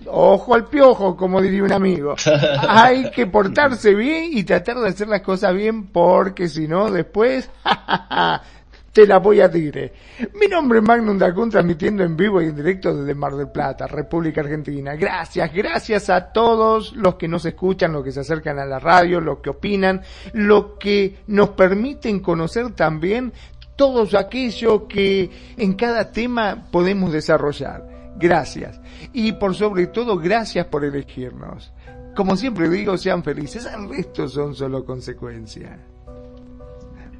[0.07, 2.15] Ojo al piojo, como diría un amigo.
[2.67, 7.49] Hay que portarse bien y tratar de hacer las cosas bien porque si no, después,
[8.95, 9.91] te la voy a tigre.
[10.39, 13.87] Mi nombre es Magnum Dacun, transmitiendo en vivo y en directo desde Mar del Plata,
[13.87, 14.95] República Argentina.
[14.95, 19.19] Gracias, gracias a todos los que nos escuchan, los que se acercan a la radio,
[19.19, 20.01] los que opinan,
[20.31, 23.33] los que nos permiten conocer también
[23.75, 28.15] todo aquello que en cada tema podemos desarrollar.
[28.17, 28.79] Gracias.
[29.11, 31.73] Y por sobre todo, gracias por elegirnos.
[32.15, 33.65] Como siempre digo, sean felices.
[33.65, 35.77] El resto son solo consecuencias.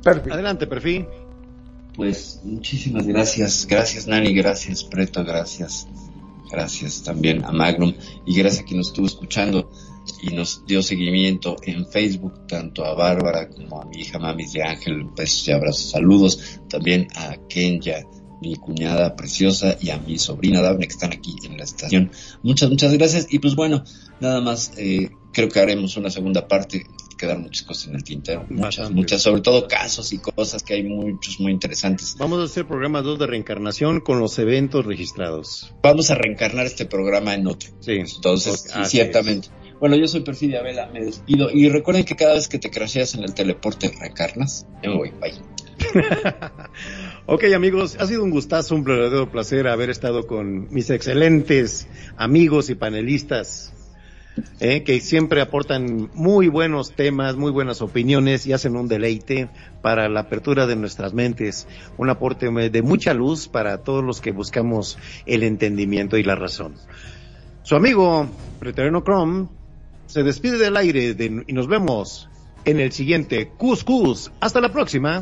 [0.01, 0.35] Perfecto.
[0.35, 1.05] Adelante, perfil.
[1.95, 5.87] Pues muchísimas gracias, gracias Nani, gracias Preto, gracias,
[6.51, 7.93] gracias también a Magnum.
[8.25, 9.71] Y gracias a quien nos estuvo escuchando
[10.21, 14.63] y nos dio seguimiento en Facebook, tanto a Bárbara como a mi hija Mamis de
[14.63, 18.05] Ángel, besos y abrazos, saludos, también a Kenya,
[18.41, 22.11] mi cuñada preciosa y a mi sobrina Daphne que están aquí en la estación.
[22.43, 23.27] Muchas, muchas gracias.
[23.29, 23.83] Y pues bueno,
[24.19, 26.85] nada más, eh, creo que haremos una segunda parte
[27.17, 30.83] quedar muchas cosas en el tintero, muchas, muchas, sobre todo casos y cosas que hay
[30.83, 32.15] muchos muy interesantes.
[32.17, 35.73] Vamos a hacer programa 2 de reencarnación con los eventos registrados.
[35.81, 37.69] Vamos a reencarnar este programa en otro.
[37.79, 37.93] Sí.
[37.93, 39.49] Entonces, sí, ciertamente.
[39.79, 41.49] Bueno, yo soy Perfidia Vela, me despido.
[41.51, 44.65] Y recuerden que cada vez que te crasheas en el teleporte reencarnas.
[44.81, 45.33] Ya me voy, bye.
[47.25, 51.87] ok amigos, ha sido un gustazo, un verdadero placer haber estado con mis excelentes
[52.17, 53.73] amigos y panelistas,
[54.59, 59.49] eh, que siempre aportan muy buenos temas, muy buenas opiniones y hacen un deleite
[59.81, 61.67] para la apertura de nuestras mentes,
[61.97, 66.75] un aporte de mucha luz para todos los que buscamos el entendimiento y la razón.
[67.63, 68.27] Su amigo
[68.59, 69.47] Preterno Chrome
[70.05, 71.15] se despide del aire
[71.47, 72.29] y nos vemos
[72.63, 74.31] en el siguiente Cuscus.
[74.39, 75.21] Hasta la próxima.